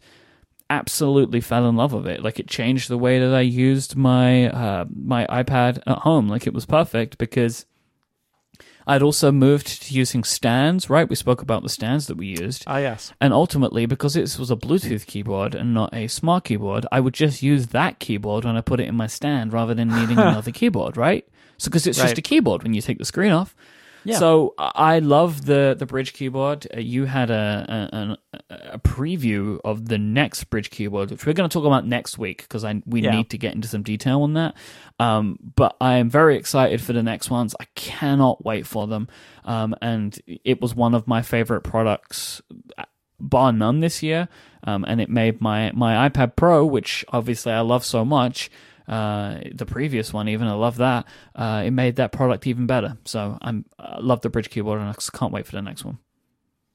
[0.70, 2.24] absolutely fell in love with it.
[2.24, 6.28] Like it changed the way that I used my uh, my iPad at home.
[6.28, 7.66] Like it was perfect because
[8.86, 10.90] I'd also moved to using stands.
[10.90, 12.64] Right, we spoke about the stands that we used.
[12.68, 13.14] Ah, yes.
[13.20, 17.14] And ultimately, because this was a Bluetooth keyboard and not a smart keyboard, I would
[17.14, 20.52] just use that keyboard when I put it in my stand rather than needing another
[20.52, 21.28] keyboard, right?
[21.58, 23.56] So, because it's just a keyboard when you take the screen off.
[24.04, 24.18] Yeah.
[24.20, 26.68] So I love the the Brydge keyboard.
[26.76, 28.18] Uh, You had a, a a-
[28.74, 32.44] a preview of the next Brydge keyboard, which we're going to talk about next week
[32.44, 33.12] because I we Yeah.
[33.12, 34.56] need to get into some detail on that.
[35.00, 37.56] Um, but I am very excited for the next ones.
[37.60, 39.08] I cannot wait for them.
[39.46, 42.42] Um, and it was one of my favorite products
[43.20, 44.28] bar none this year.
[44.64, 48.50] Um, and it made my, my iPad Pro, which obviously I love so much,
[48.88, 51.06] uh, the previous one even, I love that.
[51.36, 52.98] Uh, it made that product even better.
[53.06, 56.00] So I'm, I love the Brydge keyboard and I can't wait for the next one.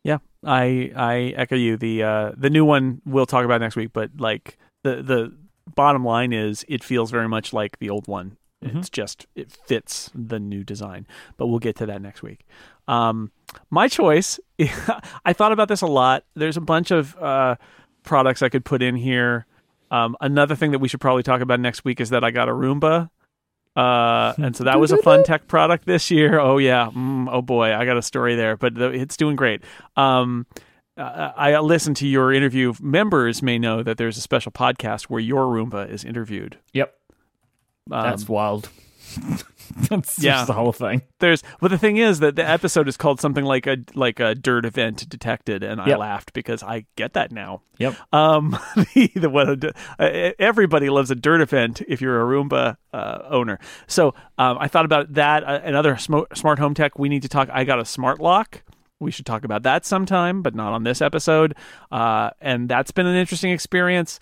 [0.05, 1.77] Yeah, I I echo you.
[1.77, 5.37] The uh, the new one we'll talk about next week, but like the the
[5.77, 8.37] bottom line is, it feels very much like the old one.
[8.65, 8.79] Mhm.
[8.79, 11.07] It's just it fits the new design,
[11.37, 12.45] but we'll get to that next week.
[12.89, 13.31] Um,
[13.71, 14.41] my choice,
[15.25, 16.25] I thought about this a lot.
[16.35, 17.55] There's a bunch of uh,
[18.03, 19.47] products I could put in here.
[19.93, 22.49] Um, another thing that we should probably talk about next week is that I got
[22.49, 23.11] a Roomba.
[23.77, 26.41] Uh, and so that was a fun tech product this year.
[26.41, 29.63] Oh yeah, mm, oh boy, I got a story there, but the, it's doing great.
[29.97, 30.47] Um,
[30.97, 32.73] uh, I listened to your interview.
[32.81, 36.59] Members may know that there's a special podcast where your Roomba is interviewed.
[36.73, 36.95] Yep.
[37.91, 38.69] Um, That's wild.
[39.89, 40.33] That's yeah.
[40.33, 41.03] just the whole thing.
[41.21, 44.35] there's but the thing is that the episode is called something like a like a
[44.35, 45.99] dirt event detected and I Yep.
[45.99, 47.63] laughed because I get that now.
[47.79, 47.97] Yep.
[48.13, 48.59] Um
[48.95, 49.71] the, the what uh,
[50.39, 53.59] everybody loves a dirt event if you're a Roomba uh, owner.
[53.87, 57.29] So um, I thought about that uh, another sm- smart home tech we need to
[57.29, 58.63] talk I got a smart lock.
[59.01, 61.57] We should talk about that sometime, but not on this episode.
[61.91, 64.21] Uh, and that's been an interesting experience.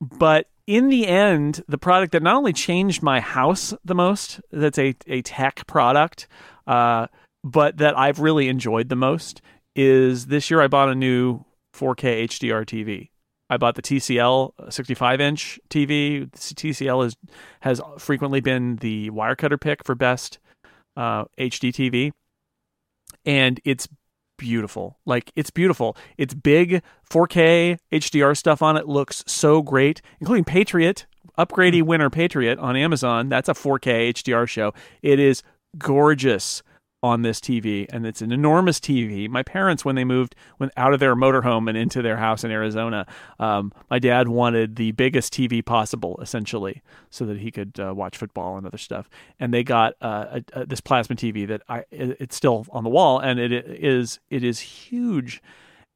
[0.00, 4.78] But in the end, the product that not only changed my house the most, that's
[4.78, 6.28] a, a tech product,
[6.66, 7.06] uh,
[7.42, 9.40] but that I've really enjoyed the most
[9.74, 11.42] is this year I bought a new
[11.74, 13.08] 4K HDR TV.
[13.48, 16.30] I bought the TCL 65 inch TV.
[16.32, 17.16] TCL is,
[17.60, 20.38] has frequently been the Wirecutter pick for best
[20.98, 22.12] uh, HD TV.
[23.24, 23.88] And it's
[24.38, 24.98] beautiful.
[25.04, 25.96] Like it's beautiful.
[26.16, 31.04] It's big 4K HDR stuff on it looks so great, including Patriot,
[31.38, 31.88] Upgradie hmm.
[31.88, 33.28] winner Patriot on Amazon.
[33.28, 34.72] That's a 4K HDR show.
[35.02, 35.42] It is
[35.76, 36.62] gorgeous
[37.02, 39.28] on this TV and it's an enormous TV.
[39.28, 42.50] My parents when they moved went out of their motorhome and into their house in
[42.50, 43.06] Arizona,
[43.38, 48.16] um, my dad wanted the biggest TV possible essentially so that he could uh, watch
[48.16, 49.08] football and other stuff.
[49.38, 52.82] And they got uh, a, a, this plasma TV that I it- it's still on
[52.82, 55.40] the wall and it is it is huge.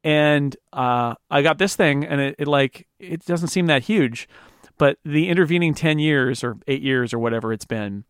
[0.05, 4.29] And uh, I got this thing and it, it like it doesn't seem that huge,
[4.77, 8.05] but the intervening 10 years or 8 years or whatever it's been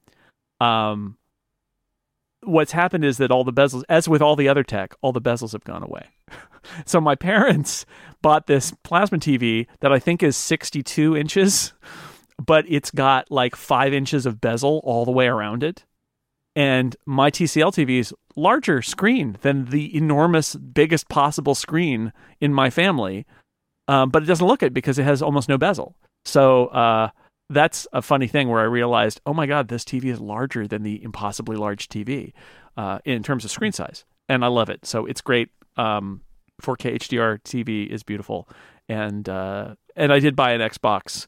[0.61, 1.17] um
[2.45, 5.21] what's happened is that all the bezels as with all the other tech all the
[5.21, 6.07] bezels have gone away.
[6.85, 7.85] So my parents
[8.21, 11.73] bought this plasma tv that i think is 62 inches
[12.43, 15.83] but it's got like five inches of bezel all the way around it.
[16.55, 22.69] And my tcl tv is larger screen than the enormous biggest possible screen in my
[22.69, 23.25] family
[23.87, 25.95] um, but it doesn't look it because it has almost no bezel.
[26.25, 27.09] So uh,
[27.49, 30.83] that's a funny thing where I realized, oh my god, this TV is larger than
[30.83, 32.33] the impossibly large TV
[32.77, 34.85] uh, in terms of screen size, and I love it.
[34.85, 35.49] So it's great.
[35.77, 36.21] Um,
[36.61, 38.47] 4K HDR TV is beautiful,
[38.87, 41.27] and uh, and I did buy an Xbox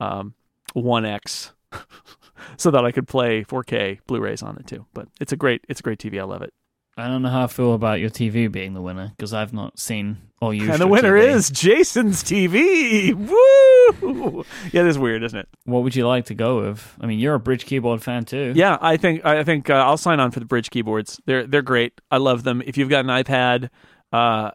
[0.00, 0.34] um,
[0.74, 1.52] One X
[2.56, 4.86] so that I could play 4K Blu-rays on it too.
[4.94, 6.20] But it's a great it's a great TV.
[6.20, 6.52] I love it.
[6.98, 9.78] I don't know how I feel about your TV being the winner because I've not
[9.78, 11.28] seen or used and the winner TV.
[11.32, 13.14] is Jason's TV.
[13.14, 14.44] Woo!
[14.72, 15.48] Yeah, it is weird, isn't it?
[15.64, 16.96] What would you like to go with?
[17.00, 18.52] I mean, you're a Brydge keyboard fan too.
[18.56, 21.20] Yeah, I think I think uh, I'll sign on for the Brydge keyboards.
[21.24, 22.00] They're they're great.
[22.10, 22.62] I love them.
[22.66, 23.70] If you've got an iPad
[24.12, 24.50] uh,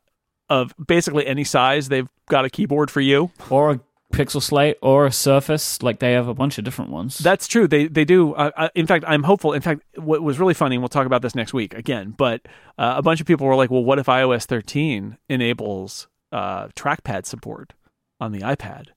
[0.50, 3.32] of basically any size, they've got a keyboard for you.
[3.50, 3.80] Or a
[4.14, 5.82] Pixel Slate or a Surface.
[5.84, 7.18] Like they have a bunch of different ones.
[7.18, 7.68] That's true.
[7.68, 8.34] They they do.
[8.36, 9.54] Uh, in fact, I'm hopeful.
[9.54, 12.14] In fact, what was really funny, and we'll talk about this next week again.
[12.18, 12.42] But
[12.78, 17.26] uh, a bunch of people were like, "Well, what if iOS 13 enables uh, trackpad
[17.26, 17.74] support
[18.20, 18.88] on the iPad?"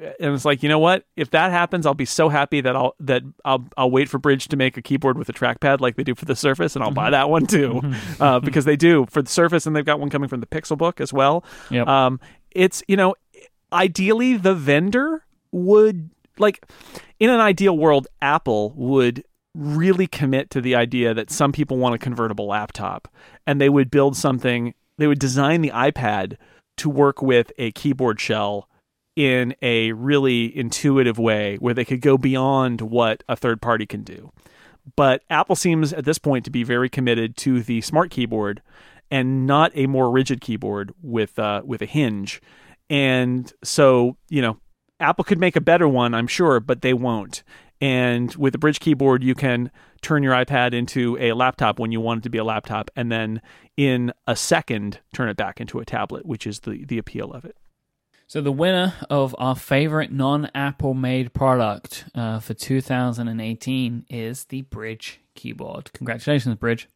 [0.00, 2.94] and it's like you know what if that happens i'll be so happy that i'll
[2.98, 6.02] that i'll i'll wait for Brydge to make a keyboard with a trackpad like they
[6.02, 7.82] do for the surface and i'll buy that one too
[8.18, 10.78] uh, because they do for the surface and they've got one coming from the Pixel
[10.78, 11.86] Book as well Yep.
[11.88, 12.20] um
[12.52, 13.14] it's you know
[13.72, 16.64] ideally the vendor would like
[17.20, 19.24] in an ideal world apple would
[19.54, 23.08] really commit to the idea that some people want a convertible laptop
[23.46, 26.36] and they would build something they would design the ipad
[26.76, 28.68] to work with a keyboard shell
[29.16, 34.02] in a really intuitive way where they could go beyond what a third party can
[34.02, 34.32] do.
[34.96, 38.62] But Apple seems at this point to be very committed to the smart keyboard
[39.10, 42.40] and not a more rigid keyboard with uh, with a hinge.
[42.92, 44.58] And so, you know,
[45.00, 47.42] Apple could make a better one, I'm sure, but they won't.
[47.80, 49.70] And with the Brydge keyboard, you can
[50.02, 53.10] turn your iPad into a laptop when you want it to be a laptop, and
[53.10, 53.40] then
[53.78, 57.46] in a second turn it back into a tablet, which is the the appeal of
[57.46, 57.56] it.
[58.28, 65.16] So the winner of our favorite non-Apple made product uh, for 2018 is the Brydge
[65.34, 65.92] keyboard.
[65.94, 66.86] Congratulations, Brydge.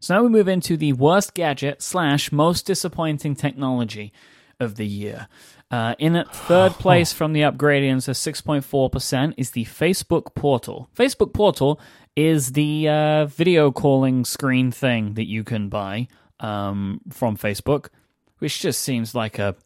[0.00, 4.12] So now we move into the worst gadget slash most disappointing technology
[4.60, 5.28] of the year.
[5.70, 10.88] Uh, in at third place from the Upgradians at 6.4% is the Facebook Portal.
[10.94, 11.80] Facebook Portal
[12.16, 16.06] is the uh, video calling screen thing that you can buy
[16.40, 17.88] um, from Facebook,
[18.38, 19.56] which just seems like a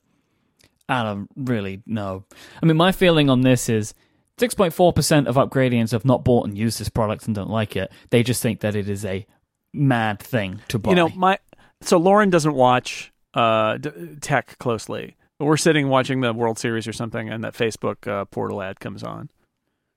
[0.89, 2.25] I don't really know.
[2.63, 3.93] I mean, my feeling on this is
[4.39, 7.93] 6.4% of Upgradians have not bought and used this product and don't like it.
[8.11, 9.27] They just think that it is a
[9.73, 10.91] mad thing to buy.
[10.91, 11.39] You know, my
[11.83, 15.17] so Lauren doesn't watch uh, d- tech closely.
[15.39, 19.03] We're sitting watching the World Series or something, and that Facebook uh, portal ad comes
[19.03, 19.31] on,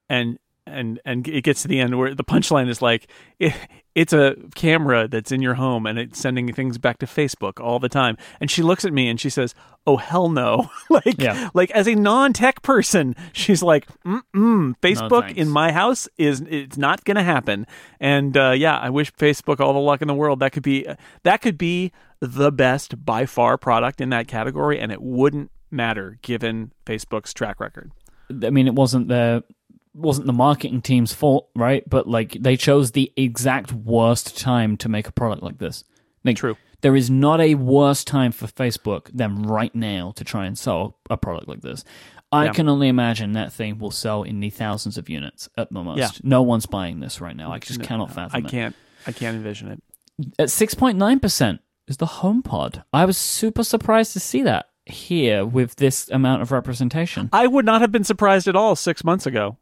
[0.07, 0.37] and
[0.67, 3.07] and and it gets to the end where the punchline is like
[3.39, 3.53] it,
[3.95, 7.79] it's a camera that's in your home and it's sending things back to Facebook all
[7.79, 8.15] the time.
[8.39, 9.53] And she looks at me and she says,
[9.85, 11.49] "Oh hell no!" like Yeah.
[11.53, 15.39] like as a non-tech person, she's like, "Mm-mm, Facebook thanks.
[15.39, 17.65] in my house is it's not going to happen."
[17.99, 20.39] And uh, yeah, I wish Facebook all the luck in the world.
[20.39, 20.85] That could be
[21.23, 26.17] that could be the best by far product in that category, and it wouldn't matter
[26.21, 27.91] given Facebook's track record.
[28.43, 29.43] I mean, it wasn't the
[29.93, 31.87] wasn't the marketing team's fault, right?
[31.89, 35.83] But like they chose the exact worst time to make a product like this.
[36.23, 36.55] Like, True.
[36.81, 40.97] There is not a worse time for Facebook than right now to try and sell
[41.11, 41.83] a product like this.
[42.31, 42.53] I Yeah.
[42.53, 45.99] can only imagine that thing will sell in the thousands of units at the most.
[45.99, 46.09] Yeah.
[46.23, 47.51] No one's buying this right now.
[47.51, 48.75] I just No, cannot no, fathom I can't.
[49.05, 49.83] I can't envision it.
[50.39, 52.83] At 6.9% is the HomePod.
[52.93, 57.29] I was super surprised to see that here with this amount of representation.
[57.33, 59.57] I would not have been surprised at all six months ago.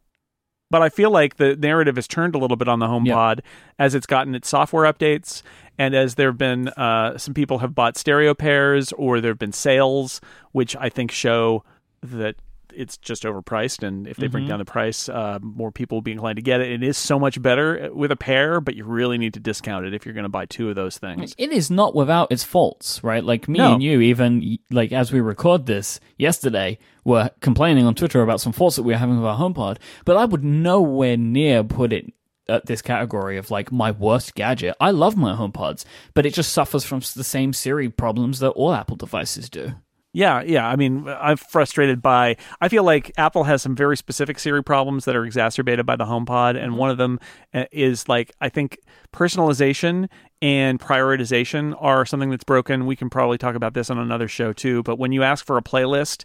[0.71, 3.39] But I feel like the narrative has turned a little bit on the HomePod
[3.79, 5.41] as it's gotten its software updates,
[5.77, 9.39] and as there have been uh, some people have bought stereo pairs, or there have
[9.39, 10.21] been sales,
[10.51, 11.63] which I think show
[12.03, 12.35] that
[12.75, 13.83] it's just overpriced.
[13.87, 16.61] And if they bring down the price, uh, more people will be inclined to get
[16.61, 16.71] it.
[16.71, 19.93] It is so much better with a pair, but you really need to discount it
[19.93, 21.33] if you're going to buy two of those things.
[21.37, 23.23] It is not without its faults, right?
[23.23, 23.73] Like me No.
[23.73, 28.53] and you, even like as we record this yesterday, were complaining on Twitter about some
[28.53, 29.77] faults that we were having with our HomePod.
[30.05, 32.13] But I would nowhere near put it
[32.47, 34.75] at this category of like my worst gadget.
[34.79, 35.85] I love my HomePods,
[36.15, 39.73] but it just suffers from the same Siri problems that all Apple devices do.
[40.11, 40.67] Yeah, yeah.
[40.67, 42.35] I mean, I'm frustrated by.
[42.59, 46.05] I feel like Apple has some very specific Siri problems that are exacerbated by the
[46.05, 47.19] HomePod, and one of them
[47.53, 48.79] uh, is like I think
[49.13, 50.09] personalization
[50.41, 52.87] and prioritization are something that's broken.
[52.87, 54.81] We can probably talk about this on another show too.
[54.81, 56.23] But when you ask for a playlist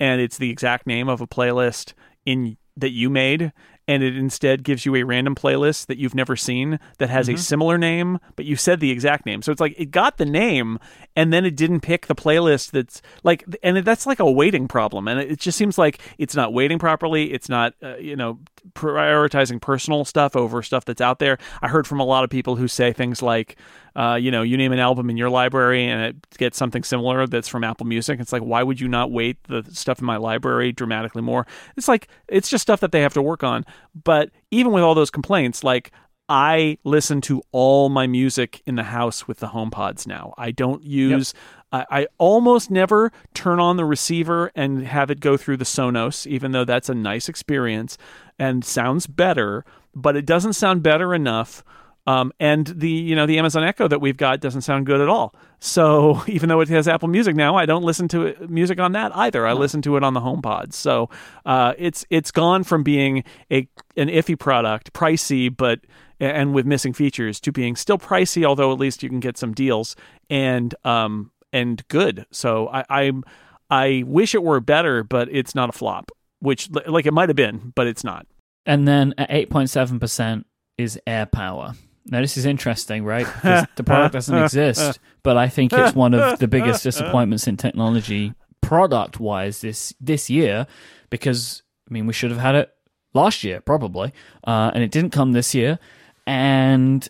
[0.00, 1.92] and it's the exact name of a playlist
[2.24, 3.52] in that you made
[3.88, 7.36] and it instead gives you a random playlist that you've never seen that has a
[7.36, 10.78] similar name but you said the exact name so it's like it got the name
[11.14, 15.06] and then it didn't pick the playlist that's like and that's like a weighting problem
[15.08, 18.38] and it just seems like it's not weighting properly it's not uh, you know
[18.72, 22.56] prioritizing personal stuff over stuff that's out there i heard from a lot of people
[22.56, 23.56] who say things like
[23.96, 27.26] uh, you know, you name an album in your library and it gets something similar
[27.26, 28.20] that's from Apple Music.
[28.20, 31.46] It's like, why would you not weight the stuff in my library dramatically more?
[31.78, 33.64] It's like, it's just stuff that they have to work on.
[34.04, 35.92] But even with all those complaints, like,
[36.28, 40.34] I listen to all my music in the house with the HomePods now.
[40.36, 41.34] I don't use,
[41.70, 46.26] I, I almost never turn on the receiver and have it go through the Sonos,
[46.26, 47.96] even though that's a nice experience
[48.40, 51.62] and sounds better, but it doesn't sound better enough
[52.06, 55.08] um, and the you know the Amazon Echo that we've got doesn't sound good at
[55.08, 55.34] all.
[55.58, 58.92] So even though it has Apple Music now, I don't listen to it, music on
[58.92, 59.46] that either.
[59.46, 60.72] I listen to it on the HomePod.
[60.72, 61.10] So
[61.44, 65.80] uh, it's it's gone from being a an iffy product, pricey, but
[66.20, 69.52] and with missing features, to being still pricey, although at least you can get some
[69.52, 69.96] deals
[70.30, 72.26] and um and good.
[72.30, 73.24] So I, I'm
[73.68, 76.10] I wish it were better, but it's not a flop.
[76.38, 78.26] Which like it might have been, but it's not.
[78.66, 80.44] And then at 8.7%
[80.76, 81.76] is AirPower.
[82.08, 83.26] Now, this is interesting, right?
[83.26, 87.56] 'Cause the product doesn't exist, but I think it's one of the biggest disappointments in
[87.56, 90.66] technology product wise this, this year
[91.10, 92.72] because, I mean, we should have had it
[93.14, 94.12] last year, probably,
[94.46, 95.78] uh, and it didn't come this year,
[96.26, 97.08] and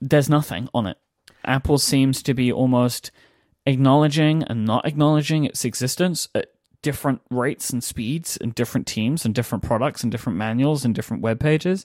[0.00, 0.96] there's nothing on it.
[1.44, 3.10] Apple seems to be almost
[3.66, 6.48] acknowledging and not acknowledging its existence at
[6.82, 11.22] different rates and speeds and different teams and different products and different manuals and different
[11.22, 11.84] web pages.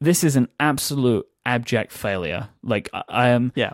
[0.00, 2.48] This is an absolute abject failure.
[2.62, 3.72] Like I, I am Yeah.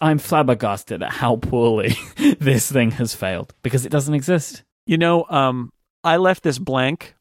[0.00, 1.94] I'm flabbergasted at how poorly
[2.38, 4.62] this thing has failed because it doesn't exist.
[4.86, 5.70] You know, um,
[6.02, 7.14] I left this blank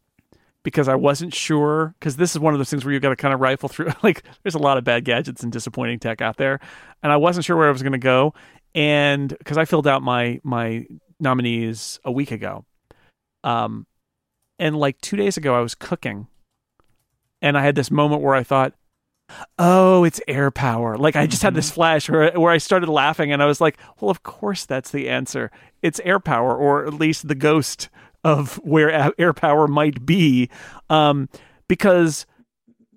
[0.63, 1.95] because I wasn't sure.
[1.99, 3.91] Because this is one of those things where you've got to kind of rifle through.
[4.03, 6.59] Like, there's a lot of bad gadgets and disappointing tech out there,
[7.01, 8.33] and I wasn't sure where I was going to go.
[8.75, 10.85] And because I filled out my my
[11.19, 12.65] nominees a week ago,
[13.43, 13.87] um,
[14.59, 16.27] and like two days ago, I was cooking,
[17.41, 18.73] and I had this moment where I thought.
[19.59, 20.97] Oh, it's AirPower.
[20.97, 23.77] Like I just had this flash where where I started laughing and I was like,
[23.99, 25.51] "Well, of course that's the answer.
[25.81, 27.89] It's AirPower or at least the ghost
[28.23, 30.49] of where AirPower might be."
[30.89, 31.29] Um
[31.67, 32.25] because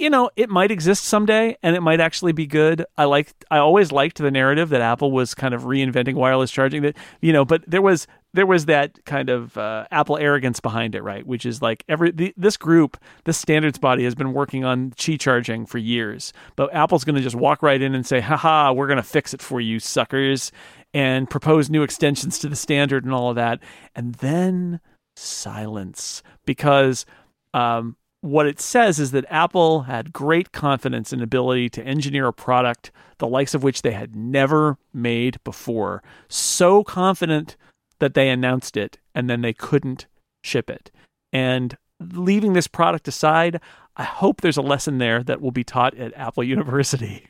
[0.00, 2.86] you know, it might exist someday and it might actually be good.
[2.96, 6.82] I like I always liked the narrative that Apple was kind of reinventing wireless charging
[6.82, 10.94] that you know, but there was there was that kind of uh, Apple arrogance behind
[10.94, 11.26] it, right?
[11.26, 15.20] Which is like every the, this group, this standards body has been working on Qi
[15.20, 18.86] charging for years, but Apple's going to just walk right in and say, "Haha, we're
[18.86, 20.50] going to fix it for you, suckers,"
[20.94, 23.60] and propose new extensions to the standard and all of that,
[23.94, 24.80] and then
[25.16, 27.04] silence because
[27.52, 32.32] um, what it says is that Apple had great confidence and ability to engineer a
[32.32, 36.02] product the likes of which they had never made before.
[36.28, 37.56] So confident
[37.98, 40.06] that they announced it and then they couldn't
[40.42, 40.90] ship it.
[41.32, 43.60] And leaving this product aside,
[43.96, 47.26] I hope there's a lesson there that will be taught at Apple University,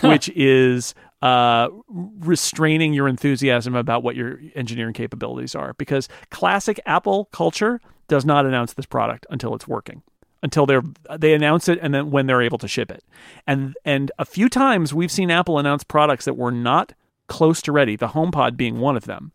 [0.00, 5.74] which is uh, restraining your enthusiasm about what your engineering capabilities are.
[5.74, 7.80] Because classic Apple culture
[8.12, 10.02] does not announce this product until it's working
[10.42, 10.82] until they're
[11.18, 13.02] they announce it and then when they're able to ship it.
[13.46, 16.92] And and a few times we've seen Apple announce products that were not
[17.28, 19.32] close to ready, the HomePod being one of them.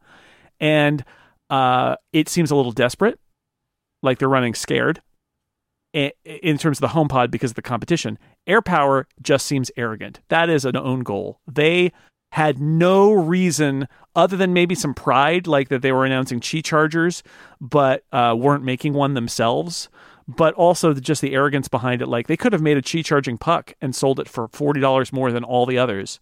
[0.59, 1.03] And
[1.49, 3.19] uh, it seems a little desperate,
[4.03, 5.01] like they're running scared
[5.93, 8.19] in terms of the HomePod because of the competition.
[8.47, 10.19] AirPower just seems arrogant.
[10.27, 11.39] That is an own goal.
[11.51, 11.91] They
[12.31, 17.23] had no reason other than maybe some pride, like that they were announcing Qi chargers,
[17.61, 19.89] but uh, weren't making one themselves.
[20.27, 22.07] But also just the arrogance behind it.
[22.07, 25.13] Like they could have made a Qi charging puck and sold it for forty dollars
[25.13, 26.19] more than all the others,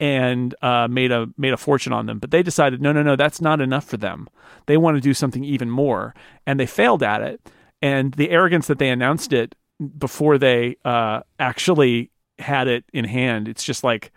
[0.00, 2.18] and uh, made a made a fortune on them.
[2.18, 4.26] But they decided, no, no, no, that's not enough for them.
[4.66, 6.14] They want to do something even more,
[6.46, 7.42] and they failed at it.
[7.82, 9.54] And the arrogance that they announced it
[9.98, 14.12] before they uh, actually had it in hand, it's just like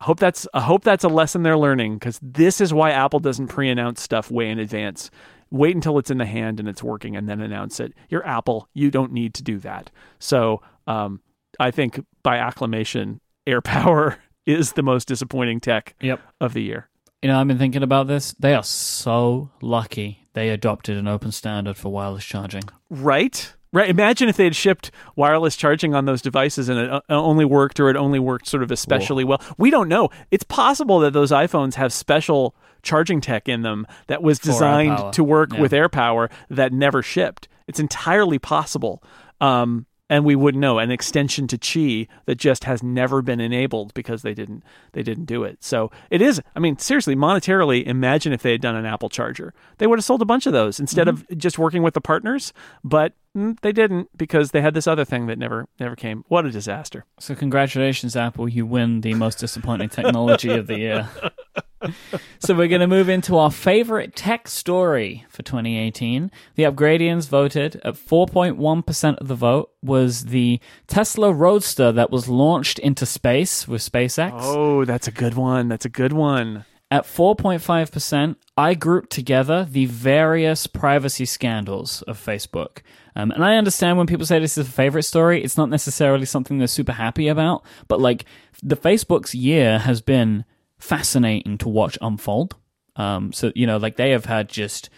[0.00, 3.18] I hope that's I hope that's a lesson they're learning because this is why Apple
[3.20, 5.10] doesn't pre-announce stuff way in advance.
[5.50, 7.94] Wait until it's in the hand and it's working and then announce it.
[8.10, 8.68] You're Apple.
[8.74, 9.90] You don't need to do that.
[10.18, 11.20] So um,
[11.58, 16.20] I think by acclamation, Air Power is the most disappointing tech Yep.
[16.40, 16.88] of the year.
[17.22, 18.34] You know, I've been thinking about this.
[18.38, 22.62] They are so lucky they adopted an open standard for wireless charging.
[22.90, 23.54] Right?
[23.72, 23.90] Right.
[23.90, 27.78] Imagine if they had shipped wireless charging on those devices and it uh, only worked
[27.78, 29.42] or it only worked sort of especially well.
[29.58, 30.08] We don't know.
[30.30, 35.22] It's possible that those iPhones have special charging tech in them that was designed to
[35.22, 35.60] work Yeah.
[35.60, 37.46] with AirPower that never shipped.
[37.66, 39.02] It's entirely possible.
[39.40, 43.94] Um, and we wouldn't know an extension to Qi that just has never been enabled
[43.94, 44.62] because they didn't
[44.92, 45.62] they didn't do it.
[45.62, 46.40] So it is.
[46.56, 50.04] I mean, seriously, monetarily, imagine if they had done an Apple charger, they would have
[50.04, 52.52] sold a bunch of those instead of just working with the partners.
[52.82, 56.24] But mm, they didn't because they had this other thing that never never came.
[56.28, 57.04] What a disaster!
[57.18, 58.48] So, congratulations, Apple.
[58.48, 61.08] You win the most disappointing technology of the year.
[62.38, 66.30] so, we're going to move into our favorite tech story for 2018.
[66.56, 72.78] The Upgradians voted at 4.1% of the vote was the Tesla Roadster that was launched
[72.78, 74.32] into space with SpaceX.
[74.34, 75.68] Oh, that's a good one.
[75.68, 76.64] That's a good one.
[76.90, 82.78] At 4.5%, I grouped together the various privacy scandals of Facebook.
[83.14, 86.24] Um, and I understand when people say this is a favorite story, it's not necessarily
[86.24, 88.24] something they're super happy about, but like
[88.62, 90.46] the Facebook's year has been
[90.78, 92.56] fascinating to watch unfold.
[92.96, 94.90] Um, so, you know, like they have had just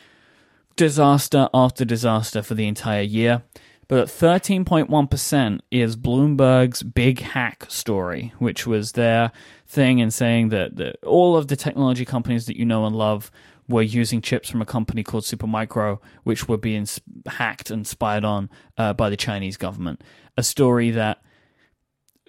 [0.77, 3.43] disaster after disaster for the entire year.
[3.89, 9.32] But at 13.1% is Bloomberg's big hack story, which was their
[9.66, 13.32] thing in saying that, that all of the technology companies that you know and love
[13.69, 16.86] were using chips from a company called Supermicro, which were being
[17.27, 18.48] hacked and spied on
[18.78, 20.02] uh, by the Chinese government.
[20.36, 21.23] A story that,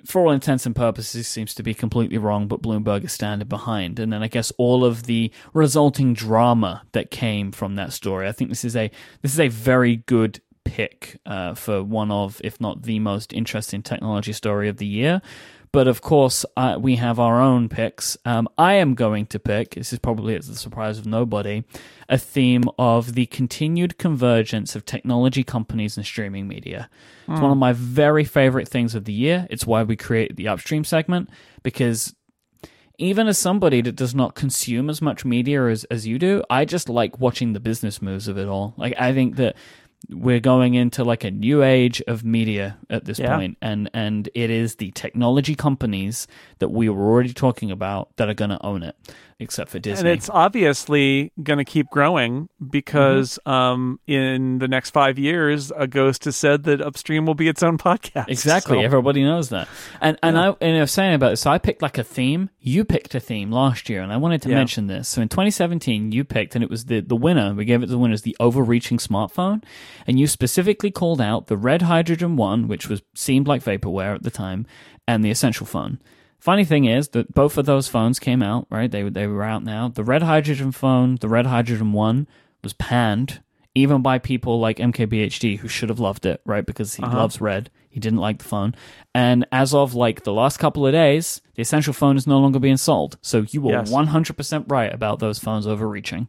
[0.05, 3.99] for all intents and purposes, seems to be completely wrong, but Bloomberg is standing behind.
[3.99, 8.27] And then I guess all of the resulting drama that came from that story.
[8.27, 8.91] I think this is a
[9.21, 13.81] this is a very good pick uh, for one of, if not the most interesting
[13.81, 15.21] technology story of the year.
[15.73, 18.17] But of course, uh, we have our own picks.
[18.25, 21.63] Um, I am going to pick, this is probably at the surprise of nobody,
[22.09, 26.89] a theme of the continued convergence of technology companies and streaming media.
[27.25, 27.33] Mm.
[27.33, 29.47] It's one of my very favorite things of the year.
[29.49, 31.29] It's why we created the upstream segment
[31.63, 32.13] because
[32.97, 36.65] even as somebody that does not consume as much media as, as you do, I
[36.65, 38.75] just like watching the business moves of it all.
[38.77, 39.55] Like, I think that
[40.09, 43.35] we're going into like a new age of media at this yeah.
[43.35, 46.27] point, and and it is the technology companies
[46.59, 48.95] that we were already talking about that are going to own it
[49.41, 50.09] except for Disney.
[50.09, 53.51] And it's obviously going to keep growing because mm-hmm.
[53.51, 57.63] um, in the next five years, a ghost has said that Upstream will be its
[57.63, 58.29] own podcast.
[58.29, 58.81] Exactly, so.
[58.81, 59.67] everybody knows that.
[59.99, 60.51] And and yeah.
[60.51, 61.41] I and I was saying about this.
[61.41, 62.49] So I picked like a theme.
[62.59, 64.55] You picked a theme last year, and I wanted to yeah.
[64.55, 65.09] mention this.
[65.09, 67.53] So in 2017, you picked, and it was the the winner.
[67.53, 69.63] We gave it the winner as the overreaching smartphone,
[70.05, 74.23] and you specifically called out the Red Hydrogen One, which was seemed like vaporware at
[74.23, 74.67] the time,
[75.07, 75.99] and the Essential Phone.
[76.41, 78.89] Funny thing is that both of those phones came out, right?
[78.89, 79.89] They they were out now.
[79.89, 82.27] The Red Hydrogen phone, the Red Hydrogen One,
[82.63, 83.41] was panned
[83.75, 86.65] even by people like MKBHD who should have loved it, right?
[86.65, 87.15] Because he uh-huh.
[87.15, 87.69] loves red.
[87.89, 88.75] He didn't like the phone.
[89.13, 92.59] And as of like the last couple of days, the essential phone is no longer
[92.59, 93.17] being sold.
[93.21, 93.91] So you were yes.
[93.91, 96.27] 100% right about those phones overreaching.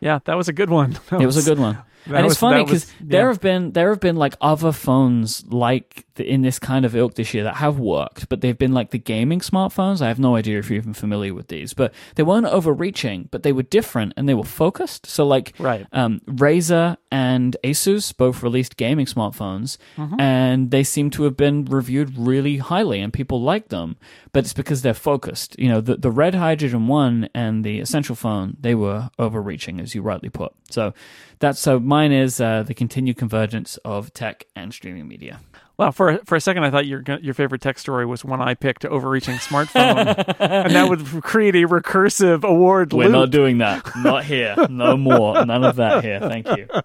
[0.00, 0.98] Yeah, that was a good one.
[1.10, 1.78] That it was, was a good one.
[2.06, 3.06] That and was, it's funny because yeah.
[3.06, 6.96] there have been there have been like other phones like the, in this kind of
[6.96, 10.00] ilk this year that have worked, but they've been like the gaming smartphones.
[10.00, 13.42] I have no idea if you're even familiar with these, but they weren't overreaching, but
[13.42, 15.06] they were different and they were focused.
[15.06, 15.86] So like right.
[15.92, 20.20] um, Razer and Asus both released gaming smartphones, mm-hmm.
[20.20, 23.96] and they seem to have been reviewed really highly, and people like them.
[24.32, 25.58] But it's because they're focused.
[25.58, 29.94] You know, the the Red Hydrogen One and the Essential Phone they were overreaching, as
[29.94, 30.52] you rightly put.
[30.70, 30.94] So
[31.40, 35.40] that's so mine is uh, the continued convergence of tech and streaming media.
[35.78, 38.52] Well, for for a second, I thought your your favorite tech story was one I
[38.54, 42.92] picked overreaching smartphone, and that would create a recursive award.
[42.92, 43.12] We're loop.
[43.12, 43.88] not doing that.
[43.96, 44.54] Not here.
[44.68, 45.42] No more.
[45.46, 46.20] None of that here.
[46.20, 46.68] Thank you.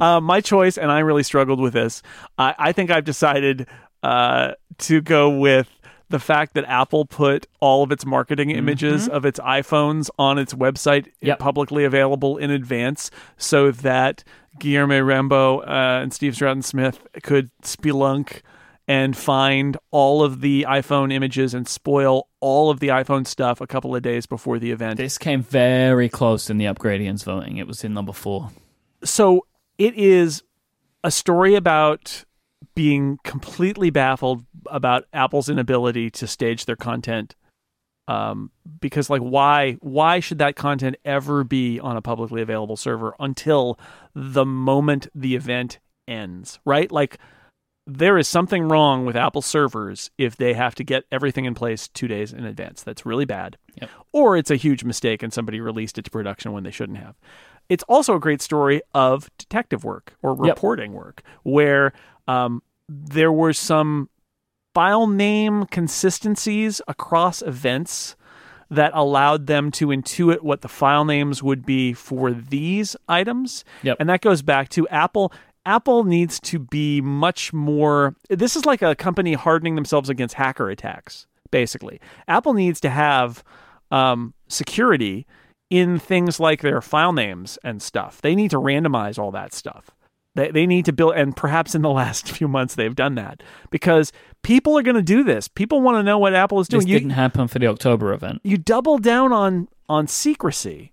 [0.00, 2.02] Uh, my choice, and I really struggled with this.
[2.36, 3.68] I, I think I've decided
[4.02, 5.68] uh, to go with
[6.10, 8.58] the fact that Apple put all of its marketing mm-hmm.
[8.58, 9.14] images mm-hmm.
[9.14, 11.38] of its iPhones on its website yep.
[11.38, 14.22] publicly available in advance so that
[14.58, 18.42] Guilherme Rambo uh, and Steve Troughton Smith could spelunk
[18.88, 23.66] and find all of the iPhone images and spoil all of the iPhone stuff a
[23.66, 24.96] couple of days before the event.
[24.96, 27.56] This came very close in the Upgradians voting.
[27.56, 28.50] It was in number four.
[29.04, 29.46] So
[29.78, 30.42] it is
[31.04, 32.24] a story about
[32.74, 37.34] being completely baffled about Apple's inability to stage their content.
[38.08, 43.14] Um, because like why why should that content ever be on a publicly available server
[43.20, 43.78] until
[44.14, 45.78] the moment the event
[46.08, 46.90] ends, right?
[46.90, 47.18] Like
[47.86, 51.88] there is something wrong with Apple servers if they have to get everything in place
[51.88, 52.82] two days in advance.
[52.82, 53.56] That's really bad.
[53.80, 53.90] Yep.
[54.12, 57.16] Or it's a huge mistake and somebody released it to production when they shouldn't have.
[57.68, 60.98] It's also a great story of detective work or reporting yep.
[60.98, 61.92] work where
[62.30, 64.08] um, there were some
[64.74, 68.16] file name consistencies across events
[68.70, 73.64] that allowed them to intuit what the file names would be for these items.
[73.82, 73.96] Yep.
[73.98, 75.32] And that goes back to Apple.
[75.66, 78.14] Apple needs to be much more.
[78.28, 82.00] This is like a company hardening themselves against hacker attacks, basically.
[82.28, 83.42] Apple needs to have
[83.90, 85.26] um, security
[85.68, 88.22] in things like their file names and stuff.
[88.22, 89.90] They need to randomize all that stuff.
[90.34, 93.42] They, they need to build, and perhaps in the last few months they've done that
[93.70, 94.12] because
[94.42, 95.48] people are going to do this.
[95.48, 96.82] People want to know what Apple is doing.
[96.82, 98.40] This you, didn't happen for the October event.
[98.44, 100.92] You double down on on secrecy,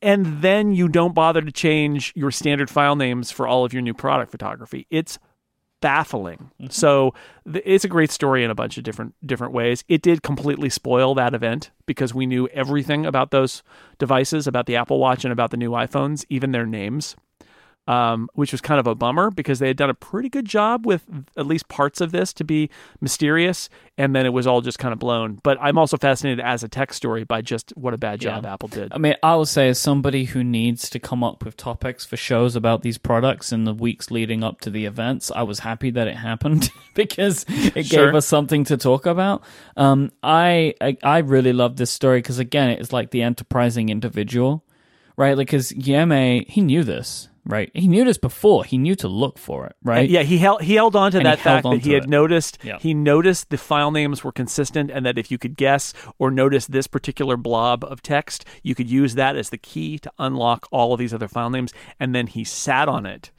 [0.00, 3.82] and then you don't bother to change your standard file names for all of your
[3.82, 4.86] new product photography.
[4.90, 5.18] It's
[5.80, 6.50] baffling.
[6.60, 6.70] Mm-hmm.
[6.70, 7.14] So
[7.50, 9.84] th- it's a great story in a bunch of different different ways.
[9.88, 13.62] It did completely spoil that event because we knew everything about those
[13.98, 17.16] devices, about the Apple Watch and about the new iPhones, even their names.
[17.86, 20.84] Um, which was kind of a bummer because they had done a pretty good job
[20.86, 21.04] with
[21.36, 22.68] at least parts of this to be
[23.00, 25.38] mysterious, and then it was all just kind of blown.
[25.42, 28.52] But I'm also fascinated as a tech story by just what a bad job Yeah.
[28.54, 28.92] Apple did.
[28.92, 32.16] I mean, I will say, as somebody who needs to come up with topics for
[32.16, 35.90] shows about these products in the weeks leading up to the events, I was happy
[35.90, 38.06] that it happened because it Sure.
[38.06, 39.42] gave us something to talk about.
[39.76, 44.64] Um, I, I I really love this story because again, it's like the enterprising individual,
[45.16, 45.36] right?
[45.36, 47.70] Like, because Yeme, he knew this, right?
[47.74, 48.64] He knew this before.
[48.64, 50.08] He knew to look for it, right?
[50.10, 52.08] Yeah, he held he held on to And that fact that he had it.
[52.10, 52.78] noticed Yeah.
[52.80, 56.66] he noticed the file names were consistent and that if you could guess or notice
[56.66, 60.92] this particular blob of text, you could use that as the key to unlock all
[60.92, 63.30] of these other file names and then he sat on it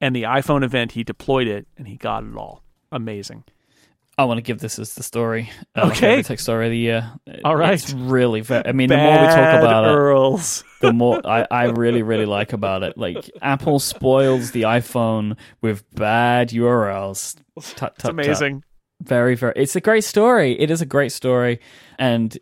[0.00, 2.62] and the iPhone event he deployed it and he got it all.
[2.92, 3.44] Amazing.
[4.18, 5.48] I want to give this as the story.
[5.76, 6.00] Uh, Okay.
[6.00, 7.12] favorite tech story of the year.
[7.44, 7.74] All right.
[7.74, 11.46] It's really, very, I mean, the more we talk Bad about it, the more I,
[11.50, 12.98] I really really like about it.
[12.98, 17.36] Like Apple spoils the iPhone with bad URLs.
[17.36, 18.10] Tut, It's tut, tut.
[18.10, 18.64] amazing.
[19.00, 19.52] Very very.
[19.54, 20.58] It's a great story.
[20.58, 21.60] It is a great story,
[22.00, 22.36] and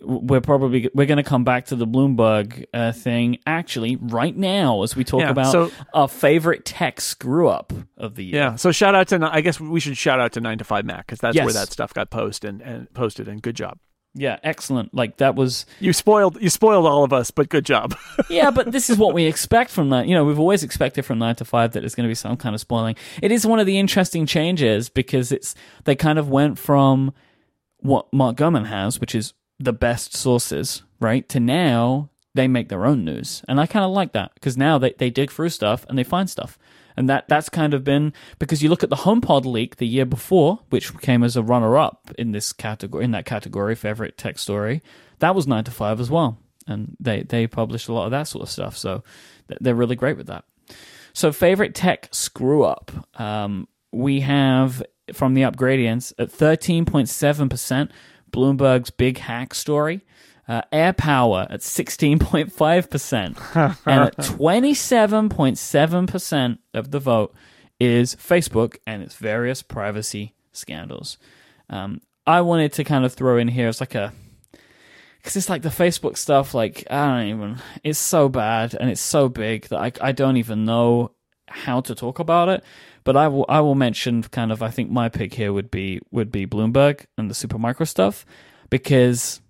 [0.00, 4.82] we're probably we're going to come back to the Bloomberg uh, thing actually right now
[4.82, 8.34] as we talk Yeah, about so- our favorite tech screw up of the year.
[8.34, 8.56] Yeah.
[8.56, 11.06] So shout out to I guess we should shout out to 9 to 5 Mac
[11.06, 13.78] cuz that's where that stuff got posted and, and posted and good job.
[14.18, 14.94] Yeah, excellent.
[14.94, 17.94] Like that was You spoiled you spoiled all of us, but good job.
[18.30, 20.08] yeah, but this is what we expect from that.
[20.08, 22.36] You know, we've always expected from nine to five that there's going to be some
[22.36, 22.96] kind of spoiling.
[23.22, 25.54] It is one of the interesting changes because it's
[25.84, 27.12] they kind of went from
[27.80, 32.84] what Mark Gurman has, which is the best sources, right, to now they make their
[32.84, 35.86] own news, and I kind of like that because now they they dig through stuff
[35.88, 36.58] and they find stuff.
[36.98, 40.06] And that that's kind of been because you look at the HomePod leak the year
[40.06, 44.38] before, which came as a runner up in this category in that category, favorite tech
[44.38, 44.82] story.
[45.18, 48.28] That was nine to five as well, and they they published a lot of that
[48.28, 48.76] sort of stuff.
[48.76, 49.04] So
[49.60, 50.44] they're really great with that.
[51.12, 52.90] So favorite tech screw up.
[53.20, 57.90] Um, we have from the Upgradians at thirteen point seven percent.
[58.36, 60.02] Bloomberg's big hack story.
[60.46, 63.76] Uh, Air Power at 16.5%.
[63.86, 67.34] and at 27.7% of the vote
[67.80, 71.18] is Facebook and its various privacy scandals.
[71.68, 74.12] Um, I wanted to kind of throw in here, it's like a.
[75.18, 77.58] Because it's like the Facebook stuff, like, I don't even.
[77.82, 81.10] It's so bad and it's so big that I, I don't even know
[81.48, 82.62] how to talk about it.
[83.06, 86.00] But I will I will mention kind of I think my pick here would be
[86.10, 88.26] would be Bloomberg and the Supermicro stuff
[88.68, 89.40] because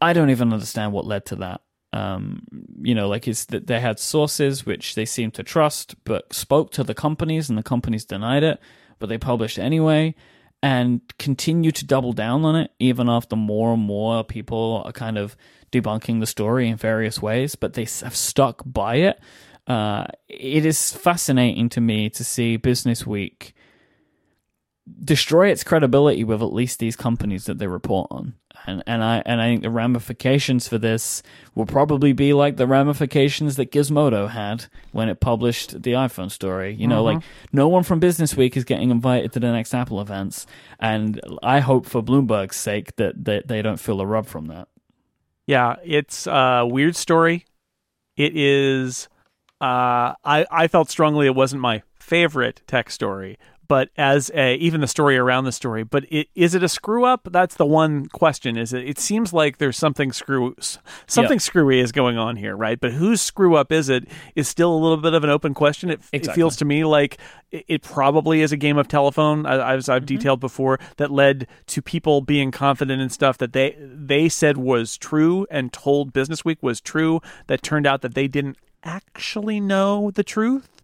[0.00, 1.60] I don't even understand what led to that.
[1.92, 2.44] Um,
[2.80, 6.70] you know, like it's that they had sources which they seemed to trust, but spoke
[6.72, 8.60] to the companies, and the companies denied it,
[9.00, 10.14] but they published anyway,
[10.62, 15.18] and continue to double down on it even after more and more people are kind
[15.18, 15.36] of
[15.72, 17.56] debunking the story in various ways.
[17.56, 19.18] But they have stuck by it.
[19.70, 23.54] Uh, it is fascinating to me to see Business Week
[25.04, 28.34] destroy its credibility with at least these companies that they report on.
[28.66, 31.22] And and I and I think the ramifications for this
[31.54, 36.74] will probably be like the ramifications that Gizmodo had when it published the iPhone story.
[36.74, 37.22] You know, like
[37.52, 40.48] no one from Business Week is getting invited to the next Apple events,
[40.80, 44.66] and I hope for Bloomberg's sake that that they don't feel a rub from that.
[45.46, 47.46] Yeah, it's a weird story.
[48.16, 49.08] It is.
[49.60, 53.38] Uh, I I felt strongly it wasn't my favorite tech story,
[53.68, 55.84] but as a even the story around the story.
[55.84, 57.28] But it, is it a screw up?
[57.30, 58.56] That's the one question.
[58.56, 58.88] Is it?
[58.88, 60.56] It seems like there's something screw
[61.06, 62.80] something screwy is going on here, right?
[62.80, 64.08] But whose screw up is it?
[64.34, 65.88] Is still a little bit of an open question.
[65.90, 67.18] It, it feels to me like
[67.52, 71.80] it, it probably is a game of telephone, as I've detailed before, that led to
[71.80, 76.60] people being confident in stuff that they they said was true and told Business Week
[76.60, 77.20] was true.
[77.46, 80.82] That turned out that they didn't actually know the truth.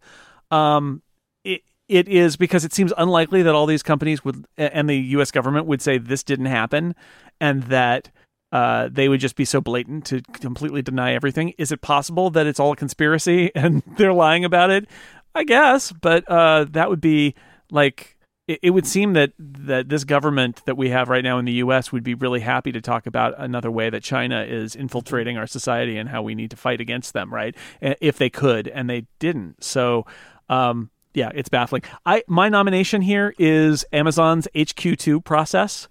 [0.50, 1.02] Um,
[1.44, 5.30] it it is because it seems unlikely that all these companies would and the U.S.
[5.30, 6.94] government would say this didn't happen,
[7.40, 8.10] and that
[8.52, 11.52] uh, they would just be so blatant to completely deny everything.
[11.58, 14.88] Is it possible that it's all a conspiracy and they're lying about it?
[15.34, 17.34] I guess, but uh, that would be
[17.70, 18.15] like
[18.46, 21.52] it, it would seem that that this government that we have right now in the
[21.54, 21.92] U.S.
[21.92, 25.96] would be really happy to talk about another way that China is infiltrating our society
[25.96, 27.54] and how we need to fight against them, right?
[27.80, 29.62] If they could, and they didn't.
[29.64, 30.06] So,
[30.48, 31.82] um, yeah, it's baffling.
[32.04, 35.88] I my nomination here is Amazon's HQ2 process,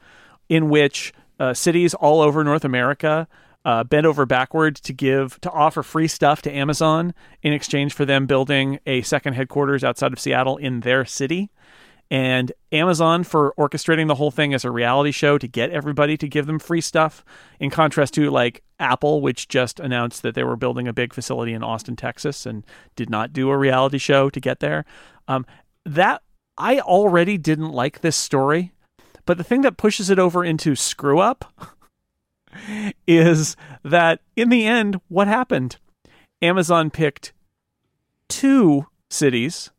[0.50, 3.28] in which uh, cities all over North America
[3.66, 8.06] uh, bent over backward to give to offer free stuff to Amazon in exchange for
[8.06, 11.50] them building a second headquarters outside of Seattle in their city.
[12.12, 16.28] And Amazon for orchestrating the whole thing as a reality show to get everybody to
[16.28, 17.26] give them free stuff,
[17.60, 21.54] in contrast to like Apple, which just announced that they were building a big facility
[21.54, 22.64] in Austin, Texas, and
[22.96, 24.86] did not do a reality show to get there.
[25.28, 25.46] Um,
[25.86, 26.22] that
[26.58, 28.72] I already didn't like this story,
[29.26, 31.74] but the thing that pushes it over into screw up
[33.08, 35.78] is that in the end, what happened?
[36.42, 37.34] Amazon picked
[38.30, 39.72] two cities.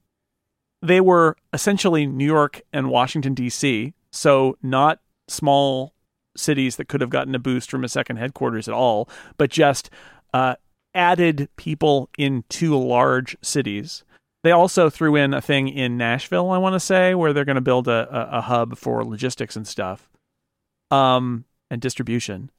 [0.83, 5.93] They were essentially New York and Washington, D.C., so not small
[6.37, 9.91] cities that could have gotten a boost from a second headquarters at all, but just
[10.35, 10.57] uh,
[10.95, 14.05] added people in two large cities.
[14.43, 17.57] They also threw in a thing in Nashville, I want to say, where they're going
[17.57, 20.09] to build a, a, a, hub for logistics and stuff,
[20.91, 22.51] um, and distribution.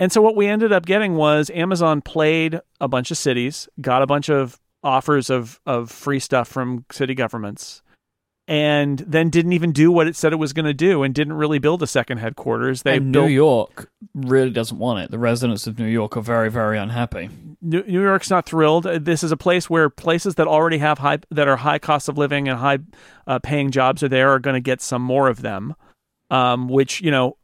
[0.00, 4.02] And so what we ended up getting was Amazon played a bunch of cities, got
[4.02, 7.82] a bunch of offers of of free stuff from city governments,
[8.46, 11.32] and then didn't even do what it said it was going to do, and didn't
[11.32, 12.82] really build a second headquarters.
[12.82, 13.26] They and built...
[13.26, 15.10] New York really doesn't want it.
[15.10, 17.30] The residents of New York are very very unhappy.
[17.60, 18.84] New York's not thrilled.
[18.84, 22.18] This is a place where places that already have high that are high cost of
[22.18, 22.78] living and high
[23.26, 25.74] uh, paying jobs are there are going to get some more of them.
[26.30, 27.36] Um, which you know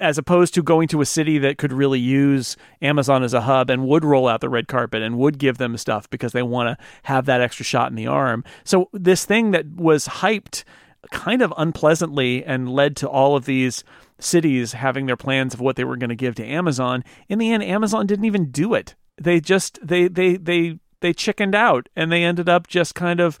[0.00, 3.68] as opposed to going to a city that could really use Amazon as a hub
[3.68, 6.68] and would roll out the red carpet and would give them stuff because they want
[6.68, 8.44] to have that extra shot in the arm.
[8.64, 10.64] So this thing that was hyped
[11.10, 13.82] kind of unpleasantly and led to all of these
[14.20, 17.04] cities having their plans of what they were going to give to Amazon.
[17.28, 18.94] In the end, Amazon didn't even do it.
[19.20, 23.38] They just they they they they chickened out and they ended up just kind of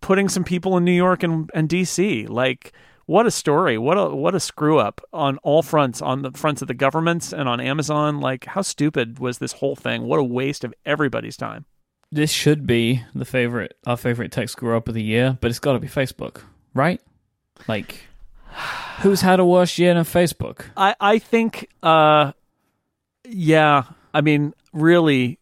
[0.00, 2.28] putting some people in New York and, and DC.
[2.28, 2.72] Like
[3.10, 3.76] what a story.
[3.76, 7.32] What a what a screw up on all fronts on the fronts of the governments
[7.32, 8.20] and on amazon.
[8.20, 10.04] Like how stupid was this whole thing?
[10.04, 11.64] What a waste of everybody's time.
[12.12, 15.58] This should be the favorite our favorite tech screw up of the year but it's
[15.58, 16.42] got to be facebook
[16.72, 17.00] right?
[17.66, 17.98] Like
[19.00, 20.66] who's had a worse year than facebook?
[20.76, 22.30] I i think uh
[23.24, 25.40] yeah i mean really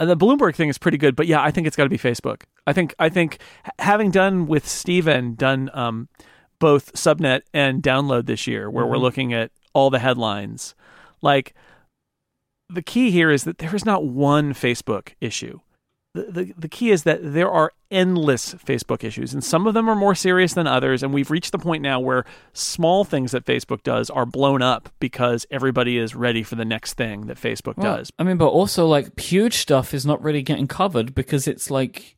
[0.00, 1.98] uh, the bloomberg thing is pretty good but yeah i think it's got to be
[1.98, 2.44] facebook.
[2.66, 3.38] I think i think
[3.78, 6.08] having done with stephen done um
[6.58, 8.92] both subnet and download this year where mm-hmm.
[8.92, 10.74] we're looking at all the headlines
[11.22, 11.54] like
[12.68, 15.60] the key here is that there is not one facebook issue
[16.16, 19.88] the, the, the key is that there are endless Facebook issues, and some of them
[19.88, 21.02] are more serious than others.
[21.02, 24.88] And we've reached the point now where small things that Facebook does are blown up
[24.98, 28.10] because everybody is ready for the next thing that Facebook well, does.
[28.18, 32.15] I mean, but also like huge stuff is not really getting covered because it's like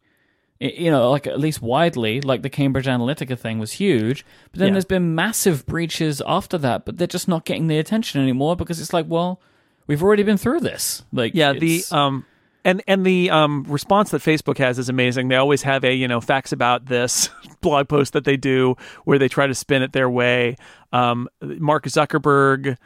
[0.60, 4.24] you know, like at least widely, like the Cambridge Analytica thing was huge.
[4.51, 4.72] But then yeah.
[4.74, 8.80] there's been massive breaches after that, but they're just not getting the attention anymore because
[8.80, 9.40] it's like, well,
[9.86, 11.05] we've already been through this.
[11.12, 12.24] Like, yeah, the um,
[12.64, 15.28] and and the um response that Facebook has is amazing.
[15.28, 17.30] They always have a you know facts about this
[17.60, 20.56] blog post that they do where they try to spin it their way.
[20.93, 22.76] Um, Mark Zuckerberg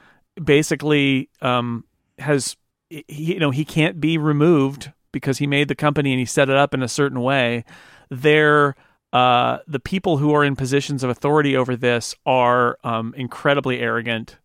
[0.42, 1.84] basically um
[2.18, 2.56] has
[2.90, 6.48] he, you know he can't be removed because he made the company and he set
[6.48, 7.64] it up in a certain way,
[8.10, 8.74] they're
[9.12, 14.38] uh, the people who are in positions of authority over this are um, incredibly arrogant.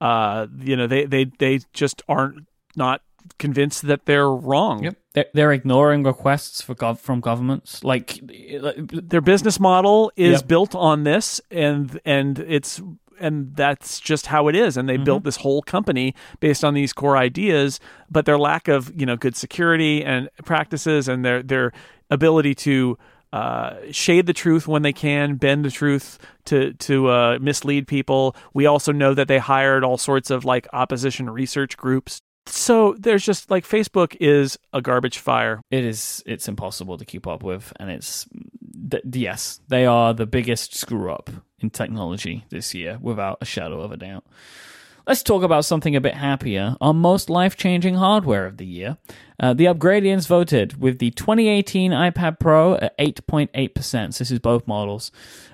[0.00, 2.46] Uh, you know, they, they they just aren't
[2.76, 3.02] not
[3.38, 4.84] convinced that they're wrong.
[4.84, 4.96] Yep.
[5.14, 7.84] They're, they're ignoring requests for gov- from governments.
[7.84, 10.48] Like their business model is yep.
[10.48, 12.80] built on this, and and it's
[13.20, 14.76] and that's just how it is.
[14.76, 15.04] And they mm-hmm.
[15.04, 17.80] built this whole company based on these core ideas,
[18.10, 21.72] but their lack of you know good security and practices, and their their
[22.10, 22.98] ability to
[23.32, 28.34] uh, shade the truth when they can, bend the truth to to uh, mislead people.
[28.54, 32.20] We also know that they hired all sorts of like opposition research groups.
[32.46, 35.60] So there's just like Facebook is a garbage fire.
[35.70, 36.22] It is.
[36.24, 38.26] It's impossible to keep up with, and it's
[38.90, 43.80] th- yes, they are the biggest screw up in technology this year, without a shadow
[43.80, 44.24] of a doubt.
[45.08, 46.76] Let's talk about something a bit happier.
[46.82, 48.98] Our most life changing hardware of the year.
[49.40, 54.12] Uh, the Upgradians voted with the 2018 iPad Pro at 8.8%.
[54.12, 55.10] So this is both models.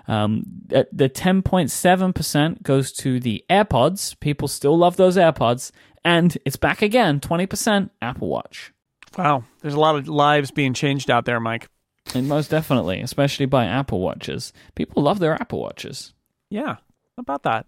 [0.09, 4.19] Um, the 10.7% goes to the AirPods.
[4.19, 5.71] People still love those AirPods.
[6.05, 8.73] And it's back again 20% Apple Watch.
[9.17, 9.45] Wow.
[9.61, 11.67] There's a lot of lives being changed out there, Myke.
[12.15, 14.53] And most definitely, especially by Apple Watches.
[14.75, 16.13] People love their Apple Watches.
[16.51, 16.77] Yeah,
[17.17, 17.67] about that.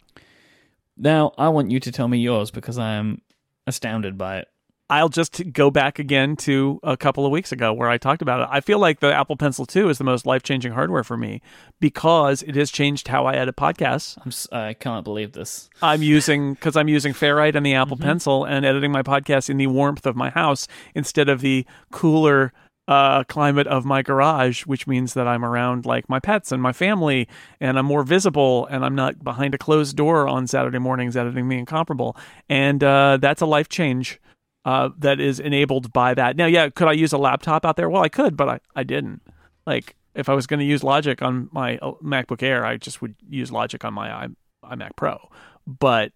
[0.96, 3.20] Now, I want you to tell me yours because I am
[3.66, 4.48] astounded by it.
[4.88, 8.42] I'll just go back again to a couple of weeks ago where I talked about
[8.42, 8.48] it.
[8.52, 11.42] I feel like the Apple Pencil 2 is the most life changing hardware for me
[11.80, 14.16] because it has changed how I edit podcasts.
[14.52, 15.68] I'm, I cannot believe this.
[15.82, 18.06] I'm using, because I'm using Ferrite and the Apple mm-hmm.
[18.06, 22.52] Pencil and editing my podcast in the warmth of my house instead of the cooler
[22.88, 26.72] uh, climate of my garage, which means that I'm around like my pets and my
[26.72, 27.28] family,
[27.60, 31.48] and I'm more visible, and I'm not behind a closed door on Saturday mornings editing
[31.48, 32.16] the incomparable,
[32.48, 34.20] and uh, that's a life change.
[34.64, 36.36] Uh, that is enabled by that.
[36.36, 37.88] Now, yeah, could I use a laptop out there?
[37.88, 39.22] Well, I could, but I, I didn't.
[39.64, 43.00] Like, if I was going to use Logic on my uh, MacBook Air, I just
[43.00, 44.28] would use Logic on my
[44.64, 45.30] iMac Pro.
[45.68, 46.10] But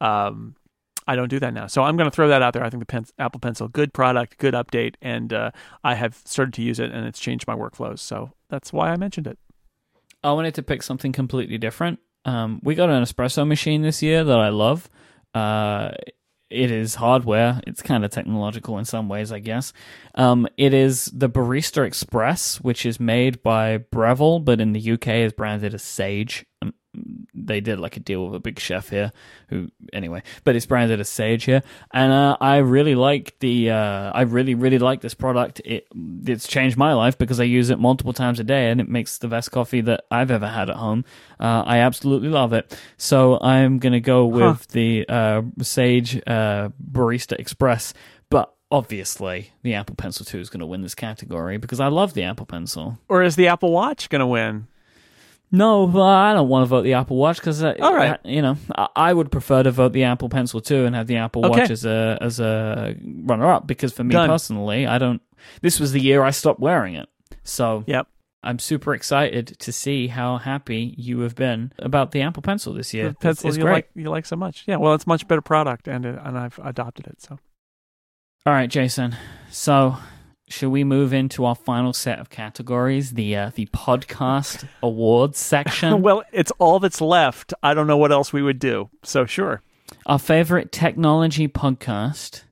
[0.00, 0.56] um,
[1.06, 1.66] I don't do that now.
[1.66, 2.64] So I'm going to throw that out there.
[2.64, 5.50] I think the pen, Apple Pencil, good product, good update, and uh,
[5.82, 7.98] I have started to use it, and it's changed my workflows.
[7.98, 9.38] So that's why I mentioned it.
[10.22, 11.98] I wanted to pick something completely different.
[12.24, 14.88] Um, we got an espresso machine this year that I love.
[15.34, 15.90] Uh,
[16.50, 17.60] it is hardware.
[17.66, 19.72] It's kind of technological in some ways, I guess.
[20.14, 25.08] Um, it is the Barista Express, which is made by Breville, but in the UK
[25.08, 26.46] is branded as Sage.
[27.34, 29.12] They did like a deal with a big chef here
[29.48, 31.62] who anyway but it's branded as sage here.
[31.92, 35.60] And uh, i really like the uh, i really really like this product.
[35.64, 35.86] It
[36.26, 39.18] it's changed my life because i use it multiple times a day and it makes
[39.18, 41.04] the best coffee that i've ever had at home.
[41.40, 42.78] Uh, i absolutely love it.
[42.96, 44.66] So i'm gonna go with huh.
[44.70, 47.94] the uh, sage uh, barista express
[48.30, 52.14] but obviously the apple pencil 2 is going to win this category because i love
[52.14, 52.98] the apple pencil.
[53.08, 54.66] Or is the apple watch going to win
[55.54, 58.42] no, well, I don't want to vote the Apple Watch because, uh, all right, you
[58.42, 58.56] know,
[58.96, 61.60] I would prefer to vote the Apple Pencil too and have the Apple okay.
[61.60, 64.28] Watch as a as a runner up because for me Done.
[64.28, 65.22] personally, I don't.
[65.62, 67.08] This was the year I stopped wearing it,
[67.44, 68.08] so yep.
[68.42, 72.92] I'm super excited to see how happy you have been about the Apple Pencil this
[72.92, 73.10] year.
[73.10, 73.72] The pencil it's, it's you great.
[73.72, 74.76] like you like so much, yeah.
[74.76, 77.22] Well, it's a much better product, and and I've adopted it.
[77.22, 77.38] So,
[78.44, 79.14] all right, Jason.
[79.50, 79.96] So
[80.54, 86.00] should we move into our final set of categories, the uh, the podcast awards section?
[86.02, 87.52] well, it's all that's left.
[87.62, 88.88] I don't know what else we would do.
[89.02, 89.62] So sure.
[90.06, 92.44] Our favorite technology podcast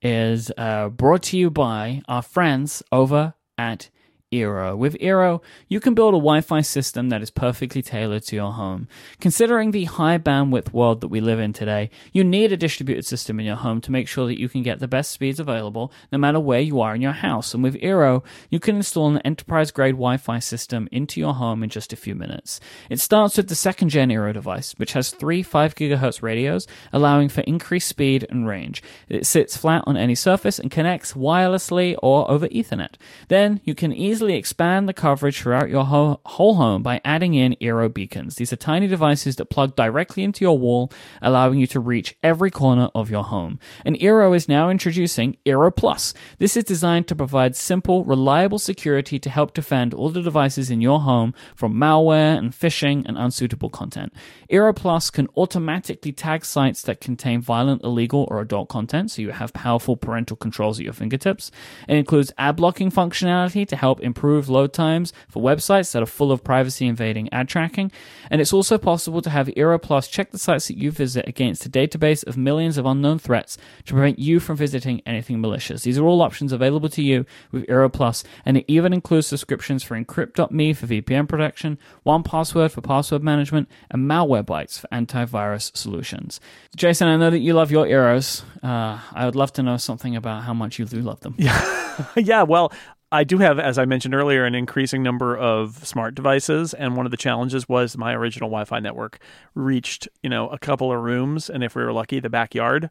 [0.00, 3.90] is uh, brought to you by our friends over at
[4.32, 4.76] Eero.
[4.76, 8.52] With Eero, you can build a Wi Fi system that is perfectly tailored to your
[8.52, 8.88] home.
[9.20, 13.38] Considering the high bandwidth world that we live in today, you need a distributed system
[13.38, 16.18] in your home to make sure that you can get the best speeds available no
[16.18, 17.54] matter where you are in your house.
[17.54, 21.62] And with Eero, you can install an enterprise grade Wi Fi system into your home
[21.62, 22.60] in just a few minutes.
[22.90, 27.28] It starts with the second gen Eero device, which has three 5 GHz radios, allowing
[27.28, 28.82] for increased speed and range.
[29.08, 32.94] It sits flat on any surface and connects wirelessly or over Ethernet.
[33.28, 37.56] Then you can easily easily expand the coverage throughout your whole, home by adding in
[37.60, 38.36] Eero beacons.
[38.36, 40.90] These are tiny devices that plug directly into your wall,
[41.20, 43.58] allowing you to reach every corner of your home.
[43.84, 46.14] And Eero is now introducing Eero Plus.
[46.38, 50.80] This is designed to provide simple, reliable security to help defend all the devices in
[50.80, 54.10] your home from malware and phishing and unsuitable content.
[54.50, 59.32] Eero Plus can automatically tag sites that contain violent, illegal, or adult content, so you
[59.32, 61.50] have powerful parental controls at your fingertips.
[61.88, 66.30] It includes ad blocking functionality to help improve load times for websites that are full
[66.30, 67.90] of privacy invading ad tracking.
[68.30, 71.66] And it's also possible to have Eero Plus check the sites that you visit against
[71.66, 75.82] a database of millions of unknown threats to prevent you from visiting anything malicious.
[75.82, 79.82] These are all options available to you with Eero Plus, and it even includes subscriptions
[79.82, 86.40] for Encrypt.me for VPN protection, 1Password for password management, and Malwarebytes for antivirus solutions.
[86.76, 88.42] Jason, I know that you love your Eeros.
[88.62, 91.34] Uh, I would love to know something about how much you do love them.
[91.38, 92.42] Yeah, yeah.
[92.42, 92.72] Well,
[93.12, 97.06] I do have, as I mentioned earlier, an increasing number of smart devices, and one
[97.06, 99.18] of the challenges was my original Wi-Fi network
[99.54, 102.90] reached, you know, a couple of rooms, and if we were lucky, the backyard.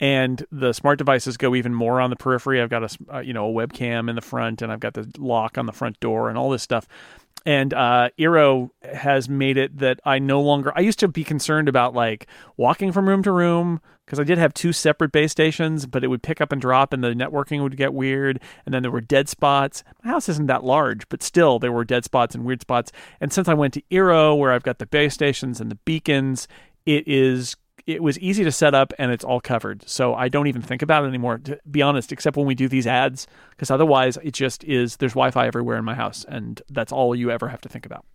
[0.00, 2.60] And the smart devices go even more on the periphery.
[2.60, 5.10] I've got a, uh, you know, a webcam in the front, and I've got the
[5.18, 6.86] lock on the front door, and all this stuff.
[7.46, 10.72] And uh, Eero has made it that I no longer.
[10.74, 12.26] I used to be concerned about like
[12.56, 16.08] walking from room to room because I did have two separate base stations, but it
[16.08, 18.40] would pick up and drop, and the networking would get weird.
[18.64, 19.82] And then there were dead spots.
[20.02, 22.92] My house isn't that large, but still there were dead spots and weird spots.
[23.20, 26.48] And since I went to Eero, where I've got the base stations and the beacons,
[26.86, 27.56] it is
[27.86, 29.86] it was easy to set up and it's all covered.
[29.88, 32.68] So I don't even think about it anymore, to be honest, except when we do
[32.68, 36.62] these ads, because otherwise it just is there's Wi Fi everywhere in my house, and
[36.70, 38.06] that's all you ever have to think about.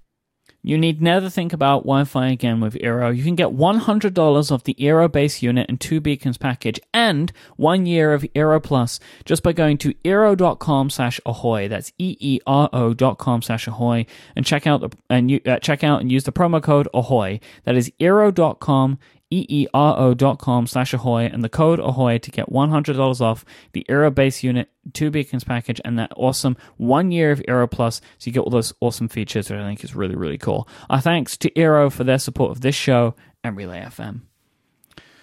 [0.61, 3.15] You need never think about Wi-Fi again with Eero.
[3.15, 7.85] You can get $100 off the Eero base unit and two beacons package and one
[7.85, 11.69] year of Eero Plus just by going to eero.com slash ahoy.
[11.69, 14.05] That's E-E-R-O dot com slash ahoy
[14.35, 17.39] and check out the, and you, uh, check out and use the promo code ahoy.
[17.63, 18.99] That is eero.com
[19.31, 24.69] eero.com slash ahoy and the code ahoy to get $100 off the Eero base unit,
[24.93, 28.01] two beacons package, and that awesome one year of Eero Plus.
[28.17, 30.67] So you get all those awesome features that I think is really, really cool.
[30.89, 34.21] Our thanks to Eero for their support of this show and Relay FM.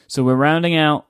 [0.07, 1.07] So we're rounding out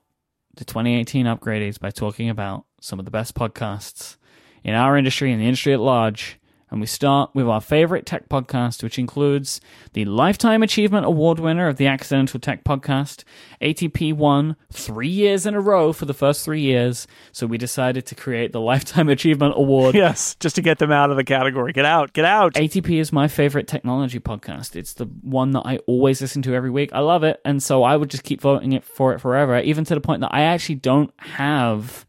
[0.56, 4.16] the 2018 Upgradies by talking about some of the best podcasts
[4.64, 6.40] in our industry and the industry at large.
[6.68, 9.60] And we start with our favorite tech podcast, which includes
[9.92, 13.22] the Lifetime Achievement Award winner of the Accidental Tech Podcast.
[13.62, 17.06] ATP won three years in a row for the first three years.
[17.30, 19.94] So we decided to create the Lifetime Achievement Award.
[20.06, 21.72] Yes, just to get them out of the category.
[21.72, 22.54] Get out, get out.
[22.54, 24.76] ATP is my favorite technology podcast.
[24.76, 26.90] It's the one that I always listen to every week.
[26.92, 27.40] I love it.
[27.44, 30.20] And so I would just keep voting it for it forever, even to the point
[30.20, 32.04] that I actually don't have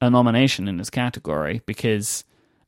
[0.00, 2.24] a nomination in this category because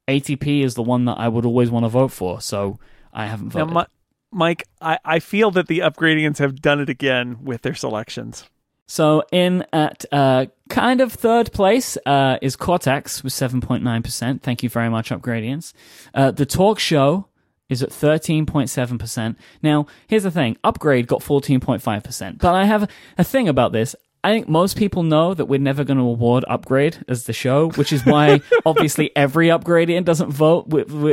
[0.08, 2.40] ATP is the one that I would always want to vote for.
[2.40, 2.78] So
[3.12, 3.88] I haven't Now, voted.
[4.32, 8.44] Mi- Myke, I, I feel that the Upgradians have done it again with their selections.
[8.86, 14.42] So in at uh, kind of third place uh, is Cortex with 7.9%.
[14.42, 15.72] Thank you very much, Upgradians.
[16.14, 17.26] Uh, the Talk Show
[17.68, 19.36] is at 13.7%.
[19.62, 20.56] Now, here's the thing.
[20.62, 22.38] Upgrade got 14.5%.
[22.38, 22.88] But I have
[23.18, 23.96] a thing about this.
[24.26, 27.70] I think most people know that we're never going to award Upgrade as the show,
[27.70, 30.68] which is why obviously every Upgradian doesn't vote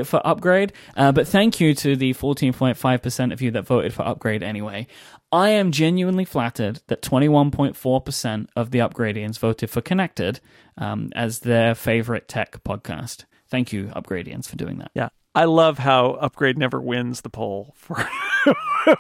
[0.08, 0.74] for Upgrade.
[0.98, 4.88] Uh, but thank you to the 14.5% of you that voted for Upgrade anyway.
[5.32, 10.40] I am genuinely flattered that 21.4% of the Upgradians voted for Connected
[10.80, 13.26] um, as their favorite tech podcast.
[13.48, 14.90] Thank you, Upgradians, for doing that.
[14.96, 15.10] Yeah.
[15.36, 18.08] I love how Upgrade never wins the poll for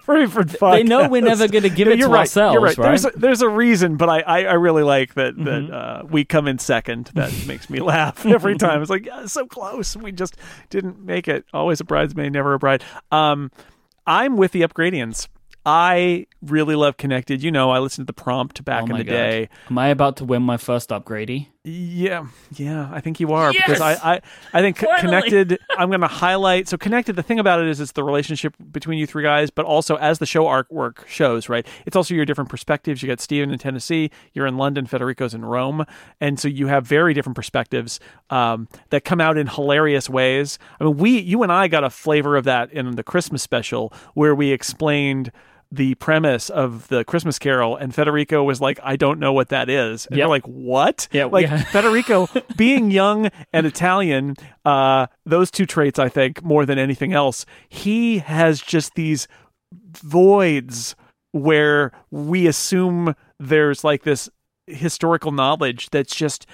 [0.07, 2.77] They know we're never going to give it you're to right, ourselves, You're right.
[2.77, 2.87] right?
[2.87, 5.73] There's a, there's a reason, but I, I, I really like that that Mm-hmm.
[5.73, 7.11] uh, we come in second.
[7.15, 8.81] That makes me laugh every time.
[8.81, 9.95] It's like yeah, so close.
[9.97, 10.37] We just
[10.69, 11.45] didn't make it.
[11.53, 12.83] Always a bridesmaid, never a bride.
[13.11, 13.51] Um,
[14.07, 15.27] I'm with the Upgradians.
[15.65, 17.41] I really love Connected.
[17.43, 19.11] You know, I listened to the prompt back Oh in the God.
[19.11, 19.49] day.
[19.69, 21.47] Am I about to win my first Upgradie?
[21.65, 24.21] Yeah, yeah, I think you are because I, I,
[24.51, 25.59] I think connected.
[25.69, 26.67] I'm going to highlight.
[26.67, 27.15] So connected.
[27.15, 30.19] The thing about it is, it's the relationship between you three guys, but also as
[30.19, 31.65] the show artwork shows, right?
[31.85, 33.01] It's also your different perspectives.
[33.01, 35.85] You got Stephen in Tennessee, you're in London, Federico's in Rome,
[36.19, 40.59] and so you have very different perspectives um, that come out in hilarious ways.
[40.81, 43.93] I mean, we, you and I, got a flavor of that in the Christmas special
[44.15, 45.31] where we explained.
[45.75, 49.69] The premise of the Christmas Carol, and Federico was like, "I don't know what that
[49.71, 50.25] is." And Yep.
[50.25, 51.63] we're like, "What?" Yeah, like yeah.
[51.71, 54.35] Federico being young and Italian,
[54.65, 59.27] uh, those two traits, I think, more than anything else, he has just these
[59.97, 60.95] voids
[61.31, 64.29] where we assume there's like this
[64.67, 66.45] historical knowledge that's just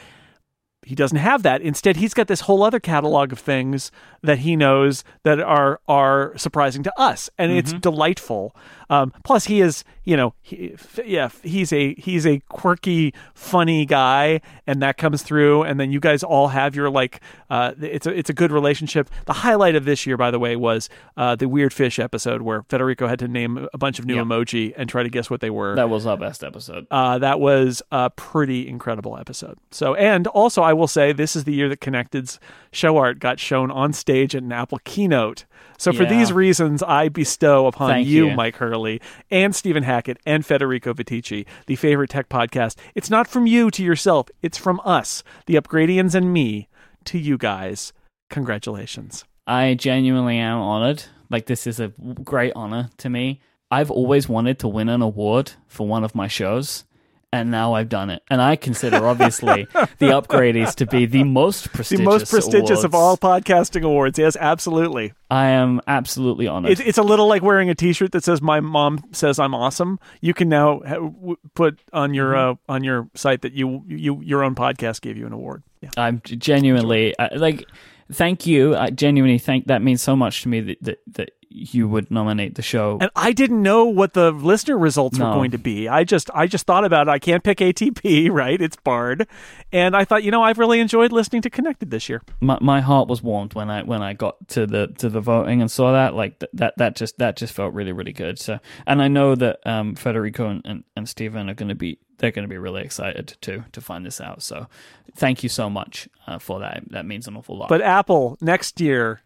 [0.89, 1.61] he doesn't have that.
[1.61, 3.91] Instead, he's got this whole other catalog of things
[4.23, 8.55] that he knows that are are surprising to us, and it's delightful.
[8.89, 10.75] Um, plus, he is, you know, he,
[11.05, 15.61] yeah, he's a he's a quirky, funny guy, and that comes through.
[15.61, 17.21] And then you guys all have your like,
[17.51, 19.07] uh, it's a it's a good relationship.
[19.27, 22.63] The highlight of this year, by the way, was uh, the weird fish episode where
[22.63, 24.23] Federico had to name a bunch of new Yeah.
[24.23, 25.75] emoji and try to guess what they were.
[25.75, 26.87] That was our best episode.
[26.89, 29.59] Uh, that was a pretty incredible episode.
[29.69, 32.39] So, and also, I will say this is the year that Connected's
[32.71, 35.45] show art got shown on stage at an Apple keynote.
[35.77, 36.09] So, for Yeah.
[36.09, 38.35] these reasons, I bestow upon you, you.
[38.35, 38.99] Myke Hurley,
[39.31, 42.75] and Stephen Hackett, and Federico Viticci, the favorite tech podcast.
[42.95, 46.67] It's not from you to yourself, it's from us, the Upgradians and me,
[47.05, 47.93] to you guys.
[48.29, 49.25] Congratulations.
[49.47, 51.03] I genuinely am honored.
[51.29, 53.41] Like, this is a great honor to me.
[53.71, 56.85] I've always wanted to win an award for one of my shows,
[57.31, 58.23] and now I've done it.
[58.29, 59.65] And I consider, obviously,
[59.99, 64.17] the Upgradies to be the most prestigious, The most prestigious of all podcasting awards.
[64.17, 65.13] Yes, absolutely.
[65.29, 66.71] I am absolutely honored.
[66.71, 69.99] It's, it's a little like wearing a T-shirt that says "My mom says I'm awesome."
[70.21, 74.21] You can now ha- w- put on your uh, on your site that you you
[74.21, 75.63] your own podcast gave you an award.
[75.81, 75.89] Yeah.
[75.97, 77.65] I'm genuinely uh, like,
[78.11, 78.75] thank you.
[78.75, 82.55] I genuinely think that means so much to me that that, that you would nominate
[82.55, 82.99] the show.
[83.01, 85.87] And I didn't know what the listener results were going to be.
[85.87, 87.11] I just I just thought about it.
[87.11, 88.61] I can't pick ATP, right?
[88.61, 89.27] It's barred,
[89.71, 92.21] and I thought you know I've really enjoyed listening to Connected this year.
[92.39, 95.61] my, my heart was warmed when I when I got to the to the voting
[95.61, 98.39] and saw that like th- that that just that just felt really really good.
[98.39, 101.99] So and I know that um, Federico and, and, and Stephen are going to be
[102.19, 104.43] they're going to be really excited too to find this out.
[104.43, 104.67] So
[105.15, 106.83] thank you so much uh, for that.
[106.91, 107.69] That means an awful lot.
[107.69, 109.21] But Apple next year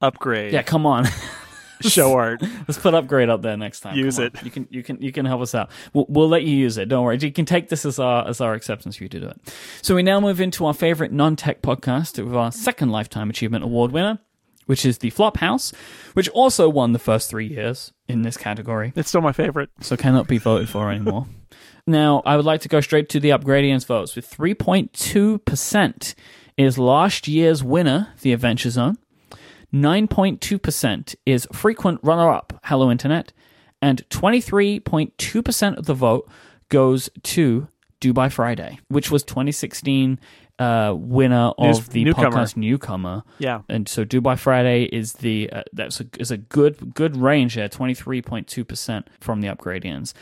[0.00, 1.06] upgrade yeah, come on.
[1.80, 2.42] show art.
[2.68, 3.96] Let's put upgrade up there next time.
[3.96, 4.34] Use it.
[4.42, 5.70] You can you can you can help us out.
[5.92, 6.88] We'll, we'll let you use it.
[6.88, 7.18] Don't worry.
[7.18, 9.54] You can take this as our as our acceptance for you to do it.
[9.82, 13.92] So we now move into our favorite non-tech podcast with our second lifetime achievement award
[13.92, 14.18] winner,
[14.66, 15.72] which is the Flophouse,
[16.12, 19.70] which also won the first three years in this category, It's still my favorite.
[19.80, 21.26] so cannot be voted for anymore.
[21.86, 26.14] now I would like to go straight to the Upgradians votes with 3.2 percent
[26.56, 28.96] is last year's winner, The Adventure Zone.
[29.74, 33.32] 9.2% is frequent runner up, Hello Internet,
[33.82, 36.28] and 23.2% of the vote
[36.70, 37.68] goes to
[38.00, 40.18] Do By Friday, which was 2016
[40.58, 42.30] uh, winner of News- the newcomer.
[42.30, 43.22] podcast newcomer.
[43.38, 43.60] Yeah.
[43.68, 47.54] And so Do By Friday is the uh, that's a, is a good good range
[47.56, 50.12] there, twenty three point two percent from the Upgradians.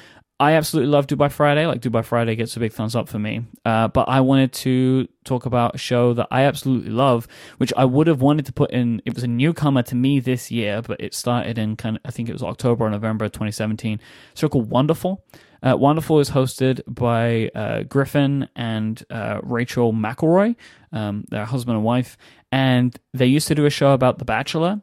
[0.41, 1.65] I absolutely love Do By Friday.
[1.67, 3.45] Like Do By Friday gets a big thumbs up for me.
[3.65, 7.29] Uh, but I wanted to talk about a show that I absolutely love,
[7.59, 9.01] which I would have wanted to put in.
[9.07, 12.11] It was a newcomer to me this year, but it started in kind of I
[12.11, 14.01] think it was October or November 2017.
[14.33, 15.25] It's called Wonderful.
[15.65, 20.57] Uh, Wonderful is hosted by uh, Griffin and uh, Rachel McElroy,
[20.93, 22.19] um, their husband and wife,
[22.53, 24.83] and they used to do a show about The Bachelor,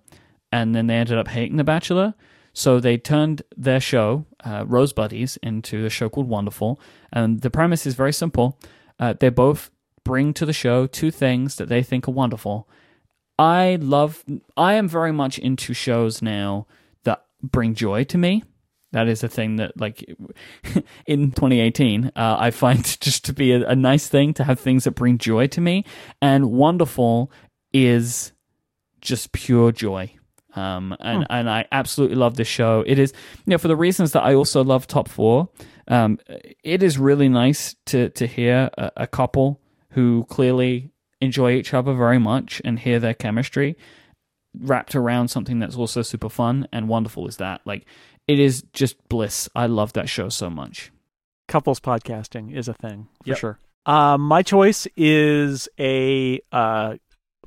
[0.52, 2.16] and then they ended up hating The Bachelor.
[2.54, 6.82] So they turned their show, uh, Rose Buddies, into a show called Wonderful.
[7.14, 8.60] And the premise is very simple.
[9.00, 9.70] Uh, they both
[10.04, 12.68] bring to the show two things that they think are wonderful.
[13.40, 14.26] I love,
[14.58, 16.68] I am very much into shows now
[17.04, 18.44] that bring joy to me.
[18.92, 20.04] That is a thing that, like,
[21.06, 24.84] in 2018, uh, I find just to be a, a nice thing to have things
[24.84, 25.86] that bring joy to me.
[26.22, 27.32] And Wonderful
[27.74, 28.34] is
[29.00, 30.14] just pure joy.
[30.54, 32.84] Um, and, and I absolutely love this show.
[32.86, 33.14] It is,
[33.46, 35.50] you know, for the reasons that I also love Top Four,
[35.88, 36.20] um,
[36.64, 39.62] it is really nice to, to hear a, a couple
[39.92, 40.92] who clearly
[41.22, 43.78] enjoy each other very much and hear their chemistry
[44.60, 47.62] wrapped around something that's also super fun and wonderful is that.
[47.66, 47.86] Like,
[48.28, 49.50] it is just bliss.
[49.56, 50.92] I love that show so much.
[51.48, 53.38] couples podcasting is a thing for Yep.
[53.38, 53.60] sure.
[53.86, 56.96] Uh, my choice is a uh,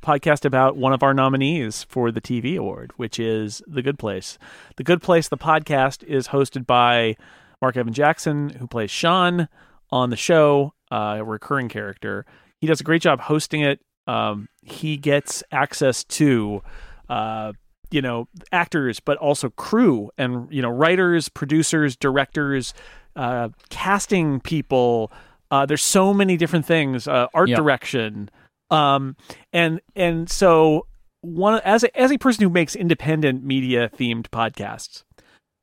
[0.03, 4.37] podcast about one of our nominees for the TV award, which is The Good Place.
[4.77, 7.17] The Good Place, the podcast, is hosted by
[7.63, 9.49] Mark Evan Jackson, who plays Shawn
[9.91, 12.27] on the show, uh, a recurring character.
[12.61, 13.81] He does a great job hosting it.
[14.07, 16.61] Um, he gets access to.
[17.09, 17.53] Uh,
[17.91, 22.75] you know actors but also crew and you know writers producers directors
[23.17, 25.13] uh, casting people
[25.51, 27.57] uh, there's so many different things uh, art Yep.
[27.57, 28.31] direction
[28.71, 29.17] um,
[29.53, 30.87] and and so
[31.21, 35.05] one as a, as a person who makes independent media themed podcasts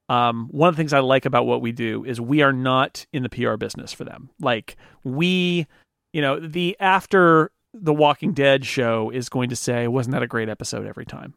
[0.09, 3.05] um, one of the things I like about what we do is we are not
[3.13, 4.29] in the PR business for them.
[4.41, 4.75] Like
[5.05, 5.67] we,
[6.11, 10.27] you know, the after the Walking Dead show is going to say, wasn't that a
[10.27, 11.33] great episode every time?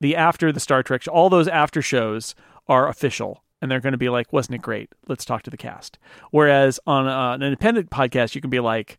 [0.00, 2.34] The after the Star Trek, all those after shows
[2.68, 4.90] are official and they're going to be like, wasn't it great?
[5.08, 5.98] Let's talk to the cast.
[6.30, 8.98] Whereas on uh, an independent podcast, you can be like,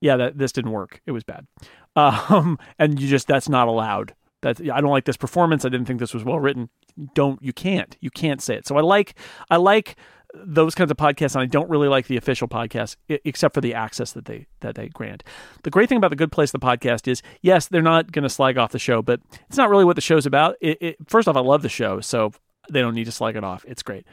[0.00, 1.00] yeah, that this didn't work.
[1.06, 1.46] It was bad.
[1.98, 4.14] Um, and you just, that's not allowed.
[4.42, 5.64] That's, I don't like this performance.
[5.64, 6.68] I didn't think this was well written.
[7.14, 8.66] Don't, you can't, you can't say it.
[8.66, 9.14] So I like,
[9.48, 9.96] I like
[10.44, 13.60] those kinds of podcasts and I don't really like the official podcasts e- except for
[13.60, 15.24] the access that they that they grant.
[15.62, 18.28] The great thing about the Good Place the podcast is yes, they're not going to
[18.28, 20.56] slag off the show, but it's not really what the show's about.
[20.60, 22.32] It, it, first off, I love the show, so
[22.70, 23.64] they don't need to slag it off.
[23.66, 24.06] It's great.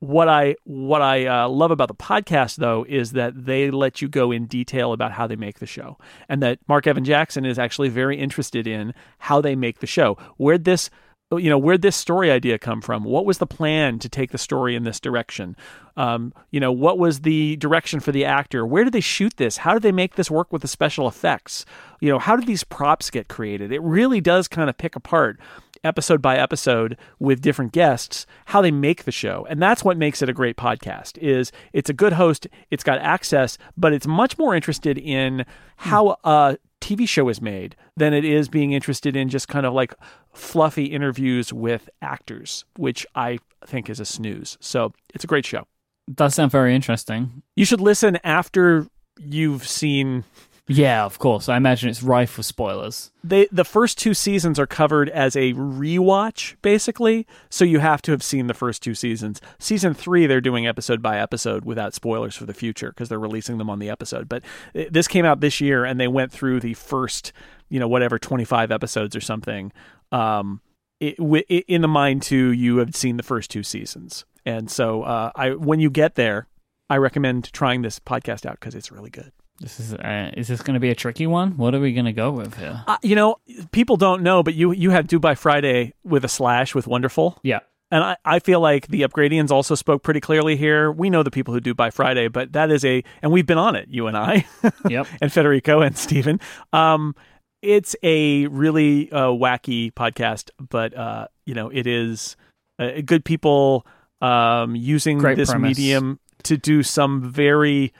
[0.00, 4.08] What I what I uh, love about the podcast though is that they let you
[4.08, 5.98] go in detail about how they make the show,
[6.28, 10.16] and that Mark Evan Jackson is actually very interested in how they make the show.
[10.36, 10.88] Where'd this
[11.36, 13.04] you know where'd this story idea come from?
[13.04, 15.56] What was the plan to take the story in this direction?
[15.96, 18.64] Um, you know what was the direction for the actor?
[18.64, 19.58] Where did they shoot this?
[19.58, 21.66] How did they make this work with the special effects?
[22.00, 23.72] You know how did these props get created?
[23.72, 25.38] It really does kind of pick apart
[25.84, 29.46] episode by episode with different guests how they make the show.
[29.48, 32.98] And that's what makes it a great podcast is it's a good host it's got
[32.98, 35.44] access but it's much more interested in
[35.76, 36.56] how a
[36.88, 39.92] TV show is made than it is being interested in just kind of like
[40.32, 44.56] fluffy interviews with actors, which I think is a snooze.
[44.60, 45.66] So it's a great show.
[46.12, 47.42] Does sound very interesting.
[47.56, 48.86] You should listen after
[49.18, 50.24] you've seen
[50.70, 51.48] Yeah, of course.
[51.48, 53.10] I imagine it's rife with spoilers.
[53.24, 58.10] they the first two seasons are covered as a rewatch basically so you have to
[58.12, 62.34] have seen the first two seasons season three they're doing episode by episode without spoilers
[62.36, 64.42] for the future because they're releasing them on the episode but
[64.76, 67.32] uh, this came out this year and they went through the first
[67.70, 69.72] you know whatever 25 episodes or something
[70.12, 70.60] um
[71.00, 74.70] it, wi- i- in the mind too you have seen the first two seasons and
[74.70, 76.46] so uh, i when you get there
[76.90, 80.62] i recommend trying this podcast out because it's really good This is uh, is this
[80.62, 81.56] going to be a tricky one?
[81.56, 82.84] What are we going to go with here?
[82.86, 83.36] uh, you know
[83.72, 87.38] people don't know but you you had Do By Friday with a slash with wonderful
[87.42, 87.60] Yeah.
[87.90, 90.92] And I, I feel like the Upgradians also spoke pretty clearly here.
[90.92, 93.56] We know the people who do by Friday, but that is a, and we've been
[93.56, 94.44] on it, you and I,
[94.90, 95.06] Yep.
[95.22, 96.38] and Federico and Stephen.
[96.74, 97.14] Um,
[97.62, 102.36] it's a really uh, wacky podcast, but uh, you know it is
[102.78, 103.86] uh, good people
[104.20, 105.78] um, using Great this premise.
[105.78, 107.94] medium to do some very,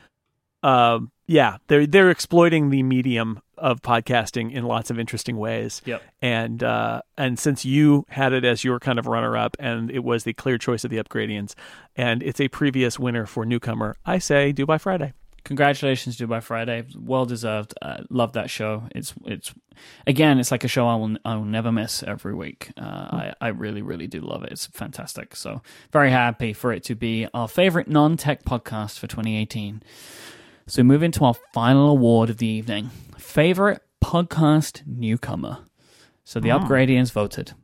[0.62, 6.02] um, yeah, they're they're exploiting the medium of podcasting in lots of interesting ways Yep.
[6.22, 10.02] and uh, and since you had it as your kind of runner up, and it
[10.02, 11.54] was the clear choice of the Upgradians,
[11.96, 15.12] and it's a previous winner for newcomer, I say do by Friday.
[15.44, 16.84] congratulations, Do By Friday.
[16.96, 17.72] Well deserved.
[17.80, 18.84] Uh, love that show.
[18.94, 19.52] It's it's
[20.06, 22.70] again, it's like a show I will I will never miss every week.
[22.76, 22.82] Uh,
[23.20, 24.52] I I really really do love it.
[24.52, 25.34] It's fantastic.
[25.36, 29.82] So very happy for it to be our favorite non tech podcast for 2018.
[30.68, 35.60] So move into our final award of the evening: favorite podcast newcomer.
[36.24, 37.54] So the Upgradians voted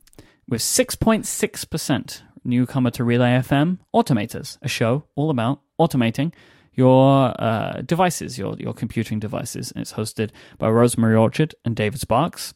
[0.49, 6.33] with 6.6 percent newcomer to Relay FM, Automators, a show all about automating
[6.73, 11.99] your uh, devices, your your computing devices, and it's hosted by Rosemary Orchard and David
[11.99, 12.55] Sparks.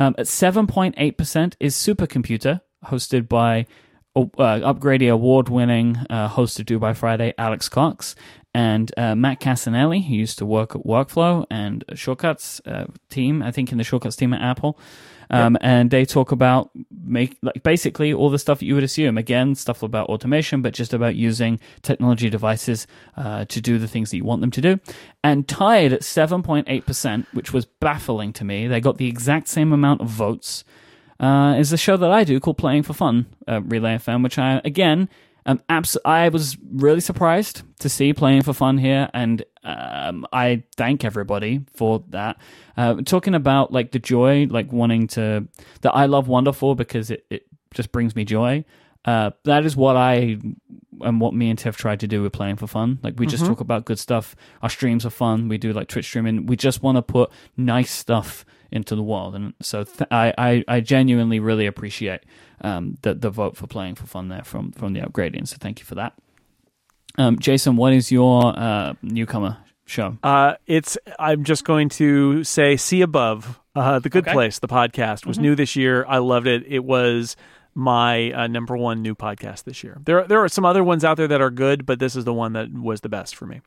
[0.00, 3.66] Um, at seven point eight percent is Supercomputer, hosted by
[4.16, 8.14] uh, Upgradie award-winning uh, host of Do By Friday, Alex Cox,
[8.56, 13.50] and uh, Matt Cassinelli, who used to work at Workflow and Shortcuts uh, team, I
[13.50, 14.78] think in the Shortcuts team at Apple.
[15.28, 15.62] Um, yep.
[15.62, 19.18] And they talk about make like basically all the stuff that you would assume.
[19.18, 22.86] Again, stuff about automation, but just about using technology devices
[23.18, 24.80] uh, to do the things that you want them to do.
[25.22, 28.68] And tied at seven point eight percent, which was baffling to me.
[28.68, 30.64] They got the exact same amount of votes.
[31.20, 34.38] Uh, is the show that I do called Playing for Fun, uh, Relay FM, which
[34.38, 35.10] I again
[35.46, 40.64] um, abs- I was really surprised to see playing for fun here, and um, I
[40.76, 42.36] thank everybody for that.
[42.76, 45.46] Uh, talking about like the joy, like wanting to
[45.82, 48.64] that I love wonderful because it, it just brings me joy.
[49.04, 50.38] Uh, that is what I
[51.00, 52.98] and what me and Tiff tried to do with playing for fun.
[53.04, 53.52] Like we just mm-hmm.
[53.52, 54.34] talk about good stuff.
[54.62, 55.48] Our streams are fun.
[55.48, 56.46] We do like Twitch streaming.
[56.46, 58.44] We just want to put nice stuff
[58.76, 62.20] into the world, and so th- I, I I genuinely really appreciate
[62.60, 65.48] um, the the vote for playing for fun there from from the Upgradians.
[65.48, 66.14] So thank you for that.
[67.18, 70.18] Um, Jason, what is your uh, newcomer show?
[70.22, 73.60] Uh, it's I'm just going to say see above.
[73.74, 74.32] Uh, the Good okay.
[74.32, 75.42] Place, the podcast, was mm-hmm.
[75.42, 76.06] new this year.
[76.08, 76.64] I loved it.
[76.66, 77.36] It was
[77.74, 80.00] my uh, number one new podcast this year.
[80.02, 82.32] There, there are some other ones out there that are good, but this is the
[82.32, 83.60] one that was the best for me.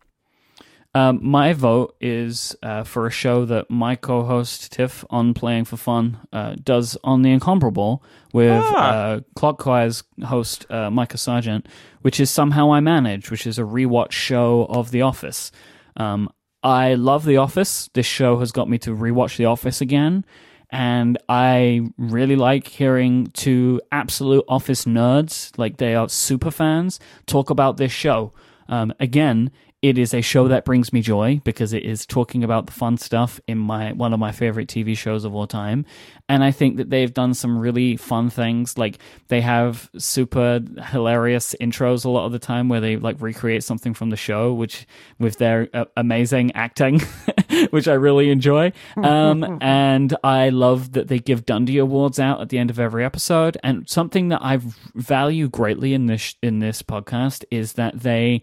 [0.96, 5.78] Um, my vote is uh, for a show that my co-host Tiff on Playing for
[5.78, 8.04] Fun uh, does on the Incomparable
[8.34, 8.90] with ah.
[8.90, 11.68] uh, Clockwise host uh, Micah Sargent,
[12.02, 15.52] which is Somehow I Manage, which is a rewatch show of The Office.
[15.96, 16.28] Um,
[16.64, 17.90] I love The Office.
[17.94, 20.26] This show has got me to rewatch The Office again.
[20.72, 27.52] And I really like hearing two absolute Office nerds, like they are super fans, talk
[27.52, 28.34] about this show.
[28.68, 29.52] Um, again,
[29.82, 32.98] it is a show that brings me joy because it is talking about the fun
[32.98, 35.86] stuff in my one of my favorite TV shows of all time.
[36.28, 38.78] And I think that they've done some really fun things.
[38.78, 39.00] Like
[39.30, 43.94] they have super hilarious intros a lot of the time where they like recreate something
[43.94, 44.86] from the show, which
[45.18, 47.00] with their uh, amazing acting,
[47.70, 48.74] which I really enjoy.
[48.98, 53.06] Um, and I love that they give Dundee awards out at the end of every
[53.06, 53.58] episode.
[53.64, 54.60] And something that I
[54.94, 58.42] value greatly in this in this podcast is that they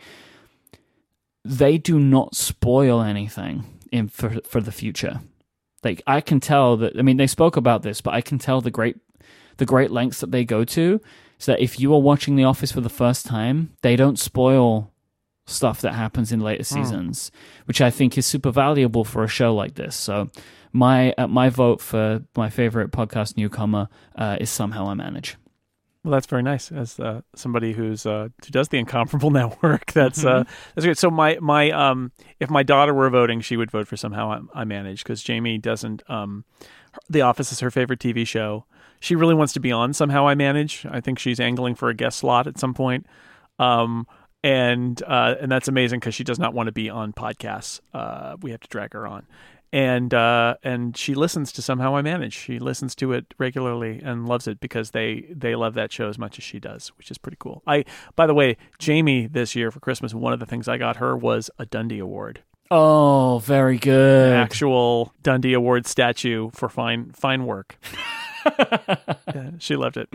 [1.46, 5.20] they do not spoil anything in for for the future.
[5.84, 8.60] Like I can tell that I mean they spoke about this, but I can tell
[8.60, 8.96] the great
[9.58, 11.00] the great lengths that they go to
[11.38, 14.92] so that if you are watching The Office for the first time, they don't spoil
[15.46, 16.82] stuff that happens in later hmm.
[16.82, 17.66] seasons, mm.
[17.66, 19.94] which I think is super valuable for a show like this.
[19.94, 20.28] So
[20.72, 25.36] my uh, my vote for my favorite podcast newcomer uh, is somehow I manage.
[26.06, 26.70] Well, that's very nice.
[26.70, 30.72] As uh, somebody who's uh, who does the incomparable network, that's uh, mm-hmm.
[30.76, 30.98] that's great.
[30.98, 34.60] So my my um, if my daughter were voting, she would vote for somehow I,
[34.60, 36.08] I manage because Jamie doesn't.
[36.08, 36.44] Um,
[37.10, 38.66] the Office is her favorite TV show.
[39.00, 40.86] She really wants to be on somehow I manage.
[40.88, 43.04] I think she's angling for a guest slot at some point.
[43.58, 44.06] Um,
[44.44, 47.80] and uh, and that's amazing because she does not want to be on podcasts.
[47.92, 49.26] Uh, we have to drag her on,
[49.72, 52.34] and uh, and she listens to somehow I manage.
[52.34, 56.18] She listens to it regularly and loves it because they they love that show as
[56.18, 57.62] much as she does, which is pretty cool.
[57.66, 57.84] I
[58.14, 61.16] by the way, Jamie this year for Christmas, one of the things I got her
[61.16, 62.40] was a Dundee Award.
[62.70, 64.32] Oh, very good!
[64.32, 67.78] An actual Dundee Award statue for fine fine work.
[68.58, 70.08] yeah, she loved it.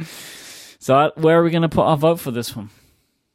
[0.79, 2.69] So, uh, where are we going to put our vote for this one?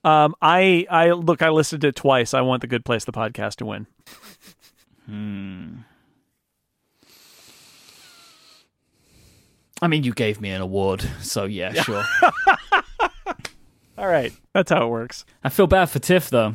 [0.04, 2.34] Um, I I look, I listed it twice.
[2.34, 3.86] I want the Good Place, the podcast, to win.
[5.06, 5.78] Hmm.
[9.82, 12.04] I mean, you gave me an award, so yeah, sure.
[13.98, 15.24] All right, that's how it works.
[15.44, 16.54] I feel bad for Tiff though.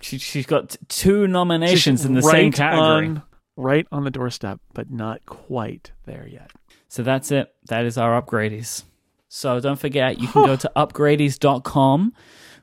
[0.00, 3.08] She she's got t- two nominations she's in the right same category.
[3.08, 3.22] On,
[3.56, 6.50] right on the doorstep, but not quite there yet.
[6.88, 7.54] So that's it.
[7.66, 8.84] That is our upgradies.
[9.28, 12.12] So don't forget, you can go to upgradies.com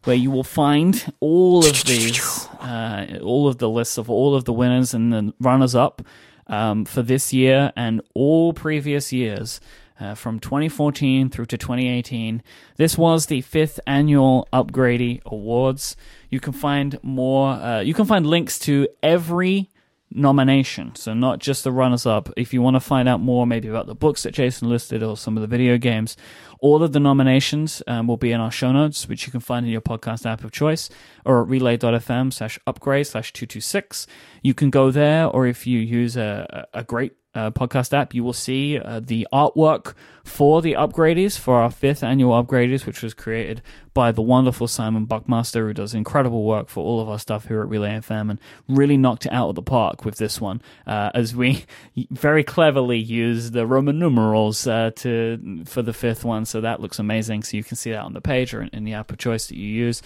[0.05, 4.45] where you will find all of these, uh, all of the lists of all of
[4.45, 6.01] the winners and the runners up
[6.47, 9.59] um, for this year and all previous years.
[10.03, 12.43] Uh, from 2014 through to 2018.
[12.75, 15.95] This was the fifth annual Upgradie Awards.
[16.29, 17.53] You can find more.
[17.53, 19.69] Uh, you can find links to every
[20.11, 22.29] nomination, so not just the runners up.
[22.35, 25.15] If you want to find out more, maybe about the books that Jason listed or
[25.15, 26.17] some of the video games,
[26.59, 29.65] all of the nominations um, will be in our show notes, which you can find
[29.65, 30.89] in your podcast app of choice
[31.23, 34.05] or at relay.fm slash upgrade slash 226.
[34.41, 38.23] You can go there, or if you use a, a great uh, podcast app, you
[38.23, 39.93] will see uh, the artwork
[40.23, 43.61] for the Upgradies for our fifth annual Upgradies, which was created
[43.93, 47.61] by the wonderful Simon Buckmaster, who does incredible work for all of our stuff here
[47.61, 48.39] at Relay FM and
[48.69, 51.65] really knocked it out of the park with this one, uh, as we
[52.11, 56.45] very cleverly use the Roman numerals uh, to for the fifth one.
[56.45, 57.43] So that looks amazing.
[57.43, 59.47] So you can see that on the page or in, in the app of choice
[59.47, 60.01] that you use.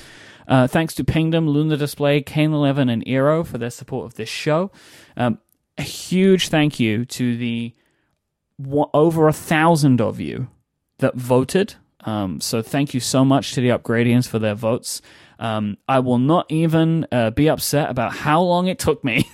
[0.48, 4.30] Uh, thanks to Pingdom, Lunar Display, Kane 11, and Eero for their support of this
[4.30, 4.72] show.
[5.18, 5.40] Um,
[5.78, 7.74] a huge thank you to the
[8.94, 10.48] over a thousand of you
[10.99, 11.76] that voted.
[12.02, 15.02] Um, so thank you so much to the Upgradians for their votes.
[15.40, 19.30] Um, I will not even uh, be upset about how long it took me.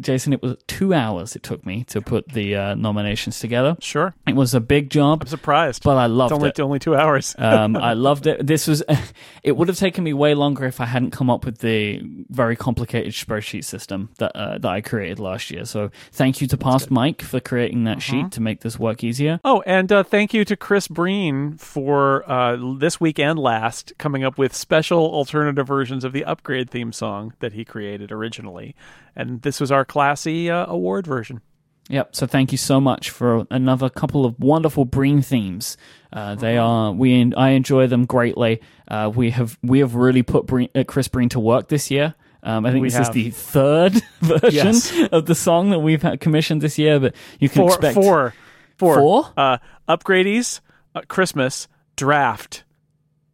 [0.00, 3.76] Jason, it was two hours it took me to put the uh, nominations together.
[3.80, 4.14] Sure.
[4.26, 5.22] It was a big job.
[5.22, 5.82] I'm surprised.
[5.82, 6.60] But I loved it's only, it.
[6.60, 7.34] only two hours.
[7.38, 8.46] um, I loved it.
[8.46, 8.82] This was,
[9.42, 12.56] it would have taken me way longer if I hadn't come up with the very
[12.56, 15.64] complicated spreadsheet system that uh, that I created last year.
[15.64, 18.24] So thank you to Past Myke for creating that Mm-hmm.
[18.24, 19.40] sheet to make this work easier.
[19.42, 24.22] Oh, and uh, thank you to Chris Breen for uh, this week and last coming
[24.22, 28.74] up with special alternative versions of the upgrade theme song that he created originally.
[29.18, 31.40] And this was our classy uh, award version.
[31.88, 32.16] Yep.
[32.16, 35.76] So thank you so much for another couple of wonderful Breen themes.
[36.12, 38.60] Uh, they are we I enjoy them greatly.
[38.88, 42.14] Uh, we have we have really put Breen, uh, Chris Breen to work this year.
[42.42, 44.92] Um, I think We this is the third version Yes.
[45.12, 46.98] of the song that we've had commissioned this year.
[47.00, 48.34] But you can Four, expect four,
[48.76, 49.26] four, Four?
[49.36, 49.58] Uh,
[49.88, 50.60] upgradies,
[50.94, 52.64] uh, Christmas, draft,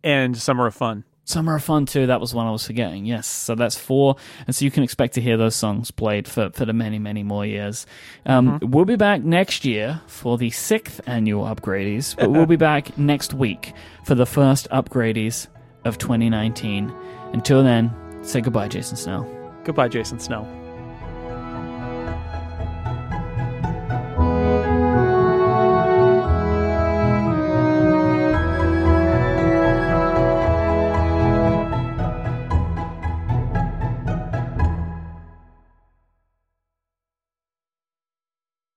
[0.05, 1.05] and summer of fun.
[1.25, 2.07] Summer of Fun too.
[2.07, 3.07] That was one I was forgetting.
[3.07, 4.17] Yes, so that's four,
[4.47, 7.23] and so you can expect to hear those songs played for for the many many
[7.23, 7.87] more years.
[8.27, 12.99] Um, We'll be back next year for the sixth annual upgradies, but we'll be back
[12.99, 13.73] next week
[14.05, 15.47] for the first upgradies
[15.85, 16.93] of 2019.
[17.33, 19.27] Until then, say goodbye, Jason Snell.
[19.65, 20.45] Goodbye, Jason Snell.